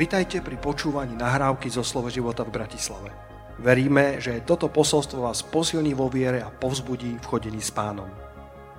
Vitajte 0.00 0.40
pri 0.40 0.56
počúvaní 0.56 1.12
nahrávky 1.12 1.68
zo 1.68 1.84
Slovo 1.84 2.08
života 2.08 2.40
v 2.40 2.56
Bratislave. 2.56 3.12
Veríme, 3.60 4.16
že 4.16 4.40
toto 4.48 4.72
posolstvo 4.72 5.28
vás 5.28 5.44
posilní 5.44 5.92
vo 5.92 6.08
viere 6.08 6.40
a 6.40 6.48
povzbudí 6.48 7.20
v 7.20 7.28
chodení 7.28 7.60
s 7.60 7.68
pánom. 7.68 8.08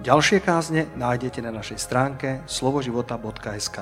Ďalšie 0.01 0.41
kázne 0.41 0.89
nájdete 0.97 1.45
na 1.45 1.53
našej 1.53 1.77
stránke 1.77 2.41
slovoživota.sk 2.49 3.77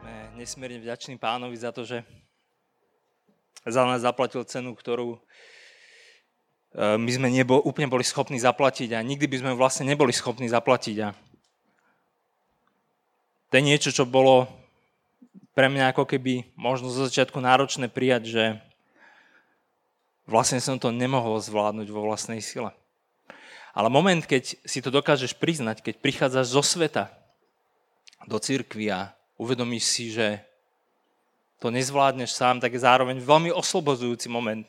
Sme 0.00 0.40
nesmierne 0.40 0.80
vďační 0.80 1.20
pánovi 1.20 1.56
za 1.60 1.68
to, 1.68 1.84
že 1.84 2.00
za 3.68 3.84
nás 3.84 4.00
zaplatil 4.00 4.40
cenu, 4.48 4.72
ktorú 4.72 5.20
e, 6.72 6.96
my 6.96 7.10
sme 7.12 7.28
nebo, 7.28 7.60
úplne 7.60 7.92
boli 7.92 8.08
schopní 8.08 8.40
zaplatiť 8.40 8.96
a 8.96 9.04
nikdy 9.04 9.28
by 9.28 9.36
sme 9.36 9.52
vlastne 9.52 9.84
neboli 9.84 10.16
schopní 10.16 10.48
zaplatiť. 10.48 10.96
A 11.04 11.12
to 13.52 13.60
je 13.60 13.68
niečo, 13.68 13.92
čo 13.92 14.08
bolo 14.08 14.63
pre 15.54 15.70
mňa 15.70 15.94
ako 15.94 16.04
keby 16.04 16.50
možno 16.58 16.90
zo 16.90 17.06
začiatku 17.06 17.38
náročné 17.38 17.86
prijať, 17.86 18.22
že 18.26 18.44
vlastne 20.26 20.58
som 20.58 20.76
to 20.76 20.90
nemohol 20.90 21.38
zvládnuť 21.38 21.88
vo 21.94 22.04
vlastnej 22.04 22.42
sile. 22.42 22.74
Ale 23.74 23.90
moment, 23.90 24.22
keď 24.22 24.58
si 24.62 24.78
to 24.82 24.90
dokážeš 24.90 25.34
priznať, 25.34 25.82
keď 25.82 25.94
prichádzaš 25.98 26.46
zo 26.54 26.62
sveta 26.62 27.10
do 28.26 28.38
cirkvi 28.38 28.90
a 28.90 29.14
uvedomíš 29.38 29.84
si, 29.86 30.04
že 30.14 30.42
to 31.58 31.70
nezvládneš 31.74 32.34
sám, 32.34 32.62
tak 32.62 32.74
je 32.74 32.86
zároveň 32.86 33.18
veľmi 33.18 33.50
oslobozujúci 33.50 34.30
moment. 34.30 34.66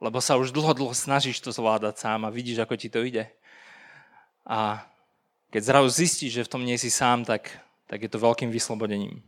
Lebo 0.00 0.16
sa 0.24 0.40
už 0.40 0.56
dlho, 0.56 0.72
dlho 0.72 0.94
snažíš 0.96 1.40
to 1.44 1.52
zvládať 1.52 2.00
sám 2.00 2.24
a 2.24 2.32
vidíš, 2.32 2.64
ako 2.64 2.74
ti 2.80 2.88
to 2.88 3.04
ide. 3.04 3.28
A 4.48 4.80
keď 5.52 5.62
zrazu 5.68 5.88
zistíš, 5.92 6.32
že 6.40 6.46
v 6.48 6.52
tom 6.56 6.62
nie 6.64 6.80
si 6.80 6.88
sám, 6.88 7.28
tak, 7.28 7.52
tak 7.90 8.06
je 8.06 8.10
to 8.10 8.22
veľkým 8.22 8.54
vyslobodením. 8.54 9.18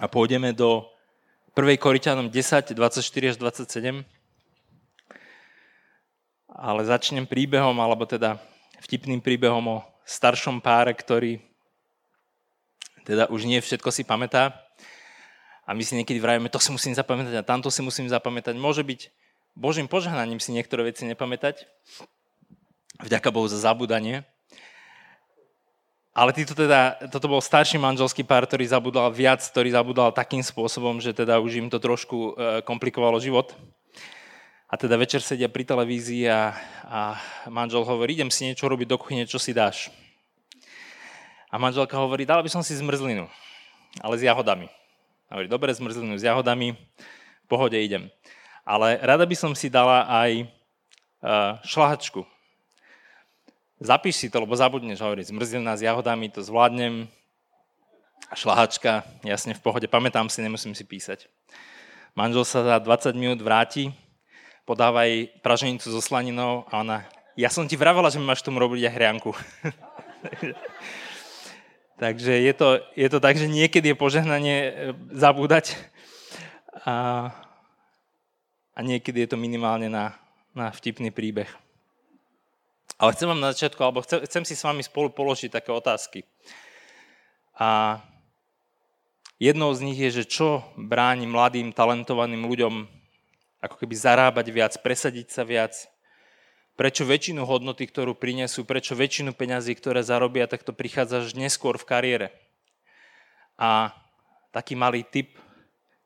A 0.00 0.08
pôjdeme 0.08 0.56
do 0.56 0.88
1. 1.52 1.76
Korintianom 1.76 2.32
10, 2.32 2.72
24 2.72 3.30
až 3.30 3.36
27. 3.36 4.08
Ale 6.48 6.80
začnem 6.88 7.28
príbehom, 7.28 7.76
alebo 7.76 8.08
teda 8.08 8.40
vtipným 8.80 9.20
príbehom 9.20 9.62
o 9.68 9.84
staršom 10.08 10.64
páre, 10.64 10.96
ktorý 10.96 11.44
teda 13.04 13.28
už 13.28 13.44
nie 13.44 13.60
všetko 13.60 13.92
si 13.92 14.00
pamätá. 14.00 14.56
A 15.68 15.76
my 15.76 15.84
si 15.84 15.96
niekedy 15.96 16.16
vrajeme, 16.24 16.48
to 16.48 16.56
si 16.56 16.72
musím 16.72 16.96
zapamätať 16.96 17.36
a 17.36 17.44
tamto 17.44 17.68
si 17.68 17.84
musím 17.84 18.08
zapamätať. 18.08 18.56
Môže 18.56 18.80
byť 18.80 19.12
Božím 19.52 19.86
požehnaním 19.86 20.40
si 20.40 20.56
niektoré 20.56 20.88
veci 20.88 21.04
nepamätať. 21.04 21.68
Vďaka 23.04 23.28
Bohu 23.28 23.44
za 23.46 23.60
zabudanie. 23.60 24.24
Ale 26.14 26.30
títo 26.30 26.54
teda, 26.54 26.94
toto 27.10 27.26
bol 27.26 27.42
starší 27.42 27.74
manželský 27.74 28.22
pár, 28.22 28.46
ktorý 28.46 28.62
zabudal 28.70 29.10
viac, 29.10 29.42
ktorý 29.42 29.74
zabudal 29.74 30.14
takým 30.14 30.46
spôsobom, 30.46 31.02
že 31.02 31.10
teda 31.10 31.42
už 31.42 31.58
im 31.58 31.66
to 31.66 31.82
trošku 31.82 32.38
e, 32.38 32.62
komplikovalo 32.62 33.18
život. 33.18 33.50
A 34.70 34.78
teda 34.78 34.94
večer 34.94 35.26
sedia 35.26 35.50
pri 35.50 35.66
televízii 35.66 36.30
a, 36.30 36.54
a 36.86 37.00
manžel 37.50 37.82
hovorí, 37.82 38.14
idem 38.14 38.30
si 38.30 38.46
niečo 38.46 38.70
robiť 38.70 38.86
do 38.86 38.94
kuchyne, 38.94 39.26
čo 39.26 39.42
si 39.42 39.50
dáš. 39.50 39.90
A 41.50 41.58
manželka 41.58 41.98
hovorí, 41.98 42.22
dala 42.22 42.46
by 42.46 42.50
som 42.50 42.62
si 42.62 42.78
zmrzlinu, 42.78 43.26
ale 43.98 44.14
s 44.14 44.22
jahodami. 44.22 44.70
A 45.26 45.30
hovorí, 45.34 45.50
dobre, 45.50 45.74
zmrzlinu 45.74 46.14
s 46.14 46.22
jahodami, 46.22 46.78
v 47.42 47.46
pohode 47.50 47.74
idem. 47.74 48.06
Ale 48.62 49.02
rada 49.02 49.26
by 49.26 49.34
som 49.34 49.50
si 49.50 49.66
dala 49.66 50.06
aj 50.06 50.30
e, 50.38 50.44
šlahačku, 51.66 52.22
Zapíš 53.82 54.22
si 54.22 54.30
to, 54.30 54.38
lebo 54.38 54.54
zabudneš 54.54 55.02
hovoriť. 55.02 55.34
Zmrzlina 55.34 55.74
s 55.74 55.82
jahodami, 55.82 56.30
to 56.30 56.46
zvládnem. 56.46 57.10
Šlahačka, 58.34 59.02
jasne 59.26 59.54
v 59.54 59.62
pohode, 59.62 59.86
pamätám 59.90 60.30
si, 60.30 60.42
nemusím 60.42 60.74
si 60.74 60.82
písať. 60.82 61.30
Manžel 62.14 62.46
sa 62.46 62.62
za 62.62 62.76
20 62.78 63.18
minút 63.18 63.42
vráti, 63.42 63.90
podáva 64.62 65.04
jej 65.04 65.28
praženicu 65.42 65.90
so 65.90 66.00
slaninou 66.00 66.64
a 66.70 66.80
ona, 66.80 67.04
ja 67.34 67.50
som 67.50 67.66
ti 67.66 67.74
vravela, 67.74 68.10
že 68.10 68.22
máš 68.22 68.42
tomu 68.42 68.62
robiť 68.62 68.86
aj 68.86 68.94
hrianku. 68.94 69.30
Takže 72.02 72.32
je 72.42 72.52
to, 72.54 72.78
je 72.94 73.08
to 73.10 73.18
tak, 73.18 73.38
že 73.38 73.50
niekedy 73.50 73.94
je 73.94 73.98
požehnanie 73.98 74.58
e, 74.66 74.72
zabúdať 75.14 75.78
a, 76.82 77.30
a 78.74 78.78
niekedy 78.82 79.26
je 79.26 79.34
to 79.34 79.38
minimálne 79.38 79.86
na, 79.86 80.18
na 80.54 80.74
vtipný 80.74 81.14
príbeh. 81.14 81.50
Ale 83.04 83.12
chcem 83.12 83.28
vám 83.28 83.44
na 83.44 83.52
začiatku, 83.52 83.84
alebo 83.84 84.00
chcem, 84.00 84.24
chcem 84.24 84.48
si 84.48 84.56
s 84.56 84.64
vami 84.64 84.80
spolu 84.80 85.12
položiť 85.12 85.52
také 85.52 85.68
otázky. 85.68 86.24
A 87.52 88.00
jednou 89.36 89.68
z 89.76 89.84
nich 89.84 90.00
je, 90.00 90.24
že 90.24 90.24
čo 90.24 90.64
bráni 90.80 91.28
mladým, 91.28 91.76
talentovaným 91.76 92.48
ľuďom 92.48 92.88
ako 93.60 93.76
keby 93.76 93.92
zarábať 93.92 94.46
viac, 94.48 94.72
presadiť 94.80 95.28
sa 95.28 95.44
viac, 95.44 95.76
prečo 96.80 97.04
väčšinu 97.04 97.44
hodnoty, 97.44 97.84
ktorú 97.84 98.16
prinesú, 98.16 98.64
prečo 98.64 98.96
väčšinu 98.96 99.36
peňazí, 99.36 99.76
ktoré 99.76 100.00
zarobia, 100.00 100.48
tak 100.48 100.64
to 100.64 100.72
prichádza 100.72 101.28
až 101.28 101.36
neskôr 101.36 101.76
v 101.76 101.84
kariére. 101.84 102.28
A 103.60 103.92
taký 104.48 104.80
malý 104.80 105.04
tip, 105.04 105.36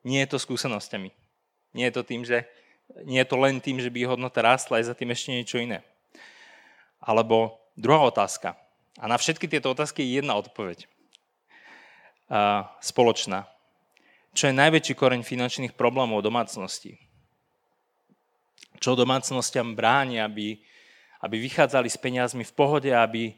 nie 0.03 0.19
je 0.27 0.35
to 0.35 0.37
skúsenosťami. 0.39 1.15
Nie 1.79 1.87
je 1.87 1.95
to 1.95 2.03
tým, 2.03 2.27
že 2.27 2.43
nie 3.07 3.23
je 3.23 3.29
to 3.31 3.39
len 3.39 3.63
tým, 3.63 3.79
že 3.79 3.87
by 3.87 4.03
hodnota 4.03 4.43
rástla, 4.43 4.83
aj 4.83 4.91
za 4.91 4.95
tým 4.99 5.15
ešte 5.15 5.31
niečo 5.31 5.63
iné. 5.63 5.79
Alebo 6.99 7.57
druhá 7.79 8.03
otázka. 8.03 8.59
A 8.99 9.07
na 9.07 9.15
všetky 9.15 9.47
tieto 9.47 9.71
otázky 9.71 10.03
je 10.03 10.19
jedna 10.19 10.35
odpoveď. 10.35 10.85
Spoločná. 12.83 13.47
Čo 14.35 14.51
je 14.51 14.59
najväčší 14.59 14.93
koreň 14.93 15.25
finančných 15.25 15.73
problémov 15.73 16.21
domácnosti? 16.21 16.99
Čo 18.77 18.99
domácnostiam 18.99 19.73
bráni, 19.73 20.21
aby, 20.21 20.59
aby 21.23 21.35
vychádzali 21.39 21.89
s 21.89 21.97
peniazmi 21.97 22.45
v 22.45 22.53
pohode, 22.53 22.91
aby 22.93 23.35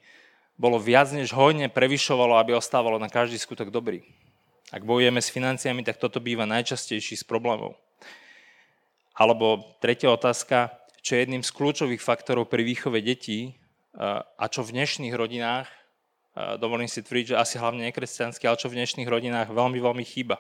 bolo 0.60 0.78
viac 0.78 1.10
než 1.14 1.34
hojne 1.34 1.72
prevyšovalo, 1.72 2.38
aby 2.38 2.54
ostávalo 2.54 3.02
na 3.02 3.10
každý 3.10 3.40
skutok 3.40 3.74
dobrý. 3.74 4.06
Ak 4.70 4.86
bojujeme 4.86 5.18
s 5.22 5.34
financiami, 5.34 5.82
tak 5.82 5.98
toto 5.98 6.22
býva 6.22 6.46
najčastejší 6.46 7.18
z 7.18 7.26
problémov. 7.26 7.78
Alebo 9.18 9.78
tretia 9.84 10.10
otázka, 10.14 10.74
čo 11.02 11.18
je 11.18 11.26
jedným 11.26 11.42
z 11.42 11.52
kľúčových 11.52 12.02
faktorov 12.02 12.48
pri 12.48 12.62
výchove 12.62 13.02
detí 13.02 13.58
a 13.98 14.46
čo 14.48 14.62
v 14.64 14.78
dnešných 14.78 15.12
rodinách, 15.12 15.68
dovolím 16.62 16.88
si 16.88 17.04
tvrdiť, 17.04 17.36
že 17.36 17.42
asi 17.42 17.56
hlavne 17.60 17.84
nekresťanské, 17.90 18.48
ale 18.48 18.62
čo 18.62 18.72
v 18.72 18.80
dnešných 18.80 19.10
rodinách 19.10 19.52
veľmi, 19.52 19.82
veľmi 19.82 20.06
chýba. 20.06 20.40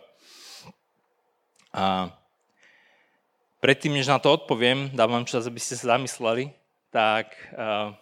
A 1.75 2.13
predtým, 3.59 3.91
než 3.91 4.07
na 4.07 4.21
to 4.21 4.31
odpoviem, 4.31 4.93
dávam 4.95 5.27
čas, 5.27 5.49
aby 5.49 5.59
ste 5.59 5.75
sa 5.75 5.97
zamysleli, 5.97 6.53
tak 6.91 7.31
uh, 7.55 7.95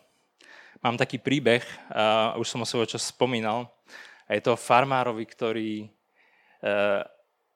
mám 0.81 0.97
taký 0.97 1.21
príbeh, 1.21 1.61
uh, 1.93 2.37
už 2.37 2.49
som 2.49 2.61
o 2.61 2.69
svojho 2.69 2.89
čas 2.97 3.09
spomínal, 3.09 3.69
a 4.29 4.37
je 4.37 4.41
to 4.45 4.53
farmárovi, 4.53 5.25
ktorý 5.25 5.71
uh, 5.85 7.01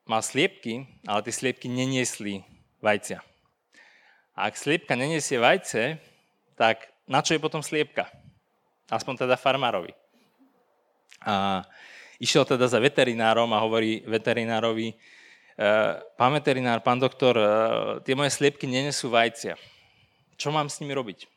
mal 0.06 0.22
sliepky, 0.22 0.86
ale 1.06 1.22
tie 1.26 1.34
sliepky 1.34 1.70
neniesli 1.70 2.42
vajcia. 2.82 3.22
Ak 4.34 4.58
sliepka 4.58 4.98
neniesie 4.98 5.38
vajce, 5.38 6.02
tak 6.58 6.90
na 7.06 7.22
čo 7.22 7.38
je 7.38 7.44
potom 7.44 7.62
sliepka? 7.62 8.10
Aspoň 8.90 9.30
teda 9.30 9.38
farmárovi. 9.38 9.94
A 11.22 11.62
išiel 12.18 12.42
teda 12.42 12.66
za 12.66 12.82
veterinárom 12.82 13.46
a 13.54 13.62
hovorí 13.62 14.02
veterinárovi, 14.10 14.90
e, 14.90 14.96
pán 16.18 16.34
veterinár, 16.34 16.82
pán 16.82 16.98
doktor, 16.98 17.38
e, 17.38 17.46
tie 18.02 18.18
moje 18.18 18.34
sliepky 18.34 18.66
nenesú 18.66 19.14
vajcia. 19.14 19.54
Čo 20.34 20.50
mám 20.50 20.66
s 20.66 20.82
nimi 20.82 20.98
robiť? 20.98 21.30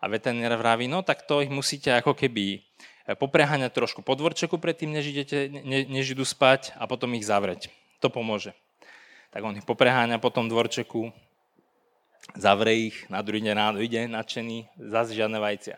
A 0.00 0.08
veterinár 0.08 0.56
vraví, 0.56 0.88
no 0.88 1.04
tak 1.04 1.28
to 1.28 1.44
ich 1.44 1.52
musíte 1.52 1.92
ako 1.92 2.16
keby 2.16 2.64
e, 3.04 3.12
popreháňať 3.12 3.76
trošku 3.76 4.00
po 4.00 4.16
dvorčeku 4.16 4.56
predtým, 4.56 4.88
než, 4.88 5.12
idete, 5.12 5.52
ne, 5.52 5.84
než 5.84 6.16
idú 6.16 6.24
spať 6.24 6.72
a 6.80 6.88
potom 6.88 7.12
ich 7.12 7.28
zavrieť. 7.28 7.68
To 8.00 8.08
pomôže. 8.08 8.56
Tak 9.36 9.44
on 9.44 9.60
ich 9.60 9.68
popreháňa 9.68 10.16
po 10.16 10.32
tom 10.32 10.48
dvorčeku, 10.48 11.12
zavrie 12.36 12.92
ich, 12.92 12.96
na 13.08 13.22
druhý 13.24 13.42
deň 13.44 13.54
ráno 13.54 13.78
ide 13.82 14.06
nadšený, 14.06 14.68
zase 14.90 15.16
žiadne 15.16 15.38
vajcia. 15.40 15.76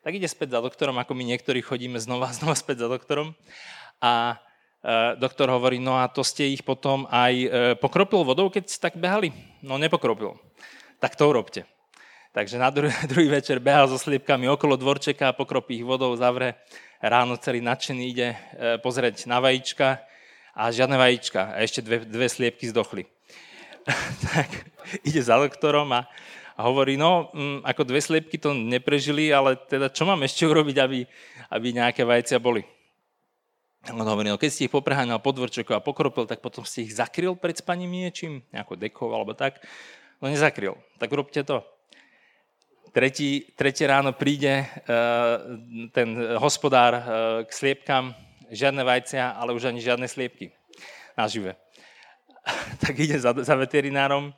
Tak 0.00 0.12
ide 0.16 0.28
späť 0.28 0.56
za 0.56 0.60
doktorom, 0.64 0.96
ako 0.96 1.12
my 1.12 1.24
niektorí 1.28 1.60
chodíme 1.60 2.00
znova 2.00 2.32
a 2.32 2.36
znova 2.38 2.56
späť 2.56 2.84
za 2.84 2.88
doktorom. 2.88 3.36
A 4.00 4.40
e, 4.80 5.16
doktor 5.20 5.52
hovorí, 5.52 5.76
no 5.76 6.00
a 6.00 6.08
to 6.08 6.24
ste 6.24 6.48
ich 6.48 6.64
potom 6.64 7.04
aj 7.12 7.34
e, 7.36 7.46
pokropil 7.76 8.24
vodou, 8.24 8.48
keď 8.48 8.64
ste 8.68 8.80
tak 8.80 8.96
behali? 8.96 9.32
No 9.60 9.76
nepokropil. 9.76 10.40
Tak 11.00 11.16
to 11.16 11.28
urobte. 11.28 11.68
Takže 12.32 12.56
na 12.56 12.72
druhý, 12.72 12.94
druhý 13.12 13.28
večer 13.28 13.60
behal 13.60 13.92
so 13.92 14.00
sliepkami 14.00 14.48
okolo 14.48 14.80
dvorčeka, 14.80 15.36
pokropí 15.36 15.82
ich 15.82 15.86
vodou, 15.86 16.16
zavre, 16.16 16.56
ráno 17.04 17.36
celý 17.36 17.60
nadšený 17.60 18.04
ide 18.08 18.28
e, 18.32 18.36
pozrieť 18.80 19.28
na 19.28 19.36
vajíčka 19.36 20.00
a 20.56 20.72
žiadne 20.72 20.96
vajíčka. 20.96 21.56
A 21.56 21.60
ešte 21.60 21.84
dve, 21.84 22.08
dve 22.08 22.26
sliepky 22.28 22.72
zdochli. 22.72 23.04
tak 24.30 24.48
ide 25.06 25.22
za 25.22 25.38
doktorom 25.38 25.88
a, 25.92 26.06
a 26.56 26.60
hovorí, 26.66 26.96
no, 26.96 27.30
m, 27.32 27.60
mm, 27.60 27.68
ako 27.68 27.82
dve 27.86 28.00
sliepky 28.00 28.36
to 28.36 28.52
neprežili, 28.52 29.32
ale 29.32 29.56
teda 29.56 29.88
čo 29.88 30.04
mám 30.04 30.20
ešte 30.26 30.44
urobiť, 30.44 30.76
aby, 30.80 31.06
aby 31.50 31.66
nejaké 31.72 32.02
vajcia 32.04 32.36
boli? 32.42 32.64
On 33.88 34.04
hovorí, 34.04 34.28
no 34.28 34.36
keď 34.36 34.50
ste 34.52 34.64
ich 34.68 34.74
popreháňal 34.74 35.24
podvorčekov 35.24 35.72
a 35.72 35.80
pokropil, 35.80 36.28
tak 36.28 36.44
potom 36.44 36.68
ste 36.68 36.84
ich 36.84 36.92
zakryl 36.92 37.32
pred 37.32 37.56
spaním 37.56 37.96
niečím, 37.96 38.44
nejakou 38.52 38.76
dekou 38.76 39.08
alebo 39.08 39.32
tak. 39.32 39.56
No 40.20 40.28
nezakryl. 40.28 40.76
Tak 41.00 41.08
urobte 41.08 41.40
to. 41.40 41.64
Tretí, 42.92 43.48
tretie 43.56 43.88
ráno 43.88 44.12
príde 44.12 44.68
uh, 44.68 45.56
ten 45.96 46.12
hospodár 46.36 46.92
uh, 46.92 47.02
k 47.46 47.50
sliepkam, 47.54 48.12
žiadne 48.52 48.84
vajcia, 48.84 49.32
ale 49.32 49.56
už 49.56 49.72
ani 49.72 49.80
žiadne 49.80 50.04
sliepky 50.10 50.52
nažive. 51.16 51.56
tak 52.82 52.98
ide 52.98 53.18
za, 53.18 53.32
za 53.32 53.54
veterinárom 53.56 54.34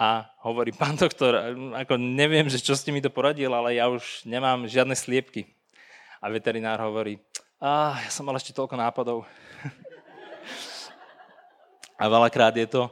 a 0.00 0.24
hovorí, 0.40 0.72
pán 0.72 0.96
doktor, 0.96 1.36
ako 1.76 2.00
neviem, 2.00 2.48
že 2.48 2.56
čo 2.56 2.72
ste 2.72 2.88
mi 2.88 3.04
to 3.04 3.12
poradil, 3.12 3.52
ale 3.52 3.76
ja 3.76 3.92
už 3.92 4.24
nemám 4.24 4.64
žiadne 4.64 4.96
sliepky. 4.96 5.44
A 6.24 6.32
veterinár 6.32 6.80
hovorí, 6.80 7.20
a 7.60 8.00
ja 8.00 8.08
som 8.08 8.24
mal 8.24 8.32
ešte 8.40 8.56
toľko 8.56 8.80
nápadov. 8.80 9.28
a 12.00 12.04
veľakrát 12.08 12.56
je 12.56 12.64
to 12.64 12.88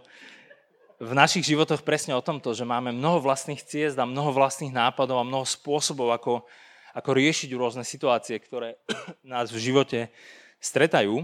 v 0.99 1.15
našich 1.15 1.47
životoch 1.47 1.87
presne 1.87 2.13
o 2.19 2.21
tomto, 2.21 2.51
že 2.51 2.67
máme 2.67 2.91
mnoho 2.91 3.23
vlastných 3.23 3.63
ciest 3.63 3.95
a 3.97 4.05
mnoho 4.05 4.35
vlastných 4.35 4.75
nápadov 4.75 5.23
a 5.23 5.29
mnoho 5.29 5.47
spôsobov, 5.47 6.11
ako, 6.11 6.43
ako 6.91 7.11
riešiť 7.15 7.55
rôzne 7.55 7.87
situácie, 7.87 8.35
ktoré 8.43 8.83
nás 9.25 9.49
v 9.49 9.63
živote 9.63 10.11
stretajú. 10.59 11.23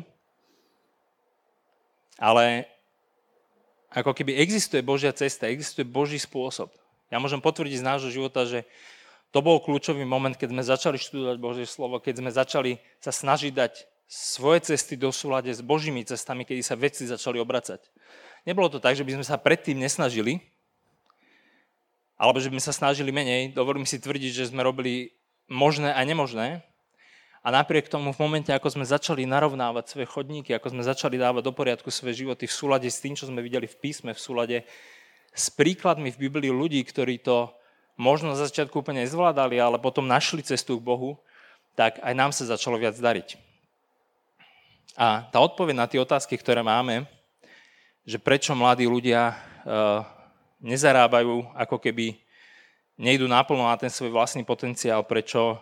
Ale 2.15 2.71
ako 3.95 4.11
keby 4.11 4.35
existuje 4.43 4.83
Božia 4.83 5.15
cesta, 5.15 5.47
existuje 5.47 5.87
Boží 5.87 6.19
spôsob. 6.19 6.75
Ja 7.15 7.23
môžem 7.23 7.39
potvrdiť 7.39 7.79
z 7.79 7.87
nášho 7.87 8.11
života, 8.11 8.43
že 8.43 8.67
to 9.31 9.39
bol 9.39 9.63
kľúčový 9.63 10.03
moment, 10.03 10.35
keď 10.35 10.49
sme 10.51 10.63
začali 10.63 10.99
študovať 10.99 11.37
Božie 11.39 11.67
slovo, 11.67 12.03
keď 12.03 12.15
sme 12.19 12.31
začali 12.35 12.73
sa 12.99 13.15
snažiť 13.15 13.55
dať 13.55 13.73
svoje 14.11 14.75
cesty 14.75 14.99
do 14.99 15.15
súlade 15.15 15.51
s 15.51 15.63
Božími 15.63 16.03
cestami, 16.03 16.43
kedy 16.43 16.63
sa 16.63 16.75
veci 16.75 17.07
začali 17.07 17.39
obracať. 17.39 17.81
Nebolo 18.45 18.69
to 18.69 18.83
tak, 18.83 18.99
že 18.99 19.07
by 19.07 19.17
sme 19.17 19.27
sa 19.27 19.39
predtým 19.39 19.79
nesnažili, 19.79 20.43
alebo 22.19 22.39
že 22.39 22.51
by 22.51 22.59
sme 22.59 22.67
sa 22.67 22.75
snažili 22.75 23.11
menej. 23.11 23.55
Dovolím 23.55 23.87
si 23.87 23.99
tvrdiť, 23.99 24.33
že 24.35 24.51
sme 24.51 24.63
robili 24.63 25.15
možné 25.47 25.95
a 25.95 26.01
nemožné, 26.03 26.67
a 27.45 27.53
napriek 27.53 27.93
tomu 27.93 28.17
v 28.17 28.23
momente, 28.25 28.49
ako 28.49 28.73
sme 28.73 28.89
začali 28.89 29.29
narovnávať 29.29 29.85
svoje 29.93 30.09
chodníky, 30.09 30.57
ako 30.57 30.73
sme 30.73 30.81
začali 30.81 31.21
dávať 31.21 31.45
do 31.45 31.53
poriadku 31.53 31.93
svoje 31.93 32.25
životy 32.25 32.49
v 32.49 32.57
súlade 32.57 32.89
s 32.89 33.05
tým, 33.05 33.13
čo 33.13 33.29
sme 33.29 33.45
videli 33.45 33.69
v 33.69 33.77
písme, 33.77 34.17
v 34.17 34.21
súlade 34.25 34.57
s 35.29 35.53
príkladmi 35.53 36.09
v 36.09 36.21
Biblii 36.25 36.49
ľudí, 36.49 36.81
ktorí 36.81 37.21
to 37.21 37.53
možno 38.01 38.33
za 38.33 38.49
začiatku 38.49 38.81
úplne 38.81 39.05
nezvládali, 39.05 39.61
ale 39.61 39.77
potom 39.77 40.09
našli 40.09 40.41
cestu 40.41 40.81
k 40.81 40.87
Bohu, 40.89 41.21
tak 41.77 42.01
aj 42.01 42.15
nám 42.17 42.33
sa 42.33 42.49
začalo 42.49 42.81
viac 42.81 42.97
dariť. 42.97 43.37
A 44.97 45.29
tá 45.29 45.37
odpoveď 45.43 45.75
na 45.77 45.91
tie 45.91 46.01
otázky, 46.01 46.41
ktoré 46.41 46.65
máme, 46.65 47.05
že 48.09 48.17
prečo 48.17 48.57
mladí 48.57 48.89
ľudia 48.89 49.37
uh, 49.37 50.01
nezarábajú, 50.65 51.45
ako 51.53 51.77
keby 51.77 52.17
nejdu 52.97 53.29
naplno 53.29 53.69
na 53.69 53.77
ten 53.77 53.91
svoj 53.93 54.17
vlastný 54.17 54.47
potenciál, 54.47 55.05
prečo 55.05 55.61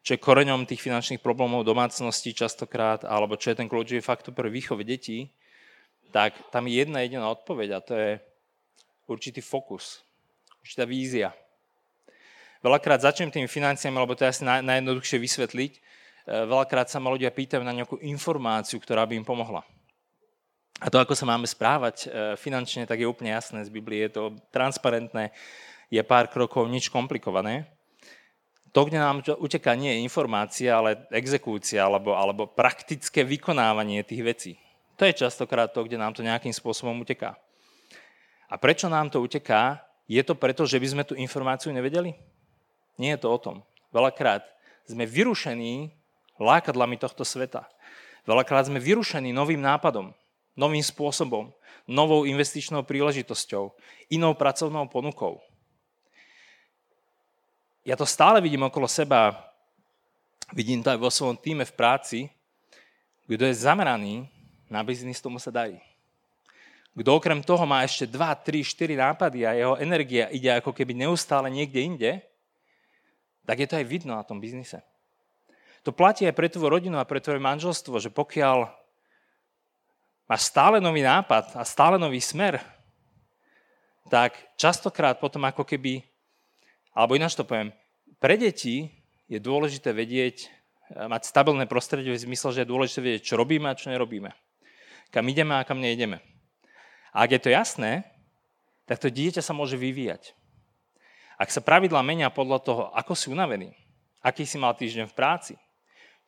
čo 0.00 0.16
je 0.16 0.24
koreňom 0.24 0.64
tých 0.64 0.80
finančných 0.80 1.20
problémov 1.20 1.60
domácnosti 1.60 2.32
častokrát, 2.32 3.04
alebo 3.04 3.36
čo 3.36 3.52
je 3.52 3.58
ten 3.60 3.68
kľúčový 3.68 4.00
faktor 4.00 4.32
pre 4.32 4.48
výchove 4.48 4.80
detí, 4.80 5.28
tak 6.10 6.34
tam 6.48 6.66
je 6.66 6.80
jedna 6.80 7.04
jediná 7.04 7.28
odpoveď 7.28 7.68
a 7.76 7.84
to 7.84 7.92
je 7.94 8.10
určitý 9.06 9.44
fokus, 9.44 10.00
určitá 10.64 10.88
vízia. 10.88 11.36
Veľakrát 12.60 13.00
začnem 13.00 13.32
tým 13.32 13.48
financiami, 13.48 13.96
lebo 13.96 14.12
to 14.16 14.24
je 14.24 14.32
asi 14.36 14.42
najjednoduchšie 14.44 15.16
vysvetliť. 15.16 15.72
E, 15.72 15.80
veľakrát 16.44 16.92
sa 16.92 17.00
ma 17.00 17.08
ľudia 17.08 17.32
pýtajú 17.32 17.64
na 17.64 17.72
nejakú 17.72 17.96
informáciu, 18.04 18.76
ktorá 18.76 19.08
by 19.08 19.16
im 19.16 19.24
pomohla. 19.24 19.64
A 20.80 20.92
to, 20.92 21.00
ako 21.00 21.16
sa 21.16 21.24
máme 21.24 21.48
správať 21.48 21.96
e, 22.04 22.06
finančne, 22.36 22.84
tak 22.84 23.00
je 23.00 23.08
úplne 23.08 23.32
jasné 23.32 23.64
z 23.64 23.72
Biblie. 23.72 24.04
Je 24.04 24.12
to 24.12 24.36
transparentné, 24.52 25.32
je 25.88 26.00
pár 26.04 26.28
krokov, 26.28 26.68
nič 26.68 26.92
komplikované 26.92 27.79
to, 28.70 28.86
kde 28.86 28.98
nám 29.02 29.18
uteká, 29.42 29.74
nie 29.74 29.98
je 29.98 30.04
informácia, 30.06 30.70
ale 30.78 31.02
exekúcia 31.10 31.82
alebo, 31.82 32.14
alebo 32.14 32.46
praktické 32.46 33.26
vykonávanie 33.26 34.06
tých 34.06 34.22
vecí. 34.22 34.52
To 34.94 35.02
je 35.02 35.26
častokrát 35.26 35.74
to, 35.74 35.82
kde 35.82 35.98
nám 35.98 36.14
to 36.14 36.22
nejakým 36.22 36.54
spôsobom 36.54 37.02
uteká. 37.02 37.34
A 38.46 38.54
prečo 38.58 38.86
nám 38.86 39.10
to 39.10 39.18
uteká? 39.18 39.82
Je 40.06 40.22
to 40.22 40.38
preto, 40.38 40.66
že 40.66 40.78
by 40.78 40.86
sme 40.86 41.02
tú 41.06 41.14
informáciu 41.18 41.74
nevedeli? 41.74 42.14
Nie 42.98 43.18
je 43.18 43.26
to 43.26 43.28
o 43.30 43.38
tom. 43.38 43.56
Veľakrát 43.90 44.46
sme 44.86 45.06
vyrušení 45.06 45.90
lákadlami 46.38 46.98
tohto 46.98 47.26
sveta. 47.26 47.66
Veľakrát 48.22 48.70
sme 48.70 48.78
vyrušení 48.78 49.34
novým 49.34 49.62
nápadom, 49.62 50.14
novým 50.54 50.82
spôsobom, 50.82 51.50
novou 51.90 52.22
investičnou 52.22 52.86
príležitosťou, 52.86 53.74
inou 54.14 54.32
pracovnou 54.38 54.86
ponukou 54.86 55.42
ja 57.90 57.98
to 57.98 58.06
stále 58.06 58.38
vidím 58.38 58.62
okolo 58.62 58.86
seba, 58.86 59.34
vidím 60.54 60.78
to 60.78 60.94
aj 60.94 60.98
vo 61.02 61.10
svojom 61.10 61.34
týme 61.34 61.66
v 61.66 61.74
práci, 61.74 62.30
kto 63.26 63.50
je 63.50 63.66
zameraný 63.66 64.30
na 64.70 64.86
biznis, 64.86 65.18
tomu 65.18 65.42
sa 65.42 65.50
darí. 65.50 65.82
Kto 66.94 67.18
okrem 67.18 67.42
toho 67.42 67.66
má 67.66 67.82
ešte 67.82 68.06
2, 68.06 68.14
3, 68.14 68.62
4 68.62 68.94
nápady 68.94 69.42
a 69.42 69.58
jeho 69.58 69.74
energia 69.82 70.30
ide 70.30 70.54
ako 70.54 70.70
keby 70.70 70.94
neustále 70.94 71.50
niekde 71.50 71.82
inde, 71.82 72.10
tak 73.42 73.58
je 73.58 73.66
to 73.66 73.74
aj 73.82 73.86
vidno 73.90 74.14
na 74.14 74.22
tom 74.22 74.38
biznise. 74.38 74.78
To 75.82 75.90
platí 75.90 76.30
aj 76.30 76.38
pre 76.38 76.46
tvoju 76.46 76.70
rodinu 76.70 76.94
a 76.94 77.08
pre 77.08 77.18
tvoje 77.18 77.42
manželstvo, 77.42 77.98
že 77.98 78.14
pokiaľ 78.14 78.70
máš 80.30 80.46
stále 80.46 80.78
nový 80.78 81.02
nápad 81.02 81.58
a 81.58 81.66
stále 81.66 81.98
nový 81.98 82.22
smer, 82.22 82.62
tak 84.06 84.38
častokrát 84.54 85.18
potom 85.18 85.42
ako 85.42 85.66
keby 85.66 86.06
alebo 86.94 87.14
ináč 87.14 87.38
to 87.38 87.46
poviem, 87.46 87.70
pre 88.20 88.36
deti 88.36 88.92
je 89.26 89.40
dôležité 89.40 89.96
vedieť, 89.96 90.46
eh, 90.46 91.08
mať 91.08 91.26
stabilné 91.26 91.64
prostredie 91.64 92.12
v 92.12 92.20
zmysle, 92.20 92.52
že 92.52 92.60
je 92.62 92.72
dôležité 92.72 93.00
vedieť, 93.00 93.22
čo 93.32 93.40
robíme 93.40 93.66
a 93.66 93.78
čo 93.78 93.88
nerobíme. 93.88 94.30
Kam 95.10 95.26
ideme 95.26 95.58
a 95.58 95.66
kam 95.66 95.80
neideme. 95.80 96.22
A 97.10 97.26
ak 97.26 97.34
je 97.34 97.40
to 97.42 97.50
jasné, 97.50 98.06
tak 98.86 99.02
to 99.02 99.10
dieťa 99.10 99.42
sa 99.42 99.56
môže 99.56 99.74
vyvíjať. 99.74 100.36
Ak 101.40 101.50
sa 101.50 101.64
pravidla 101.64 102.04
menia 102.04 102.30
podľa 102.30 102.58
toho, 102.62 102.82
ako 102.94 103.16
si 103.16 103.32
unavený, 103.32 103.74
aký 104.22 104.46
si 104.46 104.60
mal 104.60 104.76
týždeň 104.76 105.10
v 105.10 105.16
práci, 105.16 105.54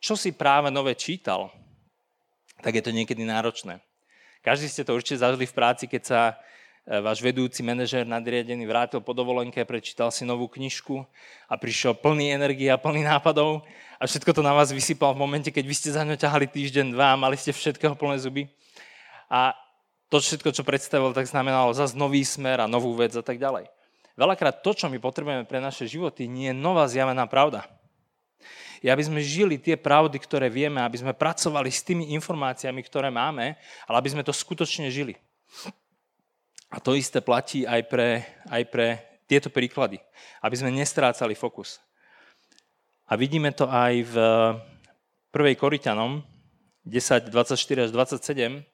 čo 0.03 0.19
si 0.19 0.35
práve 0.35 0.67
nové 0.67 0.97
čítal, 0.99 1.53
tak 2.59 2.75
je 2.75 2.83
to 2.83 2.91
niekedy 2.91 3.23
náročné. 3.23 3.79
Každý 4.43 4.67
ste 4.67 4.83
to 4.83 4.91
určite 4.91 5.23
zažili 5.23 5.47
v 5.47 5.55
práci, 5.55 5.87
keď 5.87 6.03
sa 6.03 6.19
E, 6.35 6.52
váš 6.83 7.23
vedúci 7.23 7.63
manažer 7.63 8.03
nadriadený 8.03 8.67
vrátil 8.67 8.99
po 8.99 9.15
dovolenke, 9.15 9.63
prečítal 9.63 10.11
si 10.11 10.27
novú 10.27 10.51
knižku 10.51 10.99
a 11.47 11.55
prišiel 11.55 11.95
plný 11.95 12.35
energie 12.35 12.67
a 12.67 12.75
plný 12.75 13.07
nápadov 13.07 13.63
a 13.95 14.03
všetko 14.03 14.35
to 14.35 14.43
na 14.43 14.51
vás 14.51 14.75
vysypal 14.75 15.15
v 15.15 15.23
momente, 15.23 15.47
keď 15.47 15.63
vy 15.63 15.75
ste 15.79 15.95
za 15.95 16.03
ňo 16.03 16.19
ťahali 16.19 16.51
týždeň, 16.51 16.91
dva 16.91 17.15
a 17.15 17.19
mali 17.19 17.39
ste 17.39 17.55
všetkého 17.55 17.95
plné 17.95 18.19
zuby. 18.19 18.51
A 19.31 19.55
to 20.11 20.19
všetko, 20.19 20.51
čo 20.51 20.67
predstavil, 20.67 21.15
tak 21.15 21.23
znamenalo 21.25 21.71
zase 21.71 21.95
nový 21.95 22.27
smer 22.27 22.59
a 22.59 22.67
novú 22.67 22.91
vec 22.99 23.15
a 23.15 23.23
tak 23.23 23.39
ďalej. 23.39 23.71
Veľakrát 24.19 24.61
to, 24.61 24.75
čo 24.75 24.91
my 24.91 24.99
potrebujeme 24.99 25.47
pre 25.47 25.63
naše 25.63 25.87
životy, 25.87 26.27
nie 26.27 26.51
je 26.51 26.59
nová 26.59 26.85
zjavená 26.85 27.25
pravda. 27.25 27.65
Je, 28.83 28.91
aby 28.91 28.99
sme 28.99 29.23
žili 29.23 29.55
tie 29.55 29.79
pravdy, 29.79 30.19
ktoré 30.19 30.51
vieme, 30.51 30.83
aby 30.83 30.99
sme 30.99 31.15
pracovali 31.15 31.71
s 31.71 31.81
tými 31.81 32.11
informáciami, 32.19 32.83
ktoré 32.83 33.07
máme, 33.07 33.55
ale 33.87 33.95
aby 33.95 34.11
sme 34.11 34.27
to 34.27 34.35
skutočne 34.35 34.91
žili. 34.91 35.15
A 36.73 36.81
to 36.81 36.97
isté 36.97 37.21
platí 37.21 37.69
aj 37.69 37.85
pre, 37.85 38.25
aj 38.49 38.63
pre 38.73 38.87
tieto 39.29 39.53
príklady, 39.53 40.01
aby 40.41 40.55
sme 40.57 40.73
nestrácali 40.73 41.37
fokus. 41.37 41.77
A 43.05 43.13
vidíme 43.13 43.53
to 43.53 43.69
aj 43.69 43.93
v 44.09 44.15
1. 45.29 45.53
Koriťanom 45.53 46.25
10, 46.81 47.29
24 47.29 47.85
až 47.85 47.89
27. 47.93 48.65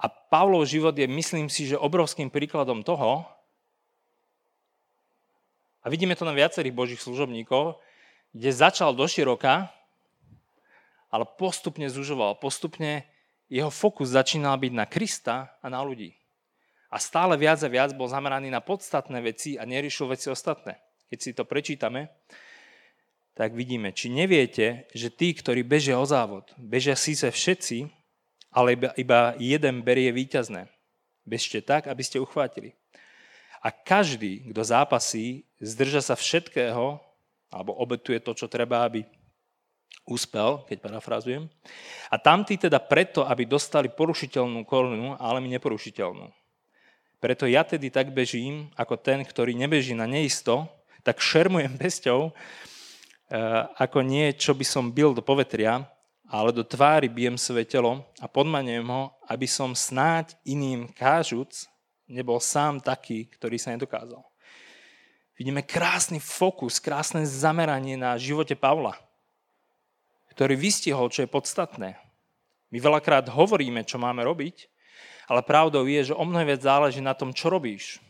A 0.00 0.06
Pavlov 0.08 0.64
život 0.64 0.96
je, 0.96 1.04
myslím 1.04 1.52
si, 1.52 1.68
že 1.68 1.76
obrovským 1.76 2.32
príkladom 2.32 2.80
toho, 2.80 3.28
a 5.84 5.86
vidíme 5.92 6.16
to 6.16 6.24
na 6.24 6.32
viacerých 6.32 6.74
božích 6.74 7.00
služobníkov, 7.00 7.76
kde 8.32 8.50
začal 8.50 8.96
doširoka, 8.96 9.68
ale 11.12 11.24
postupne 11.36 11.88
zužoval, 11.92 12.40
postupne 12.40 13.04
jeho 13.52 13.72
fokus 13.72 14.12
začínal 14.16 14.56
byť 14.60 14.72
na 14.72 14.84
Krista 14.88 15.56
a 15.60 15.66
na 15.68 15.80
ľudí 15.80 16.18
a 16.88 16.96
stále 16.96 17.36
viac 17.36 17.60
a 17.60 17.68
viac 17.68 17.92
bol 17.92 18.08
zameraný 18.08 18.48
na 18.48 18.64
podstatné 18.64 19.20
veci 19.20 19.60
a 19.60 19.68
neriešil 19.68 20.08
veci 20.08 20.32
ostatné. 20.32 20.80
Keď 21.08 21.18
si 21.20 21.30
to 21.36 21.44
prečítame, 21.44 22.08
tak 23.36 23.54
vidíme, 23.54 23.94
či 23.94 24.10
neviete, 24.10 24.90
že 24.90 25.14
tí, 25.14 25.30
ktorí 25.30 25.62
bežia 25.62 26.00
o 26.00 26.04
závod, 26.08 26.50
bežia 26.58 26.98
síce 26.98 27.30
všetci, 27.30 27.86
ale 28.50 28.74
iba, 28.98 29.36
jeden 29.38 29.84
berie 29.84 30.10
víťazné. 30.10 30.66
Bežte 31.22 31.60
tak, 31.60 31.86
aby 31.86 32.02
ste 32.02 32.18
uchvátili. 32.18 32.74
A 33.60 33.68
každý, 33.68 34.48
kto 34.50 34.64
zápasí, 34.64 35.44
zdrža 35.60 36.00
sa 36.02 36.14
všetkého, 36.16 36.98
alebo 37.52 37.72
obetuje 37.76 38.18
to, 38.18 38.32
čo 38.32 38.48
treba, 38.48 38.82
aby 38.88 39.04
úspel, 40.08 40.64
keď 40.64 40.80
parafrazujem. 40.80 41.44
A 42.08 42.16
tamtí 42.16 42.56
teda 42.56 42.80
preto, 42.80 43.28
aby 43.28 43.44
dostali 43.44 43.92
porušiteľnú 43.92 44.64
korunu, 44.64 45.14
ale 45.20 45.44
my 45.44 45.48
neporušiteľnú. 45.58 46.37
Preto 47.18 47.50
ja 47.50 47.66
tedy 47.66 47.90
tak 47.90 48.14
bežím, 48.14 48.70
ako 48.78 48.94
ten, 48.94 49.26
ktorý 49.26 49.50
nebeží 49.50 49.90
na 49.90 50.06
neisto, 50.06 50.70
tak 51.02 51.18
šermujem 51.18 51.74
pesťou, 51.74 52.30
e, 52.30 52.32
ako 53.74 54.06
nie, 54.06 54.30
čo 54.38 54.54
by 54.54 54.62
som 54.62 54.94
bil 54.94 55.10
do 55.10 55.22
povetria, 55.22 55.82
ale 56.30 56.54
do 56.54 56.62
tvári 56.62 57.10
bijem 57.10 57.34
svoje 57.34 57.66
telo 57.66 58.06
a 58.22 58.30
podmanujem 58.30 58.86
ho, 58.86 59.10
aby 59.26 59.50
som 59.50 59.74
snáď 59.74 60.38
iným 60.46 60.86
kážuc 60.94 61.66
nebol 62.06 62.38
sám 62.38 62.78
taký, 62.78 63.26
ktorý 63.34 63.58
sa 63.58 63.74
nedokázal. 63.74 64.22
Vidíme 65.34 65.66
krásny 65.66 66.22
fokus, 66.22 66.78
krásne 66.78 67.26
zameranie 67.26 67.94
na 67.98 68.14
živote 68.14 68.54
Pavla, 68.54 68.94
ktorý 70.34 70.54
vystihol, 70.54 71.10
čo 71.10 71.26
je 71.26 71.30
podstatné. 71.30 71.98
My 72.68 72.78
veľakrát 72.78 73.26
hovoríme, 73.32 73.82
čo 73.82 73.96
máme 73.96 74.22
robiť, 74.22 74.68
ale 75.28 75.44
pravdou 75.44 75.84
je, 75.84 76.10
že 76.10 76.16
o 76.16 76.24
mnoho 76.24 76.42
viac 76.42 76.64
záleží 76.64 77.04
na 77.04 77.12
tom, 77.12 77.36
čo 77.36 77.52
robíš. 77.52 78.00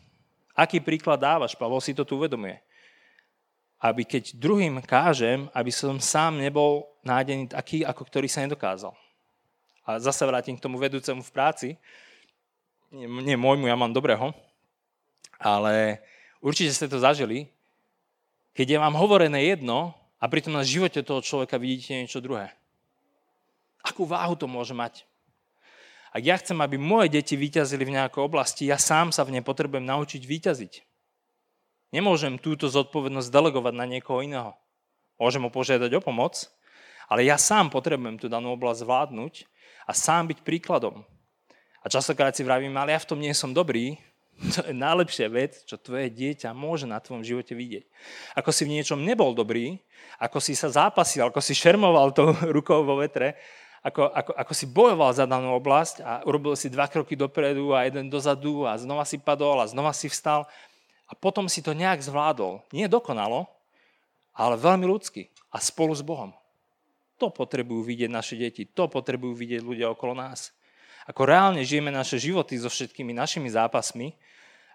Aký 0.55 0.79
príklad 0.79 1.19
dávaš? 1.19 1.53
Pavol 1.53 1.83
si 1.83 1.91
to 1.91 2.07
tu 2.07 2.15
uvedomuje. 2.15 2.57
Aby 3.79 4.07
keď 4.07 4.35
druhým 4.35 4.79
kážem, 4.83 5.51
aby 5.51 5.71
som 5.71 5.99
sám 5.99 6.39
nebol 6.39 6.87
nájdený 7.03 7.51
taký, 7.51 7.83
ako 7.83 8.07
ktorý 8.07 8.27
sa 8.31 8.43
nedokázal. 8.43 8.95
A 9.83 9.99
zase 9.99 10.23
vrátim 10.23 10.55
k 10.55 10.63
tomu 10.63 10.79
vedúcemu 10.79 11.23
v 11.23 11.31
práci. 11.31 11.67
Nie, 12.91 13.07
nie 13.07 13.37
môjmu, 13.39 13.67
ja 13.67 13.75
mám 13.75 13.95
dobrého, 13.95 14.33
ale 15.39 16.03
Určite 16.39 16.71
ste 16.71 16.87
to 16.87 17.03
zažili, 17.03 17.51
keď 18.55 18.67
je 18.75 18.79
vám 18.79 18.95
hovorené 18.95 19.51
jedno 19.51 19.91
a 20.19 20.25
pritom 20.31 20.55
na 20.55 20.63
živote 20.63 21.03
toho 21.03 21.19
človeka 21.19 21.59
vidíte 21.59 21.99
niečo 21.99 22.23
druhé. 22.23 22.55
Akú 23.83 24.07
váhu 24.07 24.39
to 24.39 24.47
môže 24.47 24.71
mať? 24.71 25.03
Ak 26.09 26.25
ja 26.25 26.35
chcem, 26.41 26.57
aby 26.57 26.81
moje 26.81 27.13
deti 27.13 27.37
vyťazili 27.37 27.85
v 27.85 27.95
nejakej 28.01 28.21
oblasti, 28.25 28.65
ja 28.65 28.81
sám 28.81 29.13
sa 29.13 29.21
v 29.21 29.37
nej 29.37 29.43
potrebujem 29.45 29.85
naučiť 29.85 30.21
vyťaziť. 30.25 30.73
Nemôžem 31.93 32.37
túto 32.41 32.69
zodpovednosť 32.69 33.29
delegovať 33.29 33.73
na 33.73 33.85
niekoho 33.85 34.21
iného. 34.21 34.53
Môžem 35.21 35.45
ho 35.45 35.51
požiadať 35.53 35.89
o 35.97 36.01
pomoc, 36.01 36.49
ale 37.09 37.25
ja 37.25 37.37
sám 37.37 37.73
potrebujem 37.73 38.21
tú 38.21 38.29
danú 38.29 38.53
oblasť 38.53 38.85
zvládnuť 38.85 39.33
a 39.89 39.91
sám 39.93 40.29
byť 40.33 40.39
príkladom. 40.45 41.01
A 41.81 41.85
častokrát 41.89 42.33
si 42.37 42.45
vravím, 42.45 42.77
ale 42.77 42.93
ja 42.93 43.01
v 43.01 43.09
tom 43.09 43.19
nie 43.21 43.33
som 43.33 43.53
dobrý, 43.53 43.97
to 44.55 44.69
je 44.69 44.75
najlepšia 44.75 45.27
vec, 45.27 45.65
čo 45.65 45.75
tvoje 45.81 46.13
dieťa 46.13 46.55
môže 46.55 46.87
na 46.87 47.01
tvojom 47.01 47.25
živote 47.25 47.53
vidieť. 47.57 47.85
Ako 48.39 48.49
si 48.53 48.63
v 48.63 48.79
niečom 48.79 49.01
nebol 49.01 49.35
dobrý, 49.35 49.81
ako 50.21 50.39
si 50.39 50.55
sa 50.55 50.71
zápasil, 50.71 51.27
ako 51.27 51.41
si 51.43 51.57
šermoval 51.57 52.15
tou 52.15 52.31
rukou 52.55 52.85
vo 52.85 53.01
vetre, 53.01 53.35
ako, 53.79 54.11
ako, 54.11 54.31
ako 54.35 54.53
si 54.53 54.65
bojoval 54.67 55.11
za 55.15 55.23
danú 55.23 55.55
oblasť 55.55 56.03
a 56.03 56.11
urobil 56.27 56.53
si 56.59 56.67
dva 56.67 56.91
kroky 56.91 57.15
dopredu 57.15 57.71
a 57.71 57.87
jeden 57.87 58.11
dozadu 58.11 58.67
a 58.67 58.75
znova 58.75 59.07
si 59.07 59.15
padol 59.15 59.63
a 59.63 59.71
znova 59.71 59.95
si 59.95 60.11
vstal 60.11 60.43
a 61.07 61.13
potom 61.15 61.47
si 61.47 61.63
to 61.63 61.71
nejak 61.71 62.03
zvládol. 62.03 62.59
Nie 62.75 62.91
dokonalo, 62.91 63.47
ale 64.35 64.59
veľmi 64.59 64.83
ľudsky 64.83 65.31
a 65.49 65.63
spolu 65.63 65.95
s 65.95 66.03
Bohom. 66.03 66.35
To 67.19 67.31
potrebujú 67.31 67.83
vidieť 67.83 68.11
naše 68.11 68.35
deti, 68.35 68.67
to 68.67 68.87
potrebujú 68.87 69.35
vidieť 69.35 69.61
ľudia 69.63 69.91
okolo 69.91 70.15
nás. 70.15 70.51
Ako 71.07 71.25
reálne 71.25 71.63
žijeme 71.63 71.89
naše 71.89 72.19
životy 72.19 72.59
so 72.59 72.69
všetkými 72.69 73.15
našimi 73.15 73.47
zápasmi 73.47 74.15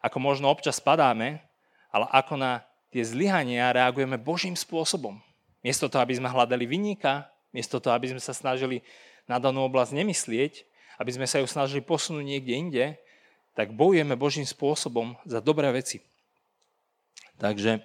ako 0.04 0.20
možno 0.20 0.52
občas 0.52 0.84
padáme, 0.84 1.40
ale 1.88 2.04
ako 2.12 2.36
na 2.36 2.60
tie 2.92 3.00
zlyhania 3.00 3.72
reagujeme 3.72 4.20
Božím 4.20 4.52
spôsobom. 4.52 5.16
Miesto 5.64 5.88
toho, 5.88 6.04
aby 6.04 6.12
sme 6.12 6.28
hľadali 6.28 6.68
vyníka, 6.68 7.24
miesto 7.54 7.78
toho, 7.78 7.94
aby 7.94 8.10
sme 8.10 8.20
sa 8.20 8.34
snažili 8.34 8.82
na 9.30 9.38
danú 9.38 9.64
oblasť 9.70 9.94
nemyslieť, 9.94 10.66
aby 10.98 11.10
sme 11.14 11.26
sa 11.30 11.38
ju 11.38 11.46
snažili 11.46 11.80
posunúť 11.80 12.26
niekde 12.26 12.54
inde, 12.54 12.84
tak 13.54 13.70
bojujeme 13.70 14.18
Božím 14.18 14.42
spôsobom 14.42 15.14
za 15.22 15.38
dobré 15.38 15.70
veci. 15.70 16.02
Takže 17.38 17.82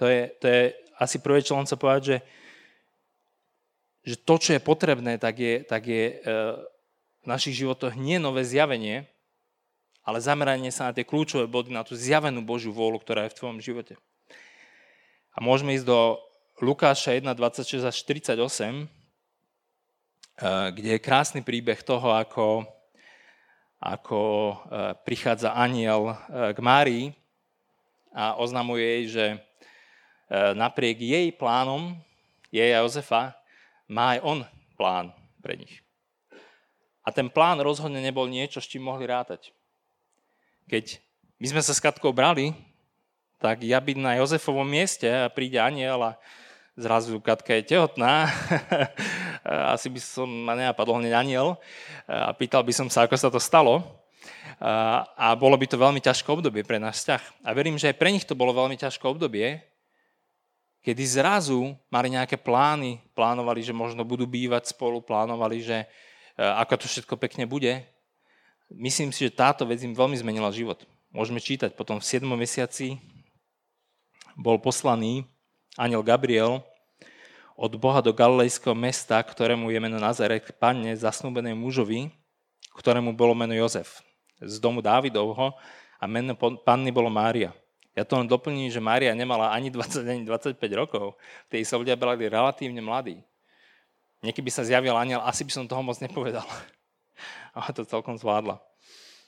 to 0.00 0.08
je, 0.08 0.20
to 0.40 0.46
je 0.48 0.62
asi 0.96 1.16
prvé, 1.20 1.44
čo 1.44 1.56
len 1.56 1.68
sa 1.68 1.76
povedať, 1.76 2.02
že, 2.04 2.16
že 4.04 4.16
to, 4.16 4.34
čo 4.40 4.50
je 4.56 4.60
potrebné, 4.64 5.20
tak 5.20 5.36
je, 5.36 5.54
tak 5.64 5.84
je 5.84 6.04
e, 6.08 6.14
v 7.20 7.26
našich 7.28 7.56
životoch 7.60 7.92
nie 7.96 8.16
nové 8.16 8.44
zjavenie, 8.44 9.04
ale 10.06 10.22
zameranie 10.22 10.72
sa 10.72 10.88
na 10.88 10.96
tie 10.96 11.04
kľúčové 11.04 11.50
body, 11.50 11.74
na 11.74 11.84
tú 11.84 11.92
zjavenú 11.98 12.40
Božiu 12.40 12.72
vôľu, 12.72 13.02
ktorá 13.02 13.26
je 13.26 13.32
v 13.34 13.38
tvojom 13.42 13.58
živote. 13.60 13.94
A 15.36 15.44
môžeme 15.44 15.76
ísť 15.76 15.84
do 15.84 16.16
Lukáša 16.56 17.12
1, 17.12 17.36
26 17.36 17.84
až 17.84 18.00
48, 18.00 18.32
eh, 18.32 18.88
kde 20.72 20.96
je 20.96 21.04
krásny 21.04 21.44
príbeh 21.44 21.84
toho, 21.84 22.16
ako, 22.16 22.64
ako 23.76 24.20
eh, 24.24 24.96
prichádza 25.04 25.52
aniel 25.52 26.16
eh, 26.16 26.56
k 26.56 26.58
Márii 26.64 27.04
a 28.08 28.40
oznamuje 28.40 28.84
jej, 28.84 29.04
že 29.12 29.26
napriek 30.56 30.96
jej 30.98 31.28
plánom, 31.36 31.92
jej 32.48 32.72
a 32.72 32.80
Jozefa, 32.82 33.36
má 33.86 34.16
aj 34.16 34.20
on 34.24 34.38
plán 34.80 35.12
pre 35.44 35.60
nich. 35.60 35.84
A 37.04 37.12
ten 37.12 37.28
plán 37.28 37.60
rozhodne 37.60 38.00
nebol 38.00 38.24
niečo, 38.24 38.58
s 38.58 38.66
čím 38.66 38.88
mohli 38.88 39.04
rátať. 39.04 39.52
Keď 40.66 40.98
my 41.36 41.46
sme 41.52 41.62
sa 41.62 41.76
s 41.76 41.84
Katkou 41.84 42.10
brali, 42.16 42.56
tak 43.36 43.62
ja 43.62 43.76
byť 43.78 43.96
na 44.00 44.16
Jozefovom 44.18 44.66
mieste 44.66 45.06
a 45.06 45.28
príde 45.28 45.60
aniel 45.60 46.00
a 46.00 46.16
zrazu 46.76 47.18
Katka 47.24 47.56
je 47.56 47.74
tehotná, 47.74 48.28
asi 49.74 49.88
by 49.88 50.00
som 50.00 50.28
ma 50.28 50.52
nenapadol 50.52 51.00
hneď 51.00 51.16
aniel 51.16 51.56
a 52.04 52.30
pýtal 52.36 52.62
by 52.62 52.72
som 52.72 52.88
sa, 52.92 53.08
ako 53.08 53.16
sa 53.16 53.32
to 53.32 53.40
stalo. 53.40 53.82
A 55.16 55.36
bolo 55.36 55.56
by 55.58 55.68
to 55.68 55.76
veľmi 55.76 56.00
ťažké 56.00 56.28
obdobie 56.32 56.64
pre 56.64 56.80
náš 56.80 57.04
vzťah. 57.04 57.22
A 57.44 57.52
verím, 57.52 57.76
že 57.76 57.92
aj 57.92 58.00
pre 58.00 58.08
nich 58.08 58.24
to 58.24 58.32
bolo 58.32 58.56
veľmi 58.56 58.78
ťažké 58.80 59.04
obdobie, 59.04 59.60
kedy 60.80 61.02
zrazu 61.04 61.76
mali 61.92 62.08
nejaké 62.14 62.40
plány, 62.40 63.04
plánovali, 63.12 63.60
že 63.60 63.76
možno 63.76 64.00
budú 64.06 64.24
bývať 64.24 64.72
spolu, 64.72 65.04
plánovali, 65.04 65.60
že 65.60 65.84
ako 66.36 66.72
to 66.80 66.86
všetko 66.88 67.14
pekne 67.20 67.44
bude 67.44 67.84
myslím 68.72 69.14
si, 69.14 69.26
že 69.26 69.34
táto 69.34 69.62
vec 69.66 69.82
im 69.82 69.94
veľmi 69.94 70.16
zmenila 70.18 70.50
život. 70.50 70.82
Môžeme 71.14 71.38
čítať, 71.38 71.78
potom 71.78 72.02
v 72.02 72.08
7. 72.08 72.26
mesiaci 72.26 72.98
bol 74.34 74.58
poslaný 74.58 75.24
aniel 75.76 76.02
Gabriel 76.02 76.64
od 77.56 77.72
Boha 77.76 78.04
do 78.04 78.12
galilejského 78.12 78.76
mesta, 78.76 79.16
ktorému 79.20 79.72
je 79.72 79.80
meno 79.80 79.96
Nazaret, 79.96 80.44
panne 80.60 80.92
zasnúbenej 80.92 81.56
mužovi, 81.56 82.12
ktorému 82.76 83.16
bolo 83.16 83.32
meno 83.32 83.56
Jozef, 83.56 84.04
z 84.40 84.60
domu 84.60 84.84
Dávidovho 84.84 85.56
a 85.96 86.04
meno 86.04 86.36
panny 86.36 86.92
bolo 86.92 87.08
Mária. 87.08 87.56
Ja 87.96 88.04
to 88.04 88.20
len 88.20 88.28
doplním, 88.28 88.68
že 88.68 88.76
Mária 88.76 89.16
nemala 89.16 89.56
ani 89.56 89.72
20, 89.72 90.04
ani 90.04 90.22
25 90.28 90.60
rokov. 90.76 91.16
Tej 91.48 91.64
sa 91.64 91.80
ľudia 91.80 91.96
brali 91.96 92.28
relatívne 92.28 92.84
mladí. 92.84 93.24
Niekedy 94.20 94.52
sa 94.52 94.68
zjavil 94.68 94.92
aniel, 94.92 95.24
asi 95.24 95.48
by 95.48 95.52
som 95.52 95.64
toho 95.64 95.80
moc 95.80 95.96
nepovedal 96.04 96.44
a 97.56 97.72
to 97.72 97.88
celkom 97.88 98.20
zvládla. 98.20 98.60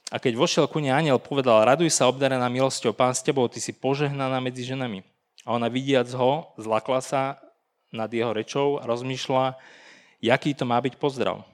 A 0.08 0.16
keď 0.20 0.40
vošiel 0.40 0.64
ku 0.68 0.80
nej 0.80 0.92
aniel, 0.92 1.20
povedal, 1.20 1.64
raduj 1.64 1.92
sa 1.92 2.08
obdarená 2.08 2.48
milosťou, 2.48 2.96
pán 2.96 3.12
s 3.12 3.24
tebou, 3.24 3.44
ty 3.48 3.60
si 3.60 3.72
požehnaná 3.72 4.40
medzi 4.40 4.64
ženami. 4.64 5.04
A 5.46 5.54
ona 5.54 5.70
vidiac 5.70 6.08
ho, 6.14 6.54
zlakla 6.58 7.02
sa 7.02 7.22
nad 7.94 8.10
jeho 8.10 8.34
rečou 8.34 8.80
a 8.80 8.86
rozmýšľa, 8.88 9.56
jaký 10.22 10.52
to 10.54 10.64
má 10.66 10.78
byť 10.82 10.98
pozdrav. 10.98 11.46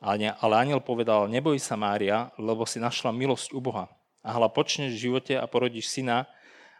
Ale, 0.00 0.32
aniel 0.32 0.80
povedal, 0.80 1.28
neboj 1.28 1.60
sa 1.60 1.76
Mária, 1.76 2.32
lebo 2.40 2.64
si 2.64 2.80
našla 2.80 3.12
milosť 3.12 3.52
u 3.52 3.60
Boha. 3.60 3.92
A 4.24 4.32
hla 4.32 4.48
počneš 4.48 4.96
v 4.96 5.12
živote 5.12 5.34
a 5.36 5.44
porodíš 5.44 5.92
syna 5.92 6.24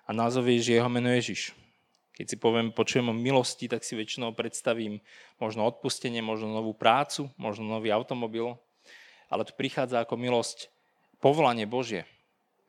a 0.09 0.17
nazovieš 0.17 0.73
jeho 0.73 0.89
meno 0.89 1.13
Ježiš. 1.13 1.53
Keď 2.17 2.27
si 2.27 2.37
poviem, 2.37 2.73
počujem 2.73 3.09
o 3.09 3.17
milosti, 3.17 3.69
tak 3.69 3.85
si 3.85 3.97
väčšinou 3.97 4.37
predstavím 4.37 5.01
možno 5.41 5.65
odpustenie, 5.69 6.21
možno 6.21 6.53
novú 6.53 6.77
prácu, 6.77 7.33
možno 7.41 7.65
nový 7.69 7.93
automobil, 7.93 8.57
ale 9.33 9.45
tu 9.45 9.57
prichádza 9.57 10.05
ako 10.05 10.21
milosť 10.21 10.69
povolanie 11.21 11.65
Božie. 11.65 12.05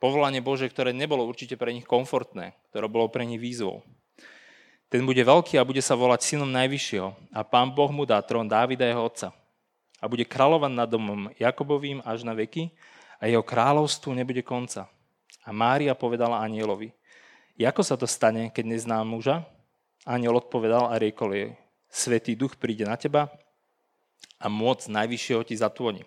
Povolanie 0.02 0.42
Božie, 0.42 0.66
ktoré 0.66 0.90
nebolo 0.90 1.22
určite 1.22 1.54
pre 1.54 1.70
nich 1.70 1.86
komfortné, 1.86 2.58
ktoré 2.74 2.90
bolo 2.90 3.06
pre 3.06 3.22
nich 3.22 3.38
výzvou. 3.38 3.86
Ten 4.90 5.06
bude 5.06 5.22
veľký 5.22 5.54
a 5.56 5.64
bude 5.64 5.78
sa 5.78 5.94
volať 5.94 6.26
synom 6.26 6.50
Najvyššieho 6.50 7.14
a 7.30 7.40
pán 7.46 7.70
Boh 7.70 7.86
mu 7.94 8.02
dá 8.02 8.18
trón 8.18 8.50
Dávida 8.50 8.82
jeho 8.82 9.06
otca. 9.06 9.30
A 10.02 10.10
bude 10.10 10.26
kráľovať 10.26 10.74
nad 10.74 10.90
domom 10.90 11.30
Jakobovým 11.38 12.02
až 12.02 12.26
na 12.26 12.34
veky 12.34 12.74
a 13.22 13.30
jeho 13.30 13.46
kráľovstvu 13.46 14.10
nebude 14.10 14.42
konca. 14.42 14.90
A 15.46 15.54
Mária 15.54 15.94
povedala 15.94 16.42
anielovi, 16.42 16.90
ako 17.62 17.86
sa 17.86 17.94
to 17.94 18.10
stane, 18.10 18.50
keď 18.50 18.74
neznám 18.74 19.06
muža? 19.06 19.46
Aniel 20.02 20.34
odpovedal 20.34 20.90
a 20.90 20.98
riekol 20.98 21.30
jej, 21.30 21.50
Svetý 21.86 22.34
duch 22.34 22.58
príde 22.58 22.82
na 22.82 22.98
teba 22.98 23.30
a 24.42 24.50
moc 24.50 24.82
Najvyššieho 24.90 25.46
ti 25.46 25.54
zatvoní. 25.54 26.02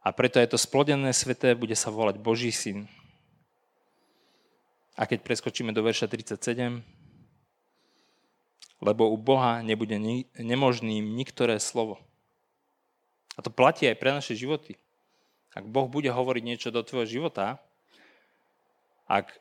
A 0.00 0.16
preto 0.16 0.40
je 0.40 0.48
to 0.48 0.56
splodené 0.56 1.12
sveté, 1.12 1.52
bude 1.52 1.76
sa 1.76 1.92
volať 1.92 2.16
Boží 2.16 2.48
syn. 2.48 2.88
A 4.96 5.04
keď 5.04 5.20
preskočíme 5.20 5.72
do 5.76 5.84
verša 5.84 6.08
37, 6.08 6.80
lebo 8.80 9.12
u 9.12 9.16
Boha 9.20 9.60
nebude 9.60 10.00
nemožným 10.40 11.04
niktoré 11.04 11.60
slovo. 11.60 12.00
A 13.36 13.44
to 13.44 13.52
platí 13.52 13.84
aj 13.84 14.00
pre 14.00 14.10
naše 14.12 14.32
životy. 14.32 14.80
Ak 15.52 15.68
Boh 15.68 15.84
bude 15.84 16.08
hovoriť 16.08 16.42
niečo 16.44 16.68
do 16.72 16.80
tvojho 16.80 17.20
života, 17.20 17.60
ak 19.04 19.36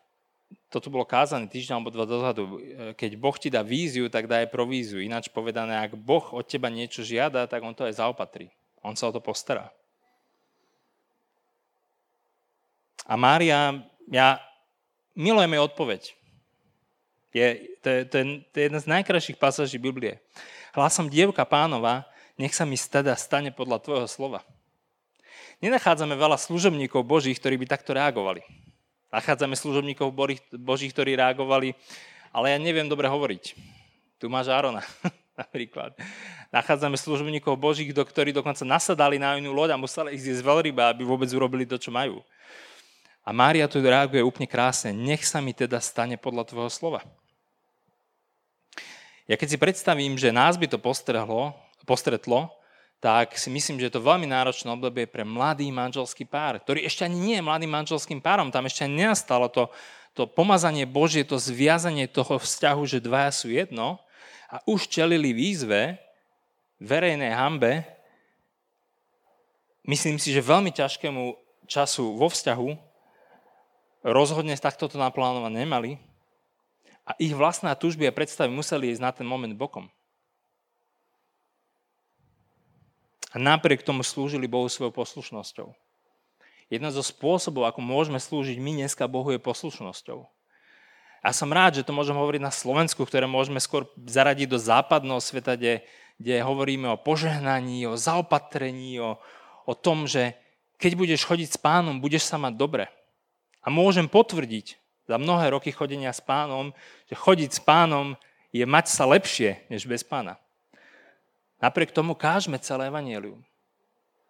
toto 0.67 0.91
bolo 0.91 1.05
kázané 1.07 1.47
týždeň 1.47 1.79
alebo 1.79 1.93
dva 1.93 2.03
dozadu, 2.03 2.59
keď 2.99 3.11
Boh 3.15 3.37
ti 3.37 3.47
dá 3.47 3.63
víziu, 3.63 4.11
tak 4.11 4.27
dá 4.27 4.43
aj 4.43 4.51
províziu. 4.51 4.99
Ináč 4.99 5.31
povedané, 5.31 5.79
ak 5.79 5.95
Boh 5.95 6.25
od 6.35 6.43
teba 6.43 6.67
niečo 6.67 7.05
žiada, 7.05 7.47
tak 7.47 7.63
on 7.63 7.71
to 7.71 7.87
aj 7.87 8.01
zaopatrí. 8.01 8.51
On 8.83 8.97
sa 8.97 9.07
o 9.07 9.15
to 9.15 9.21
postará. 9.23 9.71
A 13.05 13.13
Mária, 13.19 13.79
ja 14.09 14.41
milujem 15.15 15.53
jej 15.53 15.63
odpoveď. 15.63 16.01
Je, 17.29 17.47
to, 17.85 17.87
je, 17.89 17.99
to, 18.09 18.15
je, 18.17 18.23
to 18.49 18.55
je 18.57 18.63
jedna 18.65 18.79
z 18.81 18.87
najkrajších 18.89 19.37
pasáží 19.37 19.77
Biblie. 19.77 20.17
Hlasom 20.73 21.11
dievka 21.11 21.45
pánova, 21.45 22.09
nech 22.39 22.57
sa 22.57 22.65
mi 22.65 22.79
stada 22.79 23.13
stane 23.13 23.53
podľa 23.53 23.83
tvojho 23.83 24.07
slova. 24.09 24.41
Nenachádzame 25.59 26.15
veľa 26.15 26.39
služobníkov 26.39 27.03
Božích, 27.03 27.35
ktorí 27.35 27.59
by 27.59 27.67
takto 27.67 27.91
reagovali. 27.91 28.41
Nachádzame 29.11 29.59
služobníkov 29.59 30.13
Božích, 30.55 30.93
ktorí 30.95 31.19
reagovali, 31.19 31.75
ale 32.31 32.55
ja 32.55 32.57
neviem 32.61 32.87
dobre 32.87 33.11
hovoriť. 33.11 33.57
Tu 34.21 34.25
máš 34.31 34.47
Árona, 34.47 34.85
napríklad. 35.41 35.97
Nachádzame 36.49 36.95
služobníkov 36.95 37.59
Božích, 37.59 37.91
ktorí 37.91 38.31
dokonca 38.31 38.63
nasadali 38.63 39.19
na 39.19 39.35
inú 39.35 39.51
loď 39.51 39.75
a 39.75 39.81
museli 39.81 40.15
ich 40.15 40.23
zjesť 40.23 40.45
veľryba, 40.47 40.95
aby 40.95 41.03
vôbec 41.03 41.27
urobili 41.35 41.67
to, 41.67 41.75
čo 41.75 41.91
majú. 41.91 42.23
A 43.29 43.35
Mária 43.35 43.69
tu 43.69 43.77
reaguje 43.77 44.25
úplne 44.25 44.49
krásne. 44.49 44.89
Nech 44.89 45.21
sa 45.21 45.37
mi 45.37 45.53
teda 45.53 45.77
stane 45.77 46.17
podľa 46.17 46.49
tvojho 46.49 46.73
slova. 46.73 47.05
Ja 49.29 49.37
keď 49.37 49.53
si 49.53 49.61
predstavím, 49.61 50.17
že 50.17 50.33
nás 50.33 50.57
by 50.57 50.65
to 50.65 50.81
postrehlo, 50.81 51.53
postretlo, 51.85 52.49
tak 52.97 53.37
si 53.37 53.53
myslím, 53.53 53.77
že 53.77 53.93
je 53.93 53.93
to 53.93 54.01
veľmi 54.01 54.25
náročné 54.25 54.73
obdobie 54.73 55.05
pre 55.05 55.21
mladý 55.21 55.69
manželský 55.69 56.25
pár, 56.25 56.57
ktorý 56.57 56.81
ešte 56.89 57.05
ani 57.05 57.21
nie 57.21 57.35
je 57.37 57.45
mladým 57.45 57.69
manželským 57.69 58.17
párom, 58.17 58.49
tam 58.49 58.65
ešte 58.65 58.89
ani 58.89 59.05
nenastalo 59.05 59.45
to, 59.45 59.69
to 60.17 60.25
pomazanie 60.25 60.89
Božie, 60.89 61.21
to 61.21 61.37
zviazanie 61.37 62.09
toho 62.09 62.41
vzťahu, 62.41 62.81
že 62.89 62.97
dvaja 62.97 63.29
sú 63.29 63.53
jedno 63.53 64.01
a 64.49 64.57
už 64.65 64.89
čelili 64.89 65.37
výzve, 65.37 66.01
verejnej 66.81 67.29
hambe, 67.29 67.85
myslím 69.85 70.17
si, 70.17 70.33
že 70.33 70.41
veľmi 70.41 70.73
ťažkému 70.73 71.37
času 71.69 72.17
vo 72.17 72.25
vzťahu 72.25 72.88
rozhodne 74.03 74.55
takto 74.55 74.87
to 74.87 74.95
naplánovať 74.95 75.51
nemali 75.51 75.91
a 77.03 77.17
ich 77.17 77.33
vlastná 77.33 77.73
túžby 77.73 78.07
a 78.07 78.15
predstavy 78.15 78.53
museli 78.53 78.93
ísť 78.93 79.01
na 79.01 79.11
ten 79.11 79.25
moment 79.25 79.51
bokom. 79.57 79.89
A 83.29 83.37
napriek 83.37 83.85
tomu 83.85 84.01
slúžili 84.01 84.49
Bohu 84.49 84.65
svojou 84.65 84.89
poslušnosťou. 84.89 85.69
Jeden 86.69 86.89
zo 86.93 87.01
spôsobov, 87.01 87.65
ako 87.65 87.81
môžeme 87.81 88.21
slúžiť 88.21 88.57
my 88.61 88.85
dneska 88.85 89.09
Bohu, 89.09 89.33
je 89.33 89.41
poslušnosťou. 89.41 90.25
Ja 91.19 91.31
som 91.35 91.51
rád, 91.51 91.81
že 91.81 91.85
to 91.85 91.91
môžem 91.91 92.15
hovoriť 92.15 92.41
na 92.41 92.53
Slovensku, 92.53 93.03
ktoré 93.03 93.27
môžeme 93.27 93.59
skôr 93.59 93.89
zaradiť 93.97 94.47
do 94.47 94.57
západného 94.61 95.19
sveta, 95.19 95.59
kde, 95.59 95.83
kde 96.15 96.45
hovoríme 96.45 96.87
o 96.93 97.01
požehnaní, 97.01 97.89
o 97.89 97.99
zaopatrení, 97.99 99.01
o, 99.03 99.19
o 99.67 99.73
tom, 99.75 100.07
že 100.07 100.37
keď 100.79 100.95
budeš 100.95 101.27
chodiť 101.27 101.49
s 101.53 101.59
pánom, 101.59 101.99
budeš 101.99 102.23
sa 102.23 102.39
mať 102.39 102.53
dobre. 102.55 102.87
A 103.63 103.67
môžem 103.67 104.07
potvrdiť 104.07 104.79
za 105.09 105.17
mnohé 105.17 105.51
roky 105.51 105.73
chodenia 105.73 106.13
s 106.13 106.21
pánom, 106.21 106.71
že 107.09 107.17
chodiť 107.17 107.49
s 107.57 107.61
pánom 107.61 108.13
je 108.53 108.65
mať 108.65 108.85
sa 108.89 109.09
lepšie, 109.09 109.65
než 109.67 109.89
bez 109.89 110.05
pána. 110.05 110.37
Napriek 111.59 111.91
tomu 111.91 112.15
kážme 112.15 112.55
celé 112.61 112.87
evanielium. 112.87 113.43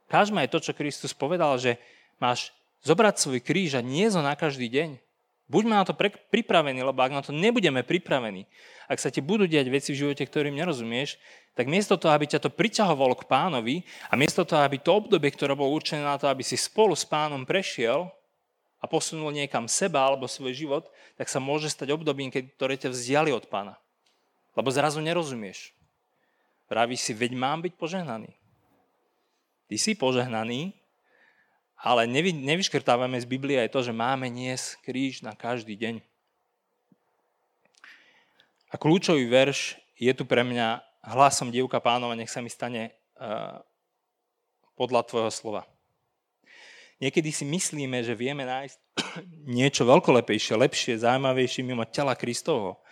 Kážme 0.10 0.42
aj 0.42 0.50
to, 0.50 0.60
čo 0.60 0.74
Kristus 0.74 1.14
povedal, 1.14 1.54
že 1.62 1.78
máš 2.18 2.50
zobrať 2.82 3.22
svoj 3.22 3.40
kríž 3.44 3.78
a 3.78 3.86
nie 3.86 4.10
zo 4.10 4.26
na 4.26 4.34
každý 4.34 4.66
deň. 4.66 4.98
Buďme 5.50 5.82
na 5.82 5.86
to 5.86 5.98
pre, 5.98 6.14
pripravení, 6.14 6.82
lebo 6.82 6.98
ak 7.02 7.14
na 7.14 7.26
to 7.26 7.34
nebudeme 7.34 7.82
pripravení, 7.82 8.46
ak 8.86 9.02
sa 9.02 9.10
ti 9.10 9.18
budú 9.18 9.50
diať 9.50 9.66
veci 9.70 9.90
v 9.94 10.06
živote, 10.06 10.22
ktorým 10.22 10.54
nerozumieš, 10.54 11.18
tak 11.58 11.66
miesto 11.66 11.98
toho, 11.98 12.14
aby 12.14 12.30
ťa 12.30 12.46
to 12.46 12.54
priťahovalo 12.54 13.18
k 13.18 13.26
pánovi 13.26 13.76
a 14.10 14.14
miesto 14.14 14.46
toho, 14.46 14.62
aby 14.62 14.78
to 14.78 14.94
obdobie, 14.94 15.34
ktoré 15.34 15.58
bolo 15.58 15.74
určené 15.74 16.06
na 16.06 16.22
to, 16.22 16.30
aby 16.30 16.46
si 16.46 16.54
spolu 16.54 16.94
s 16.94 17.02
pánom 17.02 17.50
prešiel 17.50 18.14
a 18.80 18.86
posunul 18.88 19.36
niekam 19.36 19.68
seba 19.68 20.08
alebo 20.08 20.26
svoj 20.26 20.56
život, 20.56 20.88
tak 21.20 21.28
sa 21.28 21.44
môže 21.44 21.68
stať 21.68 21.92
obdobím, 21.92 22.32
ktoré 22.32 22.80
ťa 22.80 22.96
vzdiali 22.96 23.36
od 23.36 23.44
pána. 23.52 23.76
Lebo 24.56 24.72
zrazu 24.72 25.04
nerozumieš. 25.04 25.76
Praví 26.72 26.96
si, 26.96 27.12
veď 27.12 27.36
mám 27.36 27.60
byť 27.60 27.74
požehnaný. 27.76 28.32
Ty 29.68 29.76
si 29.76 29.94
požehnaný, 29.94 30.74
ale 31.80 32.08
nevy, 32.08 32.36
nevyškrtávame 32.36 33.20
z 33.20 33.28
Biblie 33.28 33.60
aj 33.60 33.72
to, 33.72 33.80
že 33.84 33.96
máme 33.96 34.28
niesť 34.28 34.84
kríž 34.84 35.24
na 35.24 35.36
každý 35.36 35.80
deň. 35.80 36.04
A 38.70 38.76
kľúčový 38.78 39.26
verš 39.26 39.80
je 39.98 40.12
tu 40.14 40.24
pre 40.28 40.46
mňa 40.46 40.84
hlasom 41.04 41.50
dievka 41.50 41.80
pánova, 41.82 42.14
nech 42.14 42.30
sa 42.30 42.44
mi 42.44 42.52
stane 42.52 42.94
uh, 43.18 43.60
podľa 44.76 45.08
tvojho 45.08 45.32
slova. 45.32 45.64
Niekedy 47.00 47.32
si 47.32 47.48
myslíme, 47.48 48.04
že 48.04 48.12
vieme 48.12 48.44
nájsť 48.44 48.78
niečo 49.60 49.88
veľkolepejšie, 49.88 50.60
lepšie, 50.60 51.00
zaujímavejšie 51.00 51.64
mimo 51.64 51.88
tela 51.88 52.12
Kristovho. 52.12 52.84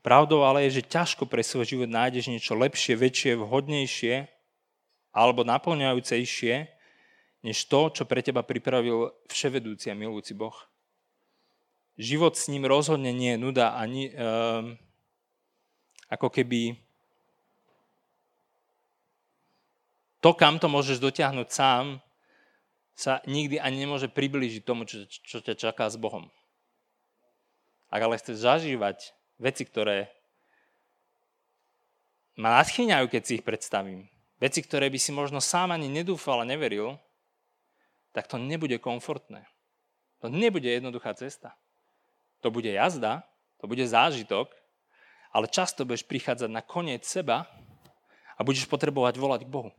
Pravdou 0.00 0.40
ale 0.48 0.64
je, 0.64 0.80
že 0.80 0.88
ťažko 0.88 1.28
pre 1.28 1.44
svoj 1.44 1.68
život 1.68 1.92
nájdeš 1.92 2.32
niečo 2.32 2.56
lepšie, 2.56 2.96
väčšie, 2.96 3.36
vhodnejšie 3.36 4.32
alebo 5.12 5.44
naplňajúcejšie, 5.44 6.54
než 7.44 7.58
to, 7.68 7.92
čo 7.92 8.08
pre 8.08 8.24
teba 8.24 8.40
pripravil 8.40 9.12
vševedúci 9.28 9.92
a 9.92 9.98
milujúci 9.98 10.32
Boh. 10.32 10.56
Život 12.00 12.40
s 12.40 12.48
ním 12.48 12.64
rozhodne 12.64 13.12
nie 13.12 13.36
je 13.36 13.42
nuda 13.44 13.76
ani 13.76 14.08
um, 14.08 14.80
ako 16.08 16.32
keby 16.32 16.80
to, 20.24 20.32
kam 20.32 20.56
to 20.56 20.68
môžeš 20.68 20.96
dotiahnuť 20.96 21.48
sám, 21.52 22.00
sa 23.00 23.24
nikdy 23.24 23.56
ani 23.56 23.88
nemôže 23.88 24.12
priblížiť 24.12 24.62
tomu, 24.62 24.84
čo, 24.84 25.08
čo 25.08 25.40
ťa 25.40 25.56
čaká 25.56 25.88
s 25.88 25.96
Bohom. 25.96 26.28
Ak 27.88 28.04
ale 28.04 28.20
chceš 28.20 28.44
zažívať 28.44 29.16
veci, 29.40 29.64
ktoré 29.64 30.12
ma 32.36 32.60
nadchýňajú, 32.60 33.08
keď 33.08 33.22
si 33.24 33.32
ich 33.40 33.44
predstavím, 33.44 34.06
veci, 34.36 34.60
ktoré 34.60 34.92
by 34.92 34.98
si 35.00 35.10
možno 35.10 35.40
sám 35.40 35.72
ani 35.72 35.88
nedúfal 35.88 36.44
a 36.44 36.48
neveril, 36.48 37.00
tak 38.12 38.28
to 38.28 38.36
nebude 38.36 38.76
komfortné. 38.78 39.48
To 40.20 40.28
nebude 40.28 40.68
jednoduchá 40.68 41.16
cesta. 41.16 41.56
To 42.44 42.52
bude 42.52 42.68
jazda, 42.68 43.24
to 43.60 43.68
bude 43.68 43.84
zážitok, 43.84 44.52
ale 45.32 45.48
často 45.48 45.84
budeš 45.84 46.04
prichádzať 46.04 46.50
na 46.50 46.60
koniec 46.64 47.04
seba 47.04 47.48
a 48.36 48.40
budeš 48.40 48.64
potrebovať 48.66 49.20
volať 49.20 49.40
k 49.44 49.52
Bohu. 49.52 49.70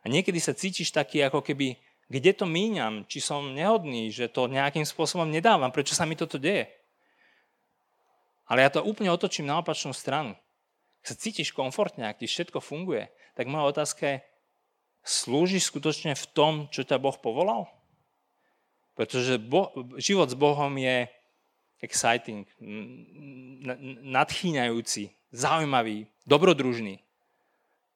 A 0.00 0.08
niekedy 0.08 0.40
sa 0.40 0.56
cítiš 0.56 0.88
taký, 0.88 1.20
ako 1.20 1.44
keby, 1.44 1.76
kde 2.10 2.34
to 2.34 2.42
míňam, 2.42 3.06
či 3.06 3.22
som 3.22 3.54
nehodný, 3.54 4.10
že 4.10 4.26
to 4.26 4.50
nejakým 4.50 4.82
spôsobom 4.82 5.30
nedávam, 5.30 5.70
prečo 5.70 5.94
sa 5.94 6.02
mi 6.02 6.18
toto 6.18 6.42
deje. 6.42 6.66
Ale 8.50 8.66
ja 8.66 8.70
to 8.74 8.82
úplne 8.82 9.14
otočím 9.14 9.46
na 9.46 9.62
opačnú 9.62 9.94
stranu. 9.94 10.34
Ak 11.00 11.06
sa 11.06 11.14
cítiš 11.14 11.54
komfortne, 11.54 12.10
ak 12.10 12.18
ti 12.18 12.26
všetko 12.26 12.58
funguje, 12.58 13.06
tak 13.38 13.46
moja 13.46 13.70
otázka 13.70 14.02
je, 14.02 14.16
slúžiš 15.06 15.70
skutočne 15.70 16.18
v 16.18 16.26
tom, 16.34 16.52
čo 16.74 16.82
ťa 16.82 16.98
Boh 16.98 17.14
povolal? 17.14 17.70
Pretože 18.98 19.38
bo- 19.38 19.70
život 19.96 20.28
s 20.28 20.36
Bohom 20.36 20.74
je 20.76 21.06
exciting, 21.80 22.44
nadchýňajúci, 24.04 25.14
zaujímavý, 25.32 26.10
dobrodružný. 26.26 27.00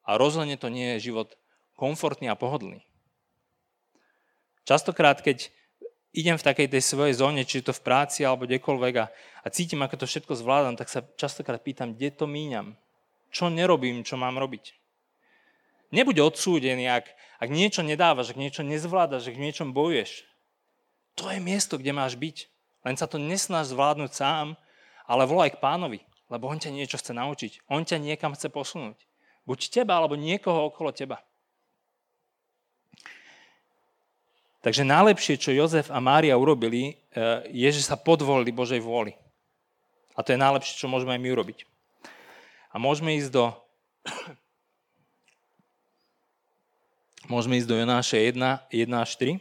A 0.07 0.17
rozhodne 0.17 0.57
to 0.57 0.71
nie 0.71 0.97
je 0.97 1.11
život 1.11 1.35
komfortný 1.77 2.31
a 2.31 2.39
pohodlný. 2.39 2.81
Častokrát, 4.65 5.21
keď 5.21 5.53
idem 6.15 6.35
v 6.39 6.47
takej 6.47 6.67
tej 6.73 6.81
svojej 6.81 7.13
zóne, 7.21 7.45
či 7.45 7.61
je 7.61 7.69
to 7.69 7.73
v 7.75 7.85
práci 7.85 8.25
alebo 8.25 8.49
kdekoľvek 8.49 8.93
a, 8.97 9.05
a 9.45 9.47
cítim, 9.53 9.83
ako 9.85 10.01
to 10.01 10.05
všetko 10.09 10.33
zvládam, 10.33 10.73
tak 10.73 10.89
sa 10.89 11.05
častokrát 11.15 11.61
pýtam, 11.61 11.93
kde 11.93 12.09
to 12.09 12.25
míňam? 12.25 12.73
Čo 13.29 13.53
nerobím, 13.53 14.01
čo 14.01 14.17
mám 14.17 14.41
robiť? 14.41 14.73
Nebuď 15.93 16.25
odsúdený, 16.25 16.89
ak, 16.89 17.05
ak 17.37 17.49
niečo 17.51 17.85
nedávaš, 17.85 18.33
ak 18.33 18.41
niečo 18.41 18.65
nezvládaš, 18.65 19.29
ak 19.29 19.37
niečom 19.37 19.75
bojuješ. 19.75 20.25
To 21.21 21.29
je 21.29 21.39
miesto, 21.39 21.77
kde 21.77 21.93
máš 21.93 22.17
byť. 22.17 22.49
Len 22.87 22.95
sa 22.97 23.05
to 23.05 23.21
nesnáš 23.21 23.71
zvládnuť 23.75 24.11
sám, 24.11 24.57
ale 25.05 25.29
volaj 25.29 25.53
k 25.53 25.61
pánovi, 25.61 25.99
lebo 26.33 26.49
on 26.49 26.57
ťa 26.57 26.73
niečo 26.73 26.97
chce 26.97 27.13
naučiť. 27.13 27.69
On 27.69 27.85
ťa 27.85 28.01
niekam 28.01 28.33
chce 28.33 28.49
posunúť. 28.49 28.97
Buď 29.45 29.69
teba, 29.69 30.01
alebo 30.01 30.17
niekoho 30.17 30.73
okolo 30.73 30.89
teba. 30.89 31.21
Takže 34.65 34.81
najlepšie, 34.81 35.37
čo 35.37 35.53
Jozef 35.53 35.93
a 35.93 36.01
Mária 36.01 36.33
urobili, 36.33 36.97
e, 37.13 37.53
je, 37.53 37.69
že 37.69 37.85
sa 37.85 37.93
podvolili 37.93 38.49
Božej 38.49 38.81
vôli. 38.81 39.13
A 40.17 40.25
to 40.25 40.33
je 40.33 40.41
najlepšie, 40.41 40.81
čo 40.81 40.89
môžeme 40.89 41.13
aj 41.13 41.21
my 41.21 41.29
urobiť. 41.37 41.69
A 42.73 42.81
môžeme 42.81 43.13
ísť 43.13 43.29
do 43.29 43.53
môžeme 47.29 47.61
ísť 47.61 47.69
do 47.69 47.77
Jonáša 47.77 48.17
1, 48.17 48.41
1 48.73 48.89
až 48.89 49.11
3. 49.21 49.37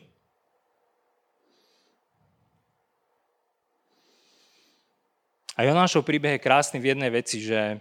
A 5.56 5.64
Jonášov 5.64 6.04
príbeh 6.04 6.36
je 6.36 6.44
krásny 6.44 6.76
v 6.76 6.92
jednej 6.92 7.08
veci, 7.08 7.40
že 7.40 7.80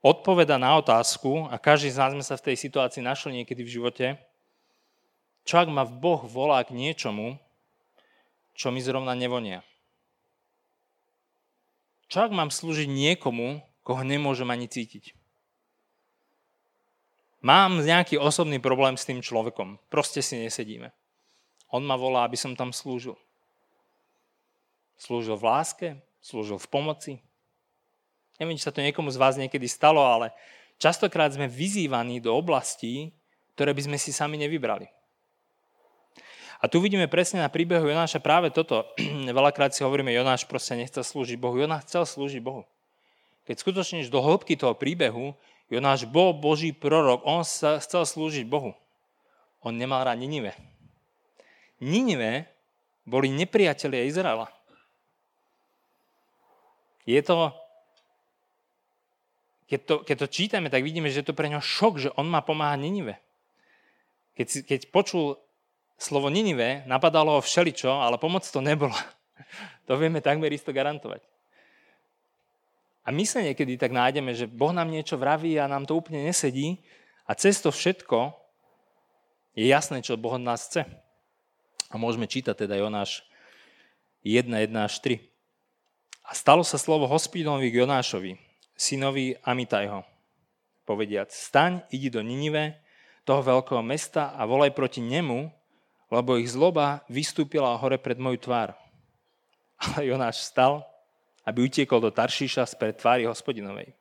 odpoveda 0.00 0.56
na 0.56 0.80
otázku, 0.80 1.44
a 1.52 1.60
každý 1.60 1.92
z 1.92 2.00
nás 2.00 2.16
sme 2.16 2.24
sa 2.24 2.40
v 2.40 2.46
tej 2.48 2.56
situácii 2.56 3.04
našli 3.04 3.44
niekedy 3.44 3.60
v 3.60 3.74
živote, 3.76 4.16
čo 5.46 5.62
ak 5.62 5.70
ma 5.70 5.86
Boh 5.86 6.26
volá 6.26 6.60
k 6.66 6.74
niečomu, 6.74 7.38
čo 8.58 8.74
mi 8.74 8.82
zrovna 8.82 9.14
nevonia. 9.14 9.62
Čo 12.10 12.26
ak 12.26 12.34
mám 12.34 12.50
slúžiť 12.50 12.90
niekomu, 12.90 13.62
koho 13.86 14.02
nemôžem 14.02 14.50
ani 14.50 14.66
cítiť? 14.66 15.14
Mám 17.46 17.78
nejaký 17.78 18.18
osobný 18.18 18.58
problém 18.58 18.98
s 18.98 19.06
tým 19.06 19.22
človekom. 19.22 19.78
Proste 19.86 20.18
si 20.18 20.34
nesedíme. 20.34 20.90
On 21.70 21.82
ma 21.82 21.94
volá, 21.94 22.26
aby 22.26 22.34
som 22.34 22.58
tam 22.58 22.74
slúžil. 22.74 23.14
Slúžil 24.98 25.38
v 25.38 25.46
láske, 25.46 25.88
slúžil 26.18 26.58
v 26.58 26.66
pomoci. 26.66 27.12
Neviem, 28.42 28.58
či 28.58 28.66
sa 28.66 28.74
to 28.74 28.82
niekomu 28.82 29.14
z 29.14 29.20
vás 29.20 29.38
niekedy 29.38 29.70
stalo, 29.70 30.02
ale 30.02 30.34
častokrát 30.82 31.30
sme 31.30 31.46
vyzývaní 31.46 32.18
do 32.18 32.34
oblastí, 32.34 33.14
ktoré 33.54 33.70
by 33.70 33.82
sme 33.86 33.98
si 34.00 34.10
sami 34.10 34.40
nevybrali. 34.42 34.95
A 36.56 36.72
tu 36.72 36.80
vidíme 36.80 37.04
presne 37.04 37.44
na 37.44 37.52
príbehu 37.52 37.84
Jonáša 37.84 38.16
práve 38.22 38.48
toto. 38.48 38.88
Veľakrát 39.28 39.76
si 39.76 39.84
hovoríme, 39.84 40.08
Jonáš 40.12 40.48
proste 40.48 40.72
nechcel 40.72 41.04
slúžiť 41.04 41.36
Bohu. 41.36 41.60
Jonáš 41.60 41.88
chcel 41.88 42.04
slúžiť 42.08 42.40
Bohu. 42.40 42.64
Keď 43.44 43.56
skutočne 43.60 44.02
do 44.08 44.20
hĺbky 44.24 44.56
toho 44.58 44.74
príbehu, 44.74 45.36
Jonáš 45.68 46.06
bol 46.08 46.32
Boží 46.34 46.72
prorok, 46.72 47.22
on 47.26 47.42
sa 47.42 47.78
chcel 47.82 48.06
slúžiť 48.06 48.46
Bohu. 48.46 48.72
On 49.62 49.74
nemal 49.74 50.02
rád 50.06 50.18
Ninive. 50.18 50.54
Ninive 51.82 52.46
boli 53.02 53.30
nepriatelia 53.30 54.06
Izraela. 54.06 54.50
Je 57.06 57.18
to, 57.22 57.54
keď 59.70 59.80
to, 59.86 59.94
keď 60.02 60.16
to 60.26 60.28
čítame, 60.30 60.68
tak 60.70 60.82
vidíme, 60.82 61.06
že 61.10 61.22
je 61.22 61.28
to 61.30 61.38
pre 61.38 61.46
ňo 61.46 61.62
šok, 61.62 61.94
že 62.02 62.10
on 62.18 62.26
má 62.26 62.42
pomáhať 62.42 62.82
Ninive. 62.82 63.14
Keď, 64.34 64.66
keď 64.66 64.80
počul 64.90 65.38
slovo 65.96 66.28
Ninive, 66.28 66.84
napadalo 66.84 67.36
ho 67.36 67.40
všeličo, 67.40 67.88
ale 67.88 68.20
pomoc 68.20 68.44
to 68.44 68.60
nebolo. 68.60 68.94
To 69.86 69.94
vieme 69.94 70.18
takmer 70.18 70.50
isto 70.50 70.74
garantovať. 70.74 71.22
A 73.06 73.14
my 73.14 73.22
sa 73.22 73.38
niekedy 73.38 73.78
tak 73.78 73.94
nájdeme, 73.94 74.34
že 74.34 74.50
Boh 74.50 74.74
nám 74.74 74.90
niečo 74.90 75.14
vraví 75.14 75.54
a 75.62 75.70
nám 75.70 75.86
to 75.86 75.94
úplne 75.94 76.26
nesedí 76.26 76.82
a 77.22 77.38
cez 77.38 77.62
to 77.62 77.70
všetko 77.70 78.34
je 79.54 79.70
jasné, 79.70 80.02
čo 80.02 80.18
Boh 80.18 80.34
od 80.34 80.42
nás 80.42 80.66
chce. 80.66 80.82
A 81.86 81.94
môžeme 81.94 82.26
čítať 82.26 82.66
teda 82.66 82.74
Jonáš 82.82 83.22
1, 84.26 84.50
1 84.50 84.74
až 84.74 84.94
3. 84.98 85.22
A 86.26 86.34
stalo 86.34 86.66
sa 86.66 86.82
slovo 86.82 87.06
hospídovi 87.06 87.70
k 87.70 87.86
Jonášovi, 87.86 88.34
synovi 88.74 89.38
Amitajho, 89.46 90.02
povediac, 90.82 91.30
staň, 91.30 91.86
idi 91.94 92.10
do 92.10 92.18
Ninive, 92.26 92.82
toho 93.22 93.38
veľkého 93.38 93.82
mesta 93.86 94.34
a 94.34 94.42
volaj 94.42 94.74
proti 94.74 94.98
nemu, 94.98 95.50
lebo 96.10 96.38
ich 96.38 96.50
zloba 96.50 97.02
vystúpila 97.10 97.74
hore 97.78 97.98
pred 97.98 98.18
moju 98.18 98.38
tvár. 98.38 98.74
Ale 99.76 100.08
Jonáš 100.08 100.48
vstal, 100.48 100.86
aby 101.46 101.66
utiekol 101.66 102.02
do 102.02 102.10
Taršíša 102.10 102.66
spred 102.66 102.98
tvári 102.98 103.26
hospodinovej. 103.26 103.94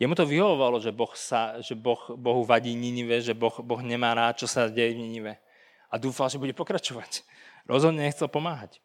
Jemu 0.00 0.16
to 0.16 0.24
vyhovovalo, 0.24 0.80
že 0.80 0.96
Boh, 0.96 1.12
sa, 1.12 1.60
že 1.60 1.76
boh, 1.76 2.16
Bohu 2.16 2.40
vadí 2.40 2.72
Ninive, 2.72 3.20
že 3.20 3.36
boh, 3.36 3.52
boh 3.60 3.84
nemá 3.84 4.16
rád, 4.16 4.40
čo 4.40 4.48
sa 4.48 4.64
deje 4.72 4.96
v 4.96 5.04
Ninive. 5.04 5.36
A 5.92 6.00
dúfal, 6.00 6.32
že 6.32 6.40
bude 6.40 6.56
pokračovať. 6.56 7.20
Rozhodne 7.68 8.08
nechcel 8.08 8.24
pomáhať. 8.24 8.80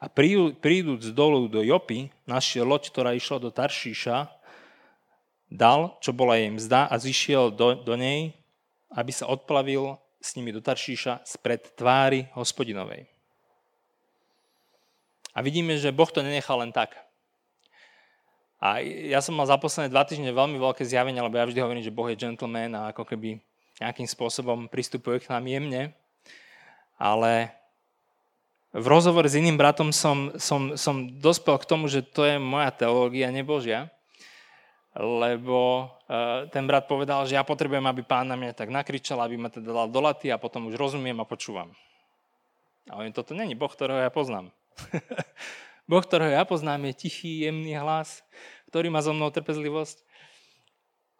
A 0.00 0.08
prídúc 0.10 1.12
dolu 1.12 1.46
do 1.46 1.60
Jopy, 1.60 2.10
našiel 2.24 2.64
loď, 2.64 2.90
ktorá 2.90 3.12
išla 3.12 3.38
do 3.38 3.52
Taršíša, 3.52 4.32
dal, 5.52 6.00
čo 6.00 6.16
bola 6.16 6.40
jej 6.40 6.48
mzda 6.48 6.88
a 6.88 6.94
zišiel 6.96 7.52
do, 7.52 7.76
do 7.76 7.94
nej, 7.94 8.32
aby 8.88 9.12
sa 9.12 9.28
odplavil 9.28 10.00
s 10.22 10.38
nimi 10.38 10.54
do 10.54 10.62
Taršíša 10.62 11.26
spred 11.26 11.74
tvári 11.74 12.30
hospodinovej. 12.38 13.10
A 15.34 15.42
vidíme, 15.42 15.74
že 15.74 15.90
Boh 15.90 16.06
to 16.06 16.22
nenechal 16.22 16.62
len 16.62 16.70
tak. 16.70 16.94
A 18.62 18.78
ja 18.84 19.18
som 19.18 19.34
mal 19.34 19.50
za 19.50 19.58
posledné 19.58 19.90
dva 19.90 20.06
týždne 20.06 20.30
veľmi 20.30 20.54
veľké 20.54 20.86
zjavenie, 20.86 21.18
lebo 21.18 21.34
ja 21.34 21.50
vždy 21.50 21.58
hovorím, 21.58 21.82
že 21.82 21.90
Boh 21.90 22.06
je 22.06 22.20
gentleman 22.20 22.70
a 22.78 22.94
ako 22.94 23.02
keby 23.02 23.42
nejakým 23.82 24.06
spôsobom 24.06 24.70
pristupuje 24.70 25.18
k 25.18 25.34
nám 25.34 25.42
jemne. 25.50 25.82
Ale 26.94 27.50
v 28.70 28.86
rozhovore 28.86 29.26
s 29.26 29.34
iným 29.34 29.58
bratom 29.58 29.90
som, 29.90 30.30
som, 30.38 30.78
som 30.78 31.10
dospel 31.18 31.58
k 31.58 31.66
tomu, 31.66 31.90
že 31.90 32.06
to 32.06 32.22
je 32.22 32.38
moja 32.38 32.70
teológia, 32.70 33.34
nebožia. 33.34 33.90
Lebo 34.92 35.88
uh, 35.88 36.44
ten 36.52 36.68
brat 36.68 36.84
povedal, 36.84 37.24
že 37.24 37.40
ja 37.40 37.44
potrebujem, 37.44 37.84
aby 37.88 38.04
pán 38.04 38.28
na 38.28 38.36
mňa 38.36 38.52
tak 38.52 38.68
nakričal, 38.68 39.24
aby 39.24 39.40
ma 39.40 39.48
teda 39.48 39.72
dal 39.72 39.88
do 39.88 40.00
laty 40.04 40.28
a 40.28 40.36
potom 40.36 40.68
už 40.68 40.76
rozumiem 40.76 41.16
a 41.16 41.24
počúvam. 41.24 41.72
A 42.92 43.00
hovorím, 43.00 43.16
toto 43.16 43.32
není 43.32 43.56
Boh, 43.56 43.72
ktorého 43.72 44.04
ja 44.04 44.12
poznám. 44.12 44.52
boh, 45.90 46.04
ktorého 46.04 46.36
ja 46.36 46.44
poznám, 46.44 46.92
je 46.92 47.08
tichý, 47.08 47.48
jemný 47.48 47.72
hlas, 47.80 48.20
ktorý 48.68 48.92
má 48.92 49.00
so 49.00 49.16
mnou 49.16 49.32
trpezlivosť. 49.32 50.04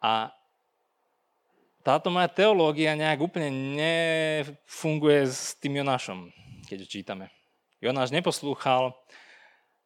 A 0.03 0.29
táto 1.83 2.13
moja 2.13 2.29
teológia 2.31 2.95
nejak 2.95 3.19
úplne 3.19 3.51
nefunguje 3.75 5.27
s 5.27 5.57
tým 5.59 5.83
Jonášom, 5.83 6.31
keď 6.69 6.79
čítame. 6.87 7.25
Jonáš 7.83 8.15
neposlúchal 8.15 8.95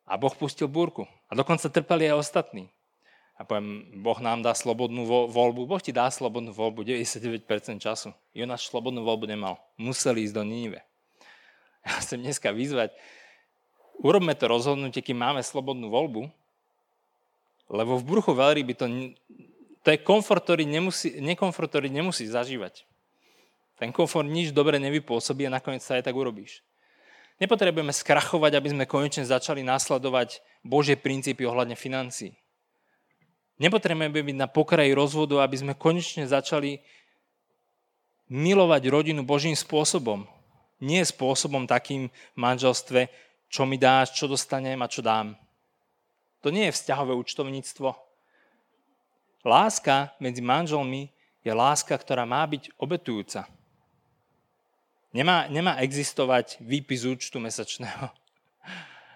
a 0.06 0.14
Boh 0.20 0.34
pustil 0.38 0.70
búrku. 0.70 1.10
A 1.28 1.34
dokonca 1.34 1.66
trpeli 1.72 2.06
aj 2.12 2.22
ostatní. 2.22 2.70
A 3.38 3.46
poviem, 3.46 3.86
Boh 4.02 4.18
nám 4.18 4.42
dá 4.42 4.58
slobodnú 4.58 5.30
voľbu. 5.30 5.70
Boh 5.70 5.78
ti 5.78 5.94
dá 5.94 6.10
slobodnú 6.10 6.50
voľbu 6.50 6.82
99% 6.82 7.46
času. 7.78 8.10
Jonáš 8.34 8.66
slobodnú 8.74 9.06
voľbu 9.06 9.30
nemal. 9.30 9.62
Museli 9.78 10.26
ísť 10.26 10.34
do 10.34 10.44
Nínive. 10.44 10.82
Ja 11.86 12.02
chcem 12.02 12.20
dneska 12.20 12.52
vyzvať, 12.52 12.92
urobme 14.04 14.36
to 14.36 14.52
rozhodnutie, 14.52 15.00
kým 15.00 15.24
máme 15.24 15.40
slobodnú 15.40 15.88
voľbu, 15.88 16.28
lebo 17.72 17.96
v 17.96 18.04
bruchu 18.04 18.36
veľryby 18.36 18.74
to, 18.76 18.86
to 19.86 19.88
je 19.96 20.00
komfort, 20.04 20.44
ktorý 20.44 20.68
nemusí, 20.68 21.16
nekomfort, 21.20 21.72
ktorý 21.72 21.88
nemusí 21.88 22.28
zažívať. 22.28 22.84
Ten 23.78 23.94
komfort 23.94 24.26
nič 24.26 24.52
dobre 24.52 24.82
nevypôsobí 24.82 25.46
a 25.46 25.54
nakoniec 25.54 25.86
sa 25.86 25.96
aj 25.96 26.10
tak 26.10 26.18
urobíš. 26.18 26.66
Nepotrebujeme 27.38 27.94
skrachovať, 27.94 28.52
aby 28.58 28.68
sme 28.74 28.90
konečne 28.90 29.22
začali 29.22 29.62
následovať 29.62 30.42
Božie 30.66 30.98
princípy 30.98 31.46
ohľadne 31.46 31.78
financií. 31.78 32.34
Nepotrebujeme 33.58 34.14
byť 34.14 34.38
na 34.38 34.46
pokraji 34.46 34.94
rozvodu, 34.94 35.42
aby 35.42 35.56
sme 35.58 35.74
konečne 35.74 36.30
začali 36.30 36.78
milovať 38.30 38.84
rodinu 38.92 39.26
Božím 39.26 39.58
spôsobom. 39.58 40.30
Nie 40.78 41.02
spôsobom 41.02 41.66
takým 41.66 42.14
v 42.14 42.38
manželstve, 42.38 43.10
čo 43.50 43.66
mi 43.66 43.82
dáš, 43.82 44.14
čo 44.14 44.30
dostanem 44.30 44.78
a 44.78 44.92
čo 44.92 45.02
dám. 45.02 45.34
To 46.46 46.54
nie 46.54 46.70
je 46.70 46.76
vzťahové 46.78 47.18
účtovníctvo. 47.18 47.98
Láska 49.42 50.14
medzi 50.22 50.44
manželmi 50.44 51.10
je 51.42 51.52
láska, 51.56 51.98
ktorá 51.98 52.28
má 52.28 52.46
byť 52.46 52.78
obetujúca. 52.78 53.48
Nemá, 55.16 55.48
nemá 55.50 55.80
existovať 55.82 56.62
výpis 56.62 57.08
účtu 57.08 57.42
mesačného. 57.42 58.12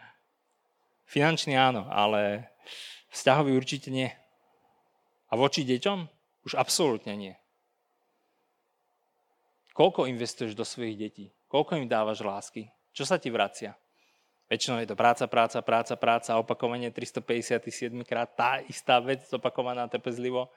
Finančný 1.14 1.54
áno, 1.60 1.86
ale 1.92 2.50
vzťahový 3.12 3.54
určite 3.54 3.92
nie. 3.92 4.10
A 5.32 5.40
voči 5.40 5.64
deťom? 5.64 6.00
Už 6.44 6.60
absolútne 6.60 7.16
nie. 7.16 7.34
Koľko 9.72 10.06
investuješ 10.12 10.54
do 10.54 10.68
svojich 10.68 11.00
detí? 11.00 11.26
Koľko 11.48 11.80
im 11.80 11.88
dávaš 11.88 12.20
lásky? 12.22 12.68
Čo 12.92 13.08
sa 13.08 13.16
ti 13.16 13.32
vracia? 13.32 13.72
Väčšinou 14.52 14.84
je 14.84 14.92
to 14.92 15.00
práca, 15.00 15.32
práca, 15.32 15.64
práca, 15.64 15.96
práca, 15.96 16.36
opakovanie 16.36 16.92
357 16.92 17.64
krát, 18.04 18.28
tá 18.36 18.60
istá 18.68 19.00
vec 19.00 19.24
opakovaná 19.32 19.88
trpezlivo. 19.88 20.52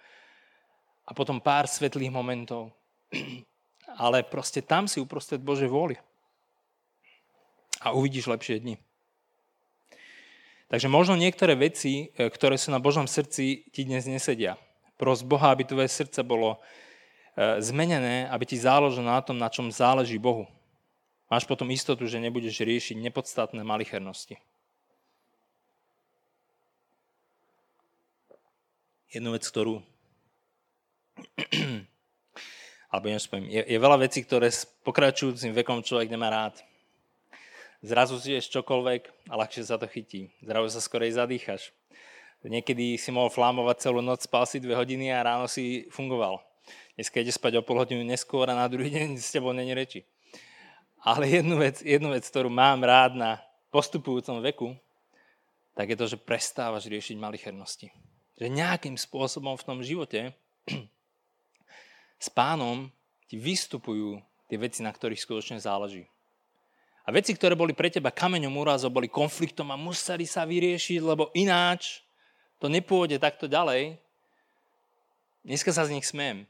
A 1.06 1.14
potom 1.14 1.38
pár 1.38 1.70
svetlých 1.70 2.10
momentov 2.10 2.74
ale 4.02 4.26
proste 4.26 4.64
tam 4.64 4.90
si 4.90 4.98
uprostred 4.98 5.38
Bože 5.38 5.70
vôli. 5.70 5.94
A 7.84 7.92
uvidíš 7.92 8.26
lepšie 8.26 8.58
dni. 8.64 8.74
Takže 10.74 10.90
možno 10.90 11.14
niektoré 11.14 11.54
veci, 11.54 12.10
e, 12.18 12.26
ktoré 12.26 12.58
sú 12.58 12.74
na 12.74 12.82
Božom 12.82 13.06
srdci, 13.06 13.62
ti 13.70 13.86
dnes 13.86 14.10
nesedia. 14.10 14.58
Pros 14.98 15.22
Boha, 15.22 15.54
aby 15.54 15.62
tvoje 15.62 15.86
srdce 15.86 16.26
bolo 16.26 16.58
e, 17.38 17.62
zmenené, 17.62 18.26
aby 18.26 18.42
ti 18.42 18.58
záležalo 18.58 19.06
na 19.06 19.22
tom, 19.22 19.38
na 19.38 19.46
čom 19.46 19.70
záleží 19.70 20.18
Bohu. 20.18 20.50
Máš 21.30 21.46
potom 21.46 21.70
istotu, 21.70 22.10
že 22.10 22.18
nebudeš 22.18 22.58
riešiť 22.58 22.98
nepodstatné 23.06 23.62
malichernosti. 23.62 24.34
jednu 29.14 29.30
vec, 29.30 29.46
ktorú 29.46 29.78
alebo 32.90 33.06
je, 33.14 33.62
je 33.62 33.78
veľa 33.78 34.02
vecí, 34.02 34.26
ktoré 34.26 34.50
s 34.50 34.66
pokračujúcim 34.82 35.54
vekom 35.54 35.86
človek 35.86 36.10
nemá 36.10 36.34
rád. 36.34 36.58
Zrazu 37.84 38.16
zješ 38.16 38.48
čokoľvek 38.48 39.28
a 39.28 39.36
ľahšie 39.36 39.68
sa 39.68 39.76
to 39.76 39.84
chytí. 39.84 40.32
Zrazu 40.40 40.72
sa 40.72 40.80
skorej 40.80 41.20
zadýchaš. 41.20 41.68
Niekedy 42.40 42.96
si 42.96 43.12
mohol 43.12 43.28
flámovať 43.28 43.84
celú 43.84 44.00
noc, 44.00 44.24
spal 44.24 44.48
si 44.48 44.56
dve 44.56 44.72
hodiny 44.72 45.12
a 45.12 45.20
ráno 45.20 45.44
si 45.44 45.84
fungoval. 45.92 46.40
Dneska 46.96 47.20
ide 47.20 47.28
spať 47.28 47.60
o 47.60 47.62
pol 47.64 47.84
hodinu 47.84 48.00
neskôr 48.00 48.48
a 48.48 48.56
na 48.56 48.64
druhý 48.72 48.88
deň 48.88 49.20
s 49.20 49.28
tebou 49.28 49.52
není 49.52 49.76
reči. 49.76 50.00
Ale 51.04 51.28
jednu 51.28 51.60
vec, 51.60 51.84
jednu 51.84 52.08
vec, 52.16 52.24
ktorú 52.24 52.48
mám 52.48 52.80
rád 52.80 53.20
na 53.20 53.36
postupujúcom 53.68 54.40
veku, 54.40 54.72
tak 55.76 55.92
je 55.92 55.96
to, 56.00 56.08
že 56.08 56.16
prestávaš 56.16 56.88
riešiť 56.88 57.20
malichernosti. 57.20 57.92
Že 58.40 58.48
nejakým 58.48 58.96
spôsobom 58.96 59.60
v 59.60 59.66
tom 59.68 59.84
živote 59.84 60.32
s 62.24 62.28
pánom 62.32 62.88
ti 63.28 63.36
vystupujú 63.36 64.24
tie 64.48 64.56
veci, 64.56 64.80
na 64.80 64.88
ktorých 64.88 65.20
skutočne 65.20 65.60
záleží. 65.60 66.08
A 67.04 67.12
veci, 67.12 67.36
ktoré 67.36 67.52
boli 67.52 67.76
pre 67.76 67.92
teba 67.92 68.08
kameňom 68.08 68.56
úrazov, 68.56 68.96
boli 68.96 69.12
konfliktom 69.12 69.68
a 69.68 69.76
museli 69.76 70.24
sa 70.24 70.48
vyriešiť, 70.48 71.00
lebo 71.04 71.28
ináč 71.36 72.00
to 72.56 72.72
nepôjde 72.72 73.20
takto 73.20 73.44
ďalej. 73.44 74.00
Dneska 75.44 75.68
sa 75.76 75.84
z 75.84 76.00
nich 76.00 76.08
smiem. 76.08 76.48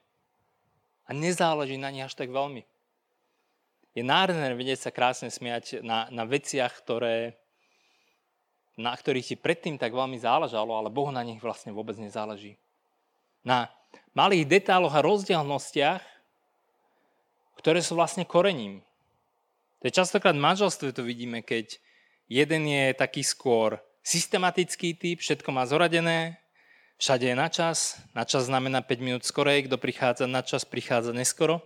A 1.05 1.11
nezáleží 1.11 1.75
na 1.75 1.91
nich 1.91 2.07
až 2.07 2.15
tak 2.15 2.31
veľmi. 2.31 2.63
Je 3.99 4.03
nádherné 4.07 4.55
vedieť 4.55 4.87
sa 4.87 4.95
krásne 4.95 5.27
smiať 5.27 5.83
na, 5.83 6.07
na 6.15 6.23
veciach, 6.23 6.71
ktoré, 6.83 7.35
na 8.79 8.95
ktorých 8.95 9.35
ti 9.35 9.37
predtým 9.39 9.75
tak 9.75 9.91
veľmi 9.91 10.19
záležalo, 10.23 10.71
ale 10.71 10.91
Bohu 10.91 11.11
na 11.11 11.27
nich 11.27 11.43
vlastne 11.43 11.75
vôbec 11.75 11.99
nezáleží. 11.99 12.55
Na 13.43 13.71
malých 14.15 14.47
detáloch 14.47 14.95
a 14.95 15.03
rozdielnostiach, 15.03 16.03
ktoré 17.59 17.83
sú 17.83 17.99
vlastne 17.99 18.23
korením. 18.23 18.83
To 19.85 19.93
je 19.93 20.01
častokrát 20.01 20.33
v 20.33 20.41
manželstve 20.41 20.97
to 20.97 21.05
vidíme, 21.05 21.45
keď 21.45 21.77
jeden 22.25 22.65
je 22.65 22.97
taký 22.97 23.21
skôr 23.21 23.77
systematický 24.01 24.97
typ, 24.97 25.21
všetko 25.21 25.53
má 25.53 25.69
zoradené, 25.69 26.41
všade 26.97 27.29
je 27.29 27.37
na 27.37 27.53
čas, 27.53 28.01
na 28.17 28.25
čas 28.25 28.49
znamená 28.49 28.81
5 28.81 29.05
minút 29.05 29.29
skorej, 29.29 29.69
kto 29.69 29.77
prichádza 29.77 30.25
na 30.25 30.41
čas, 30.41 30.65
prichádza 30.65 31.13
neskoro. 31.13 31.61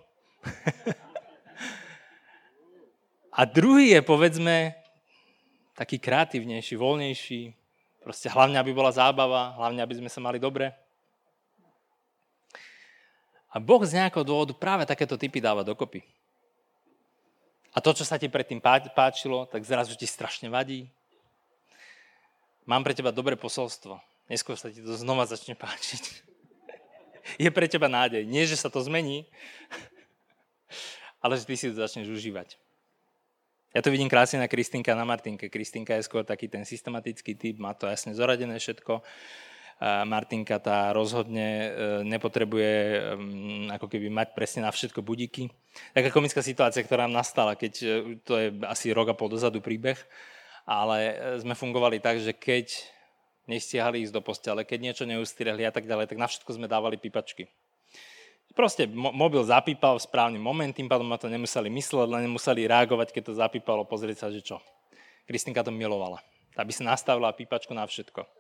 A 3.39 3.47
druhý 3.47 3.95
je, 3.95 4.03
povedzme, 4.03 4.75
taký 5.79 6.03
kreatívnejší, 6.03 6.75
voľnejší, 6.75 7.55
proste 8.03 8.27
hlavne, 8.35 8.59
aby 8.59 8.75
bola 8.75 8.91
zábava, 8.91 9.55
hlavne, 9.63 9.79
aby 9.79 9.95
sme 9.95 10.11
sa 10.11 10.19
mali 10.19 10.43
dobre. 10.43 10.75
A 13.55 13.63
Boh 13.63 13.87
z 13.87 13.95
nejakého 13.95 14.27
dôvodu 14.27 14.59
práve 14.59 14.91
takéto 14.91 15.15
typy 15.15 15.39
dáva 15.39 15.63
dokopy. 15.63 16.03
A 17.79 17.85
to, 17.85 17.95
čo 17.95 18.03
sa 18.03 18.19
ti 18.19 18.27
predtým 18.27 18.59
páčilo, 18.59 19.47
tak 19.47 19.63
zrazu 19.63 19.95
ti 19.95 20.03
strašne 20.03 20.51
vadí. 20.51 20.91
Mám 22.67 22.83
pre 22.83 22.91
teba 22.91 23.15
dobré 23.15 23.39
posolstvo. 23.39 24.03
Neskôr 24.27 24.59
sa 24.59 24.67
ti 24.67 24.83
to 24.83 24.99
znova 24.99 25.31
začne 25.31 25.55
páčiť. 25.55 26.27
Je 27.47 27.47
pre 27.55 27.71
teba 27.71 27.87
nádej. 27.87 28.27
Nie, 28.27 28.51
že 28.51 28.59
sa 28.59 28.67
to 28.67 28.83
zmení, 28.83 29.31
ale 31.23 31.39
že 31.39 31.47
ty 31.47 31.55
si 31.55 31.71
to 31.71 31.79
začneš 31.79 32.11
užívať. 32.11 32.59
Ja 33.71 33.79
to 33.79 33.95
vidím 33.95 34.11
krásne 34.11 34.43
na 34.43 34.51
Kristinka 34.51 34.99
na 34.99 35.07
Martinke. 35.07 35.47
Kristinka 35.47 35.95
je 35.95 36.03
skôr 36.03 36.27
taký 36.27 36.51
ten 36.51 36.67
systematický 36.67 37.39
typ, 37.39 37.63
má 37.63 37.79
to 37.79 37.87
jasne 37.87 38.11
zoradené 38.11 38.59
všetko. 38.59 39.07
Martinka 39.79 40.59
tá 40.59 40.91
rozhodne 40.91 41.47
e, 41.47 41.69
nepotrebuje 42.03 42.99
ako 43.79 43.87
keby 43.87 44.11
mať 44.11 44.29
presne 44.35 44.67
na 44.67 44.75
všetko 44.75 45.07
budíky. 45.07 45.55
Taká 45.95 46.11
komická 46.11 46.43
situácia, 46.43 46.83
ktorá 46.83 47.07
nám 47.07 47.23
nastala, 47.23 47.55
keď 47.55 47.73
e, 47.79 47.87
to 48.27 48.35
je 48.35 48.47
asi 48.67 48.91
rok 48.91 49.15
a 49.15 49.15
pol 49.15 49.31
dozadu 49.31 49.63
príbeh, 49.63 49.95
ale 50.67 50.99
e, 50.99 51.15
sme 51.47 51.55
fungovali 51.55 52.03
tak, 52.03 52.19
že 52.19 52.35
keď 52.35 52.75
nestihali 53.47 54.03
ísť 54.03 54.19
do 54.19 54.23
postele, 54.23 54.67
keď 54.67 54.79
niečo 54.83 55.05
neustrihli 55.07 55.63
a 55.63 55.71
tak 55.71 55.87
ďalej, 55.87 56.11
tak 56.11 56.19
na 56.19 56.27
všetko 56.27 56.59
sme 56.59 56.67
dávali 56.67 56.99
pípačky. 56.99 57.47
Proste 58.59 58.91
mobil 58.91 59.47
zapípal 59.47 60.03
v 60.03 60.07
správny 60.11 60.43
moment, 60.43 60.75
tým 60.75 60.91
pádom 60.91 61.07
ma 61.07 61.23
to 61.23 61.31
nemuseli 61.31 61.71
mysleť, 61.71 62.11
len 62.11 62.27
nemuseli 62.27 62.67
reagovať, 62.67 63.15
keď 63.15 63.23
to 63.31 63.39
zapípalo, 63.39 63.87
pozrieť 63.87 64.27
sa, 64.27 64.35
že 64.35 64.43
čo. 64.43 64.59
Kristinka 65.31 65.63
to 65.63 65.71
milovala. 65.71 66.19
Aby 66.59 66.75
sa 66.75 66.83
nastavila 66.83 67.31
pípačku 67.31 67.71
na 67.71 67.87
všetko. 67.87 68.38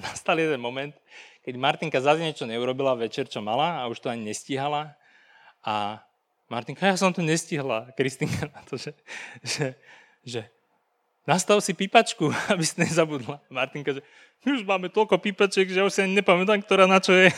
A 0.00 0.08
nastal 0.16 0.40
jeden 0.40 0.60
moment, 0.60 0.96
keď 1.44 1.54
Martinka 1.60 2.00
zase 2.00 2.24
niečo 2.24 2.48
neurobila 2.48 2.96
večer, 2.96 3.28
čo 3.28 3.44
mala 3.44 3.84
a 3.84 3.88
už 3.92 4.00
to 4.00 4.08
ani 4.08 4.32
nestíhala. 4.32 4.96
A 5.60 6.00
Martinka, 6.48 6.88
ja 6.88 6.96
som 6.96 7.12
to 7.12 7.20
nestihla. 7.20 7.92
Kristinka 7.94 8.48
na 8.48 8.60
to, 8.64 8.80
že, 8.80 8.96
že, 9.44 9.66
že 10.24 10.40
nastav 11.28 11.60
si 11.60 11.76
pípačku, 11.76 12.32
aby 12.52 12.64
si 12.64 12.80
nezabudla. 12.80 13.44
Martinka, 13.52 14.00
že 14.00 14.02
už 14.40 14.64
máme 14.64 14.88
toľko 14.88 15.20
pípaček, 15.20 15.68
že 15.68 15.84
už 15.84 15.92
si 15.92 16.00
ani 16.00 16.16
nepamätám, 16.16 16.64
ktorá 16.64 16.88
na 16.88 16.96
čo 16.96 17.12
je. 17.12 17.28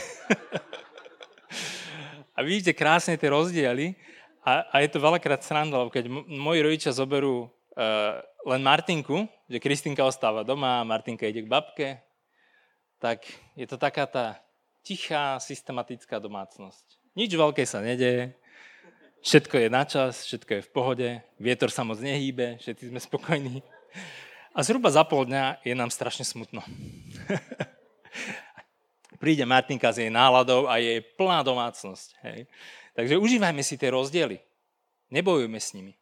a 2.37 2.39
vidíte 2.47 2.79
krásne 2.79 3.19
tie 3.19 3.27
rozdiely. 3.27 3.99
A, 4.43 4.67
a 4.71 4.77
je 4.83 4.91
to 4.91 4.99
veľakrát 4.99 5.43
sranda, 5.43 5.79
lebo 5.79 5.95
keď 5.95 6.11
moji 6.27 6.61
rodičia 6.67 6.91
zoberú 6.91 7.47
uh, 7.47 8.19
len 8.43 8.59
Martinku, 8.59 9.31
že 9.47 9.63
Kristinka 9.63 10.03
ostáva 10.03 10.43
doma, 10.43 10.83
Martinka 10.83 11.31
ide 11.31 11.47
k 11.47 11.51
babke, 11.51 12.03
tak 13.03 13.27
je 13.59 13.67
to 13.67 13.75
taká 13.75 14.07
tá 14.07 14.39
tichá, 14.87 15.43
systematická 15.43 16.23
domácnosť. 16.23 16.87
Nič 17.19 17.35
veľké 17.35 17.67
sa 17.67 17.83
nedeje, 17.83 18.39
všetko 19.27 19.59
je 19.59 19.69
na 19.69 19.83
čas, 19.83 20.23
všetko 20.23 20.51
je 20.55 20.63
v 20.63 20.71
pohode, 20.71 21.09
vietor 21.43 21.75
sa 21.75 21.83
moc 21.83 21.99
nehýbe, 21.99 22.63
všetci 22.63 22.95
sme 22.95 23.03
spokojní. 23.03 23.59
A 24.55 24.63
zhruba 24.63 24.95
za 24.95 25.03
pol 25.03 25.27
dňa 25.27 25.67
je 25.67 25.75
nám 25.75 25.91
strašne 25.91 26.23
smutno. 26.23 26.63
Príde 29.23 29.43
Martinka 29.43 29.91
s 29.91 29.99
jej 29.99 30.11
náladou 30.11 30.71
a 30.71 30.79
je 30.79 31.03
plná 31.19 31.43
domácnosť. 31.43 32.09
Hej. 32.23 32.47
Takže 32.95 33.15
užívajme 33.19 33.63
si 33.67 33.75
tie 33.81 33.91
rozdiely. 33.91 34.39
Nebojujme 35.11 35.59
s 35.59 35.73
nimi. 35.75 35.95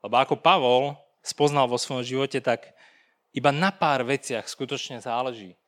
Lebo 0.00 0.16
ako 0.16 0.40
Pavol 0.40 0.96
spoznal 1.20 1.68
vo 1.68 1.76
svojom 1.76 2.00
živote, 2.00 2.40
tak 2.40 2.72
iba 3.36 3.52
na 3.52 3.68
pár 3.68 4.00
veciach 4.06 4.48
skutočne 4.48 5.02
záleží. 5.02 5.59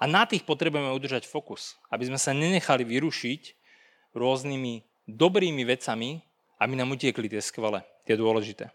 A 0.00 0.08
na 0.08 0.24
tých 0.24 0.48
potrebujeme 0.48 0.88
udržať 0.96 1.28
fokus, 1.28 1.76
aby 1.92 2.08
sme 2.08 2.16
sa 2.16 2.32
nenechali 2.32 2.88
vyrušiť 2.88 3.42
rôznymi 4.16 4.80
dobrými 5.04 5.60
vecami, 5.68 6.24
aby 6.56 6.72
nám 6.72 6.96
utiekli 6.96 7.28
tie 7.28 7.44
skvelé, 7.44 7.84
tie 8.08 8.16
dôležité. 8.16 8.72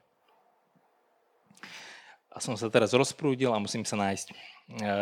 A 2.29 2.37
som 2.37 2.53
sa 2.53 2.69
teraz 2.69 2.93
rozprúdil 2.93 3.49
a 3.49 3.57
musím 3.57 3.81
sa 3.81 3.97
nájsť. 3.97 4.27
E... 4.85 4.93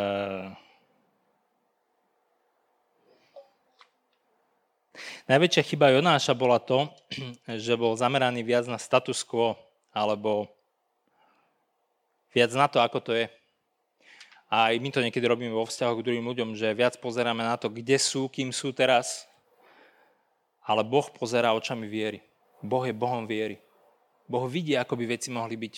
Najväčšia 5.27 5.63
chyba 5.65 5.91
Jonáša 5.91 6.31
bola 6.37 6.61
to, 6.63 6.87
že 7.67 7.75
bol 7.75 7.99
zameraný 7.99 8.47
viac 8.47 8.63
na 8.71 8.79
status 8.79 9.27
quo, 9.27 9.59
alebo 9.91 10.47
viac 12.31 12.53
na 12.55 12.71
to, 12.71 12.79
ako 12.79 12.99
to 13.03 13.11
je. 13.11 13.25
A 14.53 14.69
aj 14.69 14.77
my 14.85 14.93
to 14.93 15.01
niekedy 15.01 15.25
robíme 15.25 15.49
vo 15.49 15.65
vzťahoch 15.65 15.97
k 15.97 16.05
druhým 16.05 16.29
ľuďom, 16.29 16.53
že 16.53 16.77
viac 16.77 17.01
pozeráme 17.01 17.41
na 17.41 17.57
to, 17.57 17.73
kde 17.73 17.97
sú, 17.97 18.29
kým 18.29 18.53
sú 18.53 18.69
teraz, 18.69 19.25
ale 20.61 20.85
Boh 20.85 21.09
pozerá 21.09 21.57
očami 21.57 21.89
viery. 21.89 22.21
Boh 22.61 22.85
je 22.85 22.93
Bohom 22.93 23.25
viery. 23.25 23.57
Boh 24.29 24.45
vidí, 24.45 24.77
ako 24.77 24.93
by 24.93 25.09
veci 25.09 25.33
mohli 25.33 25.57
byť. 25.57 25.75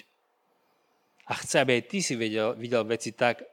A 1.31 1.39
chce, 1.39 1.63
aby 1.63 1.79
aj 1.79 1.83
ty 1.87 2.03
si 2.03 2.19
videl, 2.19 2.51
videl 2.59 2.83
veci 2.83 3.15
tak, 3.15 3.47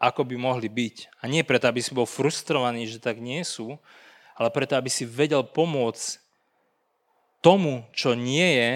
ako 0.00 0.24
by 0.24 0.40
mohli 0.40 0.72
byť. 0.72 1.20
A 1.20 1.28
nie 1.28 1.44
preto, 1.44 1.68
aby 1.68 1.84
si 1.84 1.92
bol 1.92 2.08
frustrovaný, 2.08 2.88
že 2.88 2.96
tak 2.96 3.20
nie 3.20 3.44
sú, 3.44 3.76
ale 4.40 4.48
preto, 4.48 4.72
aby 4.72 4.88
si 4.88 5.04
vedel 5.04 5.44
pomôcť 5.44 6.16
tomu, 7.44 7.84
čo 7.92 8.16
nie 8.16 8.56
je, 8.56 8.72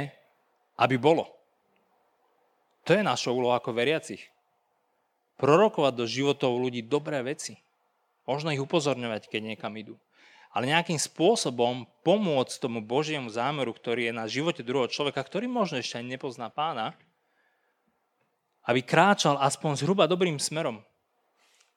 aby 0.76 1.00
bolo. 1.00 1.24
To 2.84 2.92
je 2.92 3.00
naša 3.00 3.32
úloha 3.32 3.56
ako 3.56 3.72
veriacich 3.72 4.35
prorokovať 5.36 5.92
do 5.96 6.04
životov 6.08 6.56
ľudí 6.56 6.84
dobré 6.84 7.20
veci. 7.20 7.60
Možno 8.26 8.50
ich 8.50 8.60
upozorňovať, 8.60 9.30
keď 9.30 9.54
niekam 9.54 9.72
idú. 9.78 9.94
Ale 10.56 10.72
nejakým 10.72 10.96
spôsobom 10.96 11.84
pomôcť 12.00 12.56
tomu 12.56 12.80
Božiemu 12.80 13.28
zámeru, 13.28 13.76
ktorý 13.76 14.08
je 14.08 14.14
na 14.16 14.24
živote 14.24 14.64
druhého 14.64 14.88
človeka, 14.88 15.20
ktorý 15.20 15.46
možno 15.46 15.76
ešte 15.76 16.00
ani 16.00 16.16
nepozná 16.16 16.48
pána, 16.48 16.96
aby 18.64 18.80
kráčal 18.82 19.38
aspoň 19.38 19.84
zhruba 19.84 20.08
dobrým 20.10 20.40
smerom. 20.40 20.80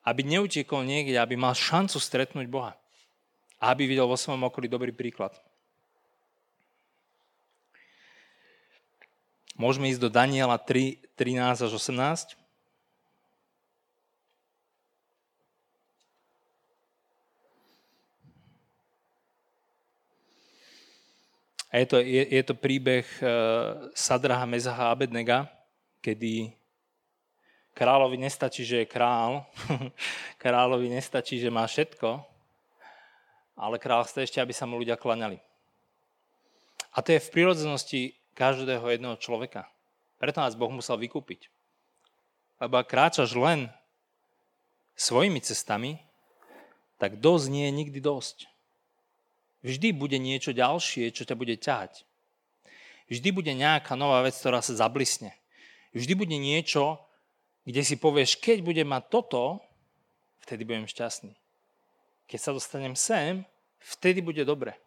Aby 0.00 0.24
neutiekol 0.24 0.82
niekde, 0.82 1.20
aby 1.20 1.36
mal 1.36 1.52
šancu 1.52 2.00
stretnúť 2.00 2.48
Boha. 2.48 2.72
A 3.60 3.76
aby 3.76 3.84
videl 3.84 4.08
vo 4.08 4.16
svojom 4.16 4.48
okolí 4.48 4.66
dobrý 4.66 4.90
príklad. 4.96 5.36
Môžeme 9.60 9.92
ísť 9.92 10.00
do 10.00 10.08
Daniela 10.08 10.56
3, 10.56 11.20
13 11.20 11.68
až 11.68 11.72
18. 11.76 12.39
A 21.70 21.78
je 21.78 21.86
to, 21.86 21.96
je, 22.02 22.22
je 22.26 22.42
to 22.42 22.54
príbeh 22.58 23.06
Sadraha, 23.94 24.42
Mezaha 24.42 24.90
Abednega, 24.90 25.46
kedy 26.02 26.50
kráľovi 27.78 28.18
nestačí, 28.18 28.66
že 28.66 28.82
je 28.82 28.90
král, 28.90 29.46
kráľovi 30.42 30.90
nestačí, 30.90 31.38
že 31.38 31.46
má 31.46 31.62
všetko, 31.64 32.26
ale 33.54 33.78
král 33.78 34.02
chce 34.02 34.26
ešte, 34.26 34.42
aby 34.42 34.50
sa 34.50 34.66
mu 34.66 34.82
ľudia 34.82 34.98
klaňali. 34.98 35.38
A 36.90 36.98
to 37.06 37.14
je 37.14 37.22
v 37.22 37.32
prírodzenosti 37.32 38.18
každého 38.34 38.82
jedného 38.90 39.14
človeka. 39.20 39.70
Preto 40.18 40.42
nás 40.42 40.58
Boh 40.58 40.72
musel 40.74 40.98
vykúpiť. 40.98 41.46
Lebo 42.60 42.76
ak 42.76 42.90
kráčaš 42.90 43.32
len 43.38 43.70
svojimi 44.98 45.40
cestami, 45.40 46.02
tak 47.00 47.16
dosť 47.16 47.46
nie 47.48 47.64
je 47.70 47.72
nikdy 47.72 47.98
dosť. 48.02 48.50
Vždy 49.60 49.92
bude 49.92 50.16
niečo 50.16 50.56
ďalšie, 50.56 51.12
čo 51.12 51.28
ťa 51.28 51.36
bude 51.36 51.56
ťahať. 51.60 52.08
Vždy 53.10 53.28
bude 53.34 53.52
nejaká 53.52 53.98
nová 53.98 54.24
vec, 54.24 54.38
ktorá 54.38 54.64
sa 54.64 54.72
zablisne. 54.72 55.36
Vždy 55.92 56.14
bude 56.14 56.36
niečo, 56.38 56.96
kde 57.66 57.82
si 57.84 57.98
povieš, 57.98 58.38
keď 58.40 58.62
budem 58.62 58.88
mať 58.88 59.10
toto, 59.10 59.60
vtedy 60.46 60.64
budem 60.64 60.86
šťastný. 60.88 61.34
Keď 62.30 62.38
sa 62.38 62.54
dostanem 62.54 62.94
sem, 62.94 63.42
vtedy 63.82 64.22
bude 64.22 64.46
dobre. 64.46 64.78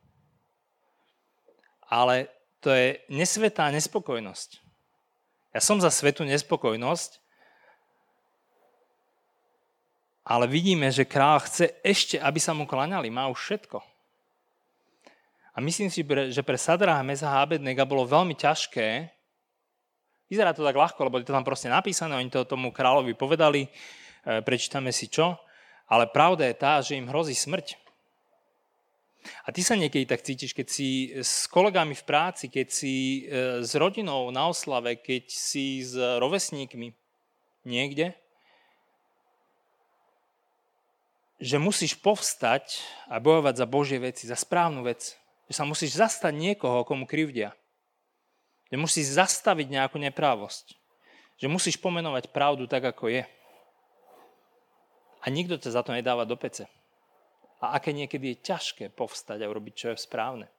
Ale 1.91 2.31
to 2.63 2.71
je 2.71 2.97
nesvetá 3.11 3.67
nespokojnosť. 3.69 4.63
Ja 5.53 5.61
som 5.61 5.77
za 5.77 5.93
svetú 5.93 6.25
nespokojnosť, 6.25 7.21
ale 10.23 10.47
vidíme, 10.47 10.87
že 10.89 11.03
kráľ 11.03 11.43
chce 11.45 11.75
ešte, 11.83 12.15
aby 12.15 12.39
sa 12.39 12.55
mu 12.55 12.63
klaňali. 12.63 13.11
Má 13.11 13.27
už 13.27 13.37
všetko. 13.37 13.92
A 15.53 15.61
myslím 15.61 15.93
si, 15.93 16.01
že 16.05 16.41
pre 16.41 16.57
Sadra, 16.57 16.97
Meza 17.05 17.29
a 17.29 17.45
Abednega 17.45 17.85
bolo 17.85 18.09
veľmi 18.09 18.33
ťažké, 18.33 19.05
vyzerá 20.25 20.49
to 20.49 20.65
tak 20.65 20.73
ľahko, 20.73 20.97
lebo 21.05 21.21
je 21.21 21.29
to 21.29 21.35
tam 21.37 21.45
proste 21.45 21.69
napísané, 21.69 22.17
oni 22.17 22.33
to 22.33 22.41
tomu 22.49 22.73
kráľovi 22.73 23.13
povedali, 23.13 23.69
e, 23.69 23.69
prečítame 24.41 24.89
si 24.89 25.05
čo, 25.05 25.37
ale 25.85 26.09
pravda 26.09 26.49
je 26.49 26.55
tá, 26.57 26.81
že 26.81 26.97
im 26.97 27.05
hrozí 27.05 27.37
smrť. 27.37 27.77
A 29.45 29.53
ty 29.53 29.61
sa 29.63 29.77
niekedy 29.77 30.09
tak 30.09 30.25
cítiš, 30.25 30.51
keď 30.51 30.67
si 30.67 31.13
s 31.15 31.47
kolegami 31.47 31.95
v 31.95 32.03
práci, 32.03 32.49
keď 32.49 32.67
si 32.73 32.95
e, 33.23 33.61
s 33.61 33.71
rodinou 33.77 34.33
na 34.33 34.49
oslave, 34.49 34.97
keď 34.97 35.29
si 35.29 35.85
s 35.85 35.93
rovesníkmi 35.95 36.97
niekde, 37.69 38.17
že 41.43 41.61
musíš 41.61 41.99
povstať 41.99 42.81
a 43.05 43.19
bojovať 43.19 43.53
za 43.59 43.67
Božie 43.67 43.99
veci, 43.99 44.25
za 44.25 44.35
správnu 44.35 44.81
vec. 44.81 45.22
Že 45.53 45.61
sa 45.61 45.69
musíš 45.69 46.01
zastať 46.01 46.33
niekoho, 46.33 46.81
komu 46.81 47.05
krivdia. 47.05 47.53
Že 48.73 48.81
musíš 48.81 49.21
zastaviť 49.21 49.69
nejakú 49.69 50.01
neprávosť. 50.01 50.73
Že 51.37 51.45
musíš 51.45 51.77
pomenovať 51.77 52.33
pravdu 52.33 52.65
tak, 52.65 52.81
ako 52.81 53.13
je. 53.13 53.21
A 55.21 55.29
nikto 55.29 55.61
ťa 55.61 55.77
za 55.77 55.85
to 55.85 55.93
nedáva 55.93 56.25
do 56.25 56.33
pece. 56.33 56.65
A 57.61 57.77
aké 57.77 57.93
niekedy 57.93 58.33
je 58.33 58.49
ťažké 58.49 58.97
povstať 58.97 59.45
a 59.45 59.49
urobiť, 59.53 59.73
čo 59.77 59.87
je 59.93 60.01
správne. 60.01 60.49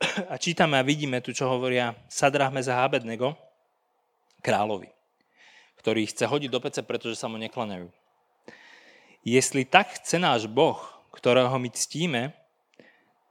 A 0.32 0.40
čítame 0.40 0.80
a 0.80 0.82
vidíme 0.82 1.20
tu, 1.20 1.36
čo 1.36 1.44
hovoria 1.44 1.92
Sadrach 2.08 2.56
Meza 2.56 2.80
Habednego, 2.80 3.36
kráľovi, 4.40 4.88
ktorý 5.76 6.08
chce 6.08 6.24
hodiť 6.24 6.50
do 6.50 6.58
pece, 6.64 6.80
pretože 6.80 7.20
sa 7.20 7.28
mu 7.28 7.36
neklaňajú. 7.36 7.92
Jestli 9.28 9.68
tak 9.68 10.00
chce 10.00 10.16
náš 10.16 10.48
Boh, 10.48 10.80
ktorého 11.12 11.52
my 11.52 11.68
ctíme, 11.68 12.32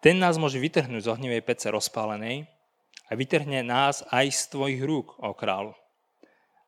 ten 0.03 0.19
nás 0.19 0.35
môže 0.35 0.59
vytrhnúť 0.59 1.07
z 1.07 1.11
ohnivej 1.15 1.39
pece 1.47 1.71
rozpálenej 1.71 2.43
a 3.07 3.15
vytrhne 3.15 3.63
nás 3.63 4.03
aj 4.11 4.35
z 4.35 4.41
tvojich 4.51 4.81
rúk, 4.83 5.15
o 5.23 5.31
kráľu. 5.31 5.71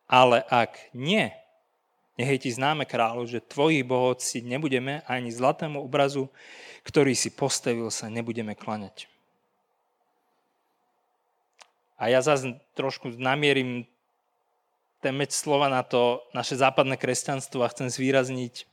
Ale 0.08 0.40
ak 0.48 0.80
nie, 0.96 1.28
nech 2.16 2.40
ti 2.40 2.48
známe 2.48 2.88
kráľu, 2.88 3.28
že 3.28 3.44
tvojich 3.44 3.84
bohov 3.84 4.24
si 4.24 4.40
nebudeme 4.40 5.04
ani 5.04 5.28
zlatému 5.28 5.84
obrazu, 5.84 6.32
ktorý 6.88 7.12
si 7.12 7.28
postavil, 7.28 7.92
sa 7.92 8.08
nebudeme 8.08 8.56
klaňať. 8.56 9.04
A 12.00 12.08
ja 12.08 12.24
zase 12.24 12.56
trošku 12.72 13.12
namierim 13.20 13.84
ten 15.04 15.12
meč 15.12 15.36
slova 15.36 15.68
na 15.68 15.84
to 15.84 16.24
naše 16.32 16.56
západné 16.56 16.96
kresťanstvo 16.96 17.60
a 17.60 17.72
chcem 17.72 17.92
zvýrazniť, 17.92 18.64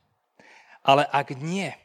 ale 0.80 1.04
ak 1.04 1.36
nie, 1.36 1.76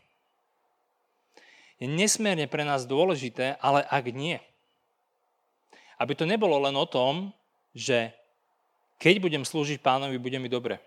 je 1.80 1.88
nesmierne 1.88 2.46
pre 2.52 2.68
nás 2.68 2.84
dôležité, 2.84 3.56
ale 3.64 3.88
ak 3.88 4.12
nie. 4.12 4.38
Aby 5.96 6.16
to 6.16 6.28
nebolo 6.28 6.60
len 6.60 6.76
o 6.76 6.88
tom, 6.88 7.32
že 7.72 8.12
keď 9.00 9.24
budem 9.24 9.44
slúžiť 9.48 9.80
pánovi, 9.80 10.20
bude 10.20 10.36
mi 10.44 10.52
dobre. 10.52 10.84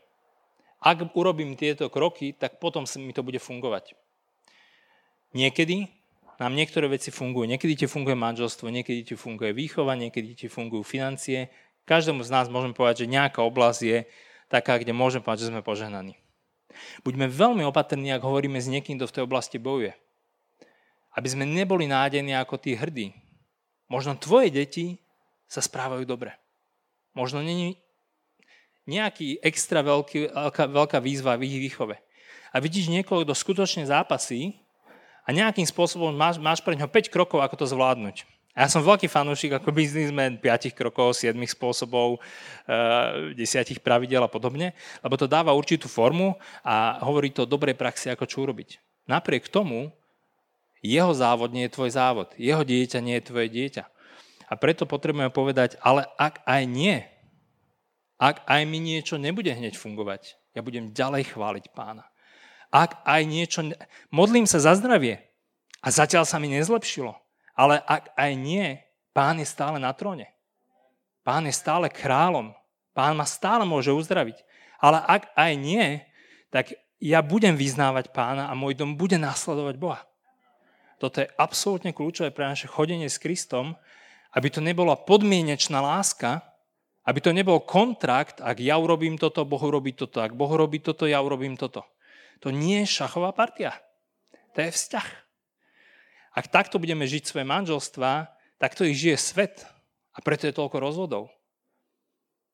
Ak 0.85 1.00
urobím 1.16 1.57
tieto 1.57 1.88
kroky, 1.88 2.37
tak 2.37 2.61
potom 2.61 2.85
mi 3.00 3.16
to 3.16 3.24
bude 3.24 3.40
fungovať. 3.40 3.96
Niekedy 5.33 5.88
nám 6.37 6.52
niektoré 6.52 6.90
veci 6.92 7.09
fungujú. 7.09 7.48
Niekedy 7.48 7.85
ti 7.85 7.87
funguje 7.88 8.18
manželstvo, 8.18 8.68
niekedy 8.68 9.00
ti 9.07 9.14
funguje 9.16 9.57
výchova, 9.57 9.96
niekedy 9.96 10.37
ti 10.37 10.46
fungujú 10.50 10.85
financie. 10.85 11.48
Každému 11.88 12.20
z 12.26 12.31
nás 12.35 12.46
môžeme 12.52 12.76
povedať, 12.76 13.07
že 13.07 13.12
nejaká 13.14 13.40
oblasť 13.40 13.81
je 13.81 13.98
taká, 14.52 14.76
kde 14.76 14.92
môžeme 14.92 15.24
povedať, 15.24 15.48
že 15.48 15.50
sme 15.55 15.64
požehnaní. 15.64 16.18
Buďme 17.07 17.31
veľmi 17.31 17.62
opatrní, 17.64 18.12
ak 18.12 18.26
hovoríme 18.26 18.61
s 18.61 18.68
niekým, 18.68 19.00
kto 19.00 19.09
v 19.09 19.14
tej 19.16 19.22
oblasti 19.24 19.57
bojuje. 19.57 19.96
Aby 21.12 21.29
sme 21.29 21.44
neboli 21.44 21.85
nádejní 21.88 22.33
ako 22.37 22.57
tí 22.57 22.72
hrdí. 22.72 23.12
Možno 23.88 24.16
tvoje 24.16 24.48
deti 24.48 24.96
sa 25.44 25.61
správajú 25.61 26.09
dobre. 26.09 26.33
Možno 27.12 27.44
není 27.44 27.77
nejaký 28.88 29.38
extra 29.44 29.85
veľký, 29.85 30.33
veľká, 30.33 30.64
veľká 30.72 30.98
výzva 31.05 31.37
v 31.37 31.46
ich 31.46 31.57
výchove. 31.68 32.01
A 32.53 32.57
vidíš 32.61 32.88
niekoho, 32.88 33.22
kto 33.22 33.37
skutočne 33.37 33.85
zápasí 33.85 34.57
a 35.25 35.31
nejakým 35.31 35.64
spôsobom 35.64 36.11
máš, 36.12 36.40
máš 36.40 36.61
pre 36.64 36.75
ňo 36.75 36.88
5 36.88 37.12
krokov, 37.12 37.44
ako 37.44 37.55
to 37.62 37.66
zvládnuť. 37.68 38.27
A 38.53 38.64
ja 38.64 38.68
som 38.68 38.85
veľký 38.85 39.09
fanúšik 39.09 39.57
ako 39.57 39.72
biznismen 39.72 40.37
5 40.37 40.77
krokov, 40.77 41.16
7 41.16 41.33
spôsobov, 41.57 42.20
10 42.68 43.37
eh, 43.40 43.81
pravidel 43.81 44.20
a 44.20 44.29
podobne, 44.29 44.77
lebo 45.01 45.16
to 45.16 45.25
dáva 45.25 45.57
určitú 45.57 45.88
formu 45.88 46.37
a 46.61 47.01
hovorí 47.01 47.33
to 47.33 47.48
o 47.48 47.48
dobrej 47.48 47.81
praxi, 47.81 48.12
ako 48.12 48.29
čo 48.29 48.44
urobiť. 48.44 48.77
Napriek 49.09 49.48
tomu 49.48 49.88
jeho 50.83 51.14
závod 51.14 51.55
nie 51.55 51.71
je 51.71 51.75
tvoj 51.79 51.95
závod. 51.95 52.35
Jeho 52.35 52.66
dieťa 52.66 52.99
nie 52.99 53.23
je 53.23 53.27
tvoje 53.31 53.49
dieťa. 53.55 53.87
A 54.51 54.53
preto 54.59 54.85
potrebujeme 54.85 55.31
povedať, 55.31 55.79
ale 55.81 56.11
ak 56.18 56.42
aj 56.45 56.62
nie, 56.66 57.07
ak 58.18 58.42
aj 58.45 58.62
mi 58.66 58.83
niečo 58.83 59.16
nebude 59.16 59.49
hneď 59.49 59.79
fungovať, 59.79 60.37
ja 60.53 60.61
budem 60.61 60.92
ďalej 60.92 61.33
chváliť 61.33 61.73
pána. 61.73 62.05
Ak 62.68 63.01
aj 63.07 63.23
niečo... 63.25 63.73
Modlím 64.12 64.45
sa 64.45 64.61
za 64.61 64.77
zdravie 64.77 65.23
a 65.81 65.88
zatiaľ 65.88 66.27
sa 66.27 66.37
mi 66.37 66.53
nezlepšilo. 66.53 67.14
Ale 67.57 67.81
ak 67.85 68.12
aj 68.18 68.33
nie, 68.37 68.83
pán 69.16 69.40
je 69.40 69.47
stále 69.49 69.79
na 69.79 69.95
tróne. 69.97 70.29
Pán 71.23 71.47
je 71.47 71.55
stále 71.55 71.87
kráľom. 71.88 72.53
Pán 72.92 73.16
ma 73.16 73.25
stále 73.25 73.62
môže 73.62 73.95
uzdraviť. 73.95 74.42
Ale 74.83 74.99
ak 74.99 75.31
aj 75.38 75.53
nie, 75.57 76.03
tak 76.51 76.75
ja 76.99 77.23
budem 77.23 77.55
vyznávať 77.55 78.11
pána 78.11 78.51
a 78.51 78.59
môj 78.59 78.77
dom 78.77 78.99
bude 78.99 79.16
následovať 79.16 79.77
Boha. 79.79 80.01
Toto 81.03 81.19
je 81.19 81.27
absolútne 81.35 81.90
kľúčové 81.90 82.31
pre 82.31 82.46
naše 82.46 82.71
chodenie 82.71 83.11
s 83.11 83.19
Kristom, 83.19 83.75
aby 84.38 84.46
to 84.55 84.63
nebola 84.63 84.94
podmienečná 84.94 85.83
láska, 85.83 86.46
aby 87.03 87.19
to 87.19 87.35
nebol 87.35 87.59
kontrakt, 87.59 88.38
ak 88.38 88.63
ja 88.63 88.79
urobím 88.79 89.19
toto, 89.19 89.42
Boh 89.42 89.59
urobí 89.59 89.98
toto, 89.98 90.23
ak 90.23 90.38
Boh 90.38 90.46
urobí 90.46 90.79
toto, 90.79 91.11
ja 91.11 91.19
urobím 91.19 91.59
toto. 91.59 91.83
To 92.46 92.55
nie 92.55 92.87
je 92.87 93.03
šachová 93.03 93.35
partia. 93.35 93.75
To 94.55 94.63
je 94.63 94.71
vzťah. 94.71 95.09
Ak 96.38 96.46
takto 96.55 96.79
budeme 96.79 97.03
žiť 97.03 97.27
svoje 97.27 97.50
manželstva, 97.50 98.31
tak 98.63 98.79
to 98.79 98.87
ich 98.87 98.94
žije 98.94 99.19
svet. 99.19 99.67
A 100.15 100.23
preto 100.23 100.46
je 100.46 100.55
toľko 100.55 100.79
rozvodov. 100.79 101.35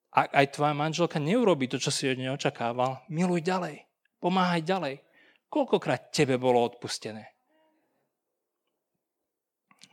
Ak 0.09 0.33
aj 0.33 0.57
tvoja 0.57 0.73
manželka 0.73 1.21
neurobi 1.21 1.69
to, 1.69 1.77
čo 1.77 1.93
si 1.93 2.09
od 2.09 2.17
nej 2.17 2.33
očakával, 2.33 3.05
miluj 3.13 3.45
ďalej. 3.45 3.85
Pomáhaj 4.25 4.65
ďalej. 4.65 5.05
Koľkokrát 5.53 6.09
tebe 6.09 6.41
bolo 6.41 6.65
odpustené? 6.65 7.38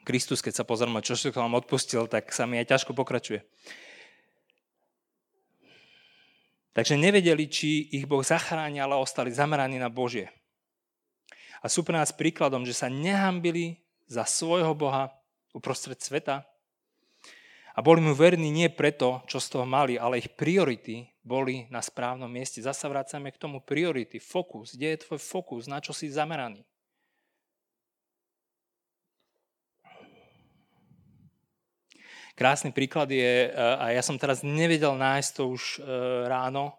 Kristus, 0.05 0.45
keď 0.45 0.61
sa 0.61 0.67
pozrieme, 0.67 1.01
čo 1.01 1.17
si 1.17 1.33
vám 1.33 1.57
odpustil, 1.57 2.05
tak 2.05 2.29
sa 2.29 2.45
mi 2.45 2.61
aj 2.61 2.69
ťažko 2.69 2.93
pokračuje. 2.93 3.41
Takže 6.75 6.99
nevedeli, 6.99 7.49
či 7.49 7.89
ich 7.89 8.05
Boh 8.05 8.21
zachráni, 8.21 8.77
ale 8.77 8.99
ostali 8.99 9.33
zameraní 9.33 9.81
na 9.81 9.89
Božie. 9.89 10.29
A 11.63 11.71
sú 11.71 11.81
pre 11.81 11.97
nás 11.97 12.13
príkladom, 12.13 12.67
že 12.67 12.77
sa 12.77 12.91
nehambili 12.91 13.81
za 14.05 14.27
svojho 14.27 14.77
Boha 14.77 15.09
uprostred 15.55 15.97
sveta 15.97 16.45
a 17.73 17.79
boli 17.79 18.03
mu 18.03 18.11
verní 18.11 18.51
nie 18.51 18.67
preto, 18.67 19.23
čo 19.25 19.39
z 19.39 19.55
toho 19.55 19.65
mali, 19.65 19.95
ale 19.95 20.19
ich 20.19 20.35
priority 20.35 21.07
boli 21.23 21.67
na 21.71 21.79
správnom 21.79 22.29
mieste. 22.29 22.63
Zasa 22.63 22.91
vracame 22.91 23.31
k 23.31 23.41
tomu 23.41 23.63
priority, 23.63 24.19
fokus. 24.19 24.75
Kde 24.75 24.93
je 24.93 25.03
tvoj 25.03 25.19
fokus? 25.19 25.67
Na 25.67 25.79
čo 25.79 25.91
si 25.95 26.11
zameraný? 26.11 26.63
Krásny 32.35 32.75
príklad 32.75 33.07
je, 33.07 33.47
a 33.55 33.95
ja 33.95 34.03
som 34.03 34.19
teraz 34.19 34.43
nevedel 34.43 34.91
nájsť 34.99 35.29
to 35.39 35.43
už 35.55 35.63
ráno, 36.27 36.75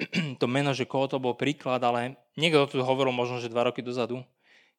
to 0.40 0.46
meno, 0.48 0.76
že 0.76 0.88
koho 0.88 1.08
to 1.08 1.16
bol 1.16 1.36
príklad, 1.36 1.80
ale 1.80 2.16
niekto 2.36 2.68
tu 2.68 2.80
hovoril 2.84 3.12
možno, 3.12 3.40
že 3.40 3.52
dva 3.52 3.68
roky 3.68 3.80
dozadu, 3.80 4.20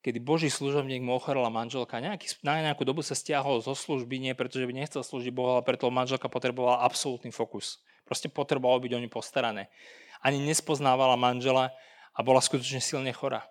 kedy 0.06 0.22
Boží 0.22 0.50
služobník 0.50 1.02
mu 1.02 1.18
ochorela 1.18 1.50
manželka. 1.50 1.98
Nejaký, 1.98 2.38
na 2.46 2.62
nejakú 2.62 2.86
dobu 2.86 3.02
sa 3.02 3.18
stiahol 3.18 3.62
zo 3.66 3.74
služby, 3.74 4.22
nie 4.22 4.38
preto, 4.38 4.62
že 4.62 4.70
by 4.70 4.74
nechcel 4.74 5.02
slúžiť 5.02 5.34
Bohu, 5.34 5.58
ale 5.58 5.66
preto 5.66 5.90
manželka 5.90 6.30
potrebovala 6.30 6.86
absolútny 6.86 7.34
fokus. 7.34 7.82
Proste 8.06 8.30
potrebovalo 8.30 8.80
byť 8.82 8.92
o 8.94 9.02
ňu 9.04 9.10
postarané. 9.12 9.74
Ani 10.22 10.40
nespoznávala 10.42 11.18
manžela 11.20 11.74
a 12.14 12.20
bola 12.26 12.42
skutočne 12.42 12.82
silne 12.82 13.12
chorá. 13.12 13.46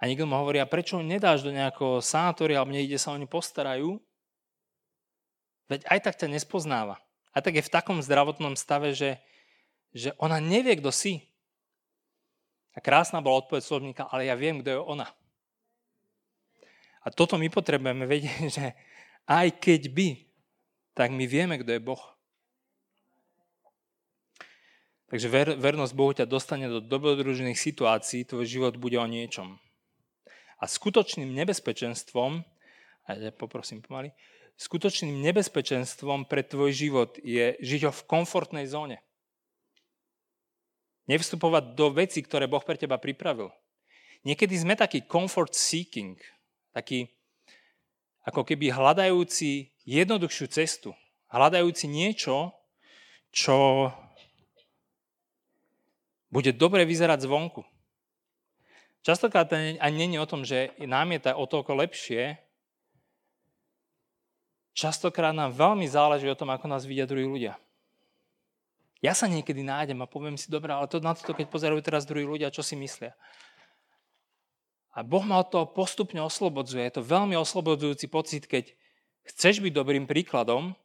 A 0.00 0.08
niekto 0.08 0.24
mu 0.24 0.32
hovorí, 0.40 0.56
a 0.56 0.68
prečo 0.68 0.96
nedáš 1.04 1.44
do 1.44 1.52
nejakého 1.52 2.00
sanatória, 2.00 2.56
alebo 2.56 2.72
niekde 2.72 2.96
sa 2.96 3.12
o 3.12 3.20
ňu 3.20 3.28
postarajú? 3.28 4.00
Veď 5.70 5.86
aj 5.86 6.00
tak 6.02 6.18
ťa 6.18 6.34
nespoznáva. 6.34 6.98
A 7.30 7.38
tak 7.38 7.54
je 7.54 7.62
v 7.62 7.70
takom 7.70 8.02
zdravotnom 8.02 8.58
stave, 8.58 8.90
že, 8.90 9.22
že 9.94 10.10
ona 10.18 10.42
nevie, 10.42 10.74
kto 10.82 10.90
si. 10.90 11.30
A 12.74 12.82
krásna 12.82 13.22
bola 13.22 13.46
odpoveď 13.46 13.62
slovníka, 13.62 14.02
ale 14.10 14.26
ja 14.26 14.34
viem, 14.34 14.58
kto 14.58 14.68
je 14.74 14.80
ona. 14.82 15.06
A 17.06 17.08
toto 17.14 17.38
my 17.38 17.46
potrebujeme 17.46 18.02
vedieť, 18.04 18.50
že 18.58 18.66
aj 19.30 19.62
keď 19.62 19.94
by, 19.94 20.08
tak 20.98 21.14
my 21.14 21.24
vieme, 21.30 21.54
kto 21.62 21.70
je 21.70 21.80
Boh. 21.86 22.02
Takže 25.10 25.26
ver, 25.26 25.48
vernosť 25.58 25.94
Bohu 25.94 26.14
ťa 26.14 26.26
dostane 26.26 26.70
do 26.70 26.78
dobrodružných 26.78 27.58
situácií, 27.58 28.22
tvoj 28.22 28.46
život 28.46 28.74
bude 28.78 28.94
o 28.94 29.10
niečom. 29.10 29.58
A 30.62 30.70
skutočným 30.70 31.34
nebezpečenstvom, 31.34 32.46
a 33.06 33.08
ja 33.18 33.34
poprosím 33.34 33.82
pomaly, 33.82 34.14
skutočným 34.60 35.24
nebezpečenstvom 35.24 36.28
pre 36.28 36.44
tvoj 36.44 36.76
život 36.76 37.16
je 37.24 37.56
žiť 37.64 37.88
ho 37.88 37.92
v 37.96 38.04
komfortnej 38.04 38.68
zóne. 38.68 39.00
Nevstupovať 41.08 41.72
do 41.72 41.88
veci, 41.96 42.20
ktoré 42.20 42.44
Boh 42.44 42.60
pre 42.60 42.76
teba 42.76 43.00
pripravil. 43.00 43.48
Niekedy 44.20 44.52
sme 44.52 44.76
taký 44.76 45.08
comfort 45.08 45.56
seeking, 45.56 46.20
taký 46.76 47.08
ako 48.28 48.44
keby 48.44 48.68
hľadajúci 48.68 49.72
jednoduchšiu 49.88 50.46
cestu, 50.52 50.92
hľadajúci 51.32 51.88
niečo, 51.88 52.52
čo 53.32 53.88
bude 56.28 56.52
dobre 56.52 56.84
vyzerať 56.84 57.24
zvonku. 57.24 57.64
Častokrát 59.00 59.48
ani 59.56 59.96
není 59.96 60.20
o 60.20 60.28
tom, 60.28 60.44
že 60.44 60.76
nám 60.84 61.16
je 61.16 61.32
o 61.32 61.48
toľko 61.48 61.80
lepšie, 61.80 62.36
častokrát 64.74 65.34
nám 65.34 65.54
veľmi 65.54 65.86
záleží 65.86 66.26
o 66.28 66.38
tom, 66.38 66.50
ako 66.52 66.66
nás 66.70 66.86
vidia 66.86 67.08
druhí 67.08 67.26
ľudia. 67.26 67.58
Ja 69.00 69.16
sa 69.16 69.24
niekedy 69.24 69.64
nájdem 69.64 70.04
a 70.04 70.10
poviem 70.10 70.36
si, 70.36 70.52
dobrá, 70.52 70.76
ale 70.76 70.90
to 70.90 71.00
na 71.00 71.16
to, 71.16 71.32
keď 71.32 71.48
pozerajú 71.48 71.80
teraz 71.80 72.04
druhí 72.04 72.28
ľudia, 72.28 72.52
čo 72.52 72.60
si 72.60 72.76
myslia. 72.76 73.16
A 74.92 75.00
Boh 75.00 75.24
ma 75.24 75.40
od 75.40 75.48
toho 75.48 75.64
postupne 75.70 76.20
oslobodzuje. 76.20 76.84
Je 76.84 76.94
to 77.00 77.02
veľmi 77.06 77.32
oslobodzujúci 77.38 78.06
pocit, 78.12 78.44
keď 78.44 78.68
chceš 79.24 79.64
byť 79.64 79.72
dobrým 79.72 80.04
príkladom, 80.04 80.76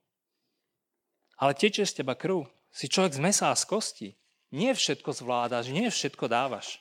ale 1.36 1.52
tečie 1.58 1.84
z 1.84 2.02
teba 2.02 2.16
krv. 2.16 2.48
Si 2.72 2.88
človek 2.88 3.16
z 3.16 3.24
mesa 3.24 3.52
a 3.52 3.60
z 3.60 3.66
kosti. 3.68 4.10
Nie 4.56 4.72
všetko 4.72 5.12
zvládaš, 5.12 5.68
nie 5.68 5.92
všetko 5.92 6.32
dávaš. 6.32 6.80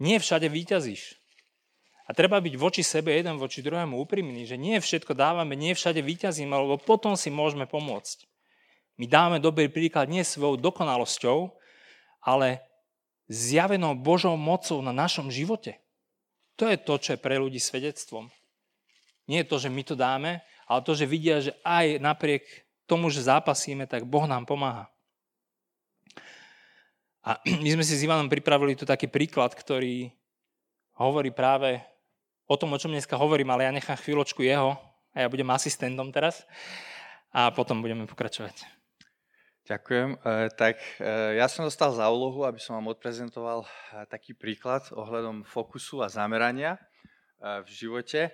Nie 0.00 0.20
všade 0.20 0.48
výťazíš. 0.48 1.15
A 2.06 2.14
treba 2.14 2.38
byť 2.38 2.54
voči 2.54 2.86
sebe 2.86 3.10
jeden 3.10 3.34
voči 3.34 3.66
druhému 3.66 3.98
úprimný, 3.98 4.46
že 4.46 4.54
nie 4.54 4.78
všetko 4.78 5.10
dávame, 5.18 5.58
nie 5.58 5.74
všade 5.74 5.98
výťazíme, 5.98 6.54
lebo 6.54 6.78
potom 6.78 7.18
si 7.18 7.34
môžeme 7.34 7.66
pomôcť. 7.66 8.30
My 8.96 9.10
dáme 9.10 9.42
dobrý 9.42 9.66
príklad 9.66 10.06
nie 10.06 10.22
svojou 10.22 10.56
dokonalosťou, 10.56 11.50
ale 12.22 12.62
zjavenou 13.26 13.98
Božou 13.98 14.38
mocou 14.38 14.78
na 14.80 14.94
našom 14.94 15.34
živote. 15.34 15.82
To 16.56 16.70
je 16.70 16.78
to, 16.78 16.94
čo 16.96 17.10
je 17.14 17.20
pre 17.20 17.36
ľudí 17.36 17.58
svedectvom. 17.58 18.30
Nie 19.26 19.42
je 19.42 19.50
to, 19.50 19.56
že 19.58 19.68
my 19.68 19.82
to 19.82 19.98
dáme, 19.98 20.40
ale 20.70 20.80
to, 20.86 20.94
že 20.94 21.10
vidia, 21.10 21.42
že 21.42 21.52
aj 21.66 21.98
napriek 21.98 22.46
tomu, 22.86 23.10
že 23.10 23.26
zápasíme, 23.26 23.84
tak 23.90 24.06
Boh 24.06 24.24
nám 24.30 24.46
pomáha. 24.46 24.86
A 27.26 27.42
my 27.62 27.68
sme 27.74 27.82
si 27.82 27.98
s 27.98 28.06
Ivanom 28.06 28.30
pripravili 28.30 28.78
tu 28.78 28.86
taký 28.86 29.10
príklad, 29.10 29.50
ktorý 29.52 30.14
hovorí 30.96 31.34
práve 31.34 31.82
o 32.46 32.54
tom, 32.54 32.70
o 32.72 32.78
čom 32.78 32.94
dneska 32.94 33.18
hovorím, 33.18 33.50
ale 33.50 33.66
ja 33.66 33.74
nechám 33.74 33.98
chvíľočku 33.98 34.46
jeho 34.46 34.78
a 35.12 35.20
ja 35.22 35.30
budem 35.30 35.50
asistentom 35.50 36.12
teraz 36.14 36.46
a 37.34 37.50
potom 37.50 37.82
budeme 37.82 38.06
pokračovať. 38.06 38.62
Ďakujem. 39.66 40.22
E, 40.22 40.46
tak 40.54 40.78
e, 41.02 41.42
ja 41.42 41.50
som 41.50 41.66
dostal 41.66 41.90
za 41.90 42.06
úlohu, 42.06 42.46
aby 42.46 42.62
som 42.62 42.78
vám 42.78 42.94
odprezentoval 42.94 43.66
e, 43.66 43.68
taký 44.06 44.38
príklad 44.38 44.86
ohľadom 44.94 45.42
fokusu 45.42 46.06
a 46.06 46.08
zamerania 46.08 46.78
v 47.36 47.68
živote. 47.68 48.32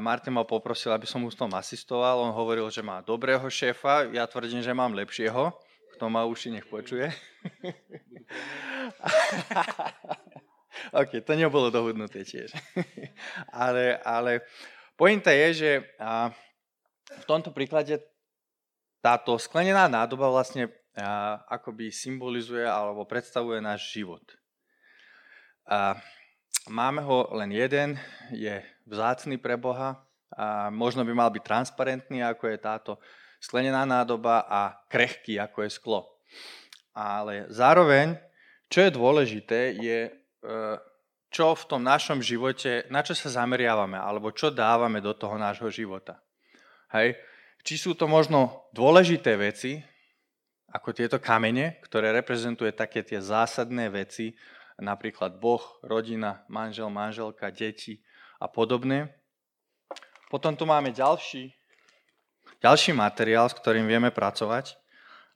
Martin 0.00 0.32
ma 0.32 0.48
poprosil, 0.48 0.96
aby 0.96 1.04
som 1.04 1.20
mu 1.20 1.28
s 1.28 1.36
tom 1.36 1.52
asistoval. 1.52 2.24
On 2.24 2.32
hovoril, 2.32 2.72
že 2.72 2.80
má 2.80 3.04
dobrého 3.04 3.44
šéfa, 3.44 4.08
ja 4.16 4.24
tvrdím, 4.24 4.64
že 4.64 4.72
mám 4.72 4.96
lepšieho. 4.96 5.52
Kto 5.96 6.08
má 6.08 6.24
uši, 6.24 6.56
nech 6.56 6.64
počuje. 6.64 7.12
OK, 10.92 11.20
to 11.24 11.32
nebolo 11.36 11.72
dohodnuté 11.72 12.24
tiež. 12.24 12.52
ale, 13.64 13.98
ale 14.02 14.44
pointa 14.94 15.32
je, 15.32 15.48
že 15.54 15.70
v 17.10 17.24
tomto 17.26 17.50
príklade 17.50 18.00
táto 19.00 19.36
sklenená 19.40 19.88
nádoba 19.88 20.28
vlastne 20.28 20.68
a, 20.96 21.40
akoby 21.48 21.88
symbolizuje 21.88 22.66
alebo 22.66 23.08
predstavuje 23.08 23.58
náš 23.62 23.90
život. 23.94 24.22
A, 25.66 25.96
máme 26.68 27.00
ho 27.02 27.30
len 27.32 27.50
jeden, 27.54 27.96
je 28.34 28.60
vzácný 28.84 29.40
pre 29.40 29.56
Boha 29.56 30.04
a 30.36 30.70
možno 30.70 31.02
by 31.02 31.12
mal 31.14 31.30
byť 31.32 31.42
transparentný, 31.42 32.22
ako 32.22 32.44
je 32.50 32.58
táto 32.58 32.92
sklenená 33.40 33.88
nádoba 33.88 34.44
a 34.46 34.76
krehký, 34.86 35.40
ako 35.40 35.64
je 35.64 35.70
sklo. 35.72 36.00
Ale 36.92 37.48
zároveň, 37.48 38.20
čo 38.68 38.84
je 38.84 38.90
dôležité, 38.92 39.74
je, 39.80 40.12
čo 41.30 41.54
v 41.54 41.64
tom 41.70 41.86
našom 41.86 42.18
živote, 42.18 42.90
na 42.90 43.06
čo 43.06 43.14
sa 43.14 43.44
zameriavame, 43.44 43.94
alebo 43.94 44.34
čo 44.34 44.50
dávame 44.50 44.98
do 44.98 45.14
toho 45.14 45.38
nášho 45.38 45.70
života. 45.70 46.18
Hej? 46.90 47.14
Či 47.62 47.74
sú 47.76 47.90
to 47.94 48.10
možno 48.10 48.66
dôležité 48.74 49.36
veci, 49.38 49.78
ako 50.70 50.94
tieto 50.94 51.18
kamene, 51.18 51.78
ktoré 51.82 52.14
reprezentuje 52.14 52.70
také 52.74 53.02
tie 53.02 53.18
zásadné 53.18 53.90
veci, 53.90 54.34
napríklad 54.80 55.36
Boh, 55.38 55.62
rodina, 55.82 56.46
manžel, 56.48 56.88
manželka, 56.88 57.50
deti 57.52 58.00
a 58.40 58.48
podobné. 58.48 59.12
Potom 60.30 60.54
tu 60.54 60.64
máme 60.64 60.94
ďalší, 60.94 61.52
ďalší 62.62 62.94
materiál, 62.94 63.50
s 63.50 63.58
ktorým 63.58 63.84
vieme 63.84 64.14
pracovať. 64.14 64.78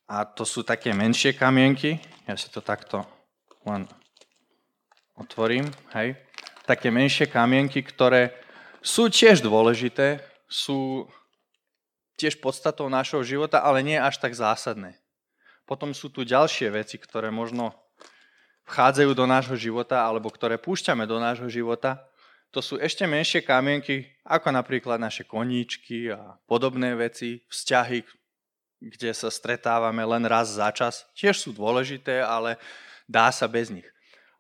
A 0.07 0.23
to 0.23 0.47
sú 0.47 0.63
také 0.63 0.95
menšie 0.95 1.35
kamienky. 1.35 1.99
Ja 2.31 2.39
si 2.39 2.49
to 2.49 2.63
takto 2.63 3.03
len 3.67 3.91
otvorím. 5.19 5.71
Hej. 5.95 6.19
Také 6.65 6.89
menšie 6.91 7.29
kamienky, 7.29 7.85
ktoré 7.85 8.35
sú 8.85 9.09
tiež 9.09 9.41
dôležité, 9.41 10.21
sú 10.49 11.09
tiež 12.15 12.39
podstatou 12.39 12.87
našho 12.87 13.21
života, 13.27 13.61
ale 13.61 13.83
nie 13.83 13.99
až 13.99 14.23
tak 14.23 14.33
zásadné. 14.37 14.97
Potom 15.65 15.97
sú 15.97 16.13
tu 16.13 16.23
ďalšie 16.23 16.69
veci, 16.71 17.01
ktoré 17.01 17.33
možno 17.33 17.73
vchádzajú 18.69 19.13
do 19.13 19.27
nášho 19.29 19.57
života 19.57 20.05
alebo 20.05 20.29
ktoré 20.33 20.57
púšťame 20.61 21.05
do 21.05 21.21
nášho 21.21 21.49
života. 21.49 22.01
To 22.53 22.63
sú 22.63 22.79
ešte 22.79 23.03
menšie 23.05 23.43
kamienky, 23.43 24.07
ako 24.23 24.55
napríklad 24.55 25.01
naše 25.01 25.27
koníčky 25.27 26.13
a 26.15 26.39
podobné 26.47 26.95
veci, 26.95 27.43
vzťahy, 27.51 28.07
kde 28.79 29.11
sa 29.11 29.29
stretávame 29.33 30.05
len 30.07 30.23
raz 30.29 30.55
za 30.55 30.71
čas. 30.71 31.03
Tiež 31.17 31.41
sú 31.41 31.51
dôležité, 31.51 32.23
ale 32.23 32.61
dá 33.11 33.33
sa 33.35 33.51
bez 33.51 33.75
nich. 33.75 33.89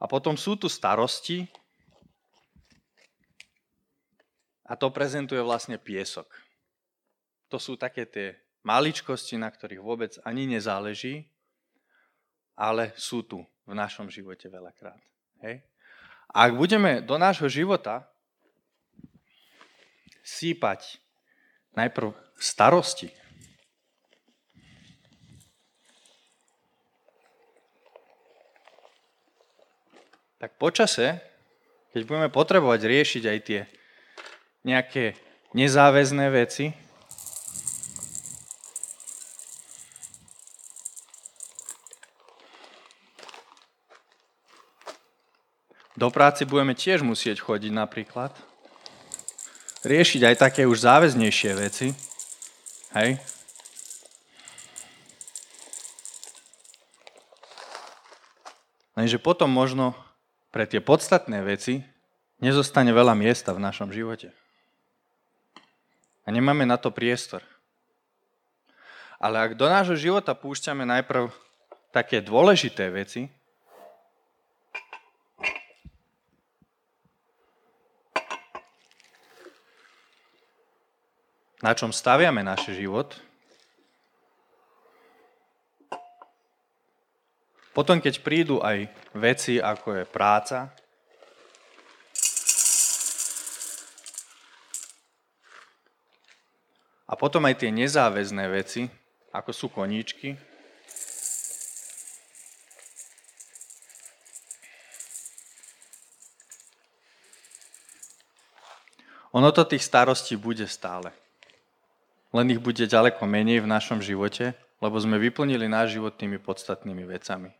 A 0.05 0.11
potom 0.11 0.37
sú 0.37 0.53
tu 0.61 0.69
starosti 0.69 1.49
a 4.69 4.77
to 4.77 4.93
prezentuje 4.93 5.41
vlastne 5.41 5.81
piesok. 5.81 6.29
To 7.49 7.57
sú 7.57 7.81
také 7.81 8.05
tie 8.05 8.37
maličkosti, 8.69 9.41
na 9.41 9.49
ktorých 9.49 9.81
vôbec 9.81 10.13
ani 10.29 10.45
nezáleží, 10.45 11.25
ale 12.53 12.93
sú 13.01 13.25
tu 13.25 13.49
v 13.65 13.73
našom 13.73 14.13
živote 14.13 14.45
veľakrát. 14.53 15.01
Hej? 15.41 15.65
A 16.37 16.49
ak 16.49 16.53
budeme 16.53 17.01
do 17.01 17.17
nášho 17.17 17.49
života 17.49 18.05
sípať 20.21 21.01
najprv 21.73 22.13
starosti, 22.37 23.09
tak 30.45 30.61
počase, 30.61 31.25
keď 31.97 32.05
budeme 32.05 32.29
potrebovať 32.29 32.85
riešiť 32.85 33.25
aj 33.33 33.39
tie 33.49 33.61
nejaké 34.61 35.17
nezáväzné 35.57 36.29
veci. 36.29 36.77
Do 45.97 46.13
práce 46.13 46.45
budeme 46.45 46.77
tiež 46.77 47.01
musieť 47.01 47.41
chodiť 47.41 47.73
napríklad. 47.73 48.37
Riešiť 49.81 50.29
aj 50.29 50.37
také 50.45 50.69
už 50.69 50.85
záväznejšie 50.85 51.53
veci. 51.57 51.97
Hej? 52.93 53.17
Lenže 58.93 59.17
potom 59.17 59.49
možno 59.49 59.97
pre 60.55 60.71
tie 60.71 60.79
podstatné 60.79 61.43
veci 61.43 61.83
nezostane 62.39 62.95
veľa 62.95 63.19
miesta 63.19 63.51
v 63.51 63.59
našom 63.59 63.91
živote. 63.91 64.31
A 66.23 66.31
nemáme 66.31 66.63
na 66.63 66.79
to 66.79 66.95
priestor. 66.95 67.43
Ale 69.19 69.43
ak 69.43 69.59
do 69.59 69.67
nášho 69.67 69.99
života 69.99 70.31
púšťame 70.31 70.87
najprv 70.87 71.35
také 71.91 72.23
dôležité 72.23 72.87
veci, 72.95 73.27
na 81.59 81.75
čom 81.75 81.91
staviame 81.91 82.47
náš 82.47 82.71
život, 82.71 83.19
potom 87.75 87.99
keď 87.99 88.23
prídu 88.23 88.63
aj 88.63 88.87
veci, 89.13 89.59
ako 89.59 90.01
je 90.01 90.05
práca, 90.07 90.73
A 97.05 97.15
potom 97.15 97.47
aj 97.47 97.63
tie 97.63 97.71
nezáväzné 97.71 98.45
veci, 98.51 98.91
ako 99.31 99.51
sú 99.55 99.67
koníčky. 99.71 100.35
Ono 109.31 109.51
to 109.55 109.63
tých 109.63 109.87
starostí 109.87 110.35
bude 110.35 110.67
stále. 110.67 111.15
Len 112.35 112.51
ich 112.51 112.59
bude 112.59 112.83
ďaleko 112.83 113.23
menej 113.31 113.63
v 113.63 113.71
našom 113.71 114.03
živote, 114.03 114.59
lebo 114.83 114.99
sme 114.99 115.19
vyplnili 115.23 115.71
náš 115.71 115.95
život 115.95 116.19
tými 116.19 116.43
podstatnými 116.43 117.07
vecami. 117.07 117.55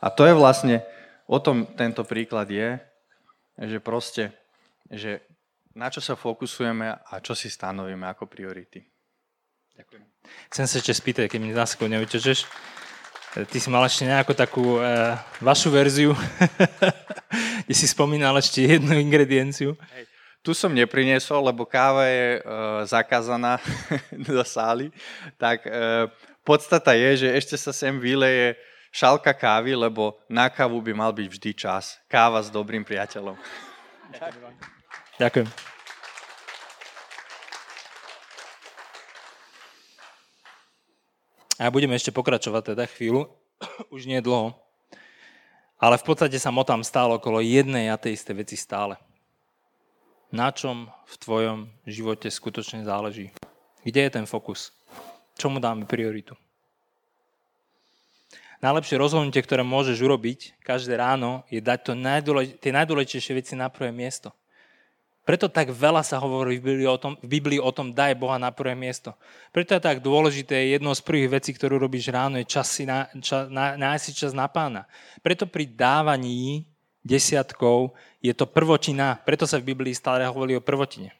A 0.00 0.08
to 0.10 0.26
je 0.26 0.34
vlastne, 0.34 0.82
o 1.26 1.38
tom 1.38 1.66
tento 1.78 2.02
príklad 2.06 2.50
je, 2.50 2.78
že 3.58 3.78
proste, 3.78 4.32
že 4.88 5.22
na 5.72 5.88
čo 5.88 6.04
sa 6.04 6.18
fokusujeme 6.18 6.86
a 7.00 7.12
čo 7.24 7.32
si 7.32 7.48
stanovíme 7.48 8.04
ako 8.12 8.28
priority. 8.28 8.84
Ďakujem. 9.72 10.04
Chcem 10.52 10.66
sa 10.68 10.74
ešte 10.78 10.92
spýtať, 10.92 11.24
keď 11.32 11.40
mi 11.40 11.50
sekundu 11.56 11.96
nevyťažeš. 11.96 12.44
Ty 13.32 13.56
si 13.56 13.68
mal 13.72 13.88
ešte 13.88 14.04
nejakú 14.04 14.36
takú 14.36 14.76
e, 14.76 15.16
vašu 15.40 15.72
verziu, 15.72 16.12
kde 17.64 17.74
si 17.74 17.88
spomínal 17.88 18.36
ešte 18.36 18.60
jednu 18.60 18.92
ingredienciu. 19.00 19.72
Hej. 19.96 20.04
Tu 20.44 20.52
som 20.52 20.68
nepriniesol, 20.68 21.40
lebo 21.48 21.64
káva 21.64 22.04
je 22.12 22.28
e, 22.36 22.40
zakázaná 22.84 23.56
do 24.28 24.44
sály. 24.44 24.92
Tak 25.40 25.64
e, 25.64 25.72
podstata 26.44 26.92
je, 26.92 27.24
že 27.24 27.28
ešte 27.32 27.56
sa 27.56 27.72
sem 27.72 27.96
vyleje 27.96 28.60
šálka 28.92 29.32
kávy, 29.32 29.72
lebo 29.72 30.20
na 30.28 30.52
kávu 30.52 30.78
by 30.84 30.92
mal 30.92 31.10
byť 31.16 31.26
vždy 31.26 31.50
čas. 31.56 31.96
Káva 32.06 32.44
s 32.44 32.52
dobrým 32.52 32.84
priateľom. 32.84 33.34
Ďakujem. 35.16 35.48
A 41.62 41.70
budeme 41.70 41.94
ešte 41.94 42.12
pokračovať 42.12 42.74
teda 42.74 42.84
chvíľu, 42.90 43.30
už 43.94 44.04
nie 44.04 44.18
dlho, 44.18 44.52
ale 45.78 45.94
v 45.98 46.04
podstate 46.06 46.34
sa 46.38 46.50
motám 46.50 46.82
stále 46.82 47.14
okolo 47.14 47.38
jednej 47.42 47.90
a 47.90 47.98
tej 47.98 48.18
istej 48.18 48.34
veci 48.34 48.56
stále. 48.58 48.98
Na 50.32 50.50
čom 50.50 50.90
v 51.06 51.14
tvojom 51.22 51.58
živote 51.86 52.32
skutočne 52.32 52.82
záleží? 52.82 53.30
Kde 53.86 54.00
je 54.08 54.10
ten 54.10 54.26
fokus? 54.26 54.74
Čomu 55.38 55.60
dáme 55.60 55.86
prioritu? 55.86 56.34
Najlepšie 58.62 58.94
rozhodnutie, 58.94 59.42
ktoré 59.42 59.66
môžeš 59.66 59.98
urobiť 59.98 60.54
každé 60.62 60.94
ráno, 60.94 61.42
je 61.50 61.58
dať 61.58 61.78
to 61.82 61.92
najdôlež- 61.98 62.62
tie 62.62 62.70
najdôležitejšie 62.70 63.34
veci 63.34 63.52
na 63.58 63.66
prvé 63.66 63.90
miesto. 63.90 64.30
Preto 65.22 65.46
tak 65.50 65.70
veľa 65.70 66.02
sa 66.02 66.18
hovorí 66.18 66.58
v 66.58 66.66
Biblii 66.70 66.90
o 66.90 66.98
tom, 66.98 67.14
v 67.22 67.28
Biblii 67.38 67.58
o 67.62 67.70
tom 67.70 67.94
daj 67.94 68.18
Boha 68.18 68.38
na 68.38 68.50
prvé 68.50 68.74
miesto. 68.74 69.14
Preto 69.54 69.74
je 69.74 69.82
tak 69.82 70.02
dôležité, 70.02 70.70
jedno 70.70 70.94
z 70.94 71.02
prvých 71.02 71.42
vecí, 71.42 71.50
ktorú 71.54 71.78
robíš 71.78 72.10
ráno, 72.10 72.38
je 72.38 72.46
čas 72.46 72.70
si 72.70 72.86
na, 72.86 73.06
čas, 73.22 73.46
na, 73.46 73.78
nájsť 73.78 74.02
si 74.02 74.12
čas 74.14 74.34
na 74.34 74.50
pána. 74.50 74.86
Preto 75.22 75.46
pri 75.46 75.66
dávaní 75.66 76.66
desiatkov 77.06 77.94
je 78.18 78.34
to 78.34 78.46
prvotina, 78.46 79.18
preto 79.22 79.46
sa 79.46 79.58
v 79.58 79.74
Biblii 79.74 79.94
stále 79.94 80.26
hovorí 80.26 80.54
o 80.54 80.62
prvotine. 80.62 81.14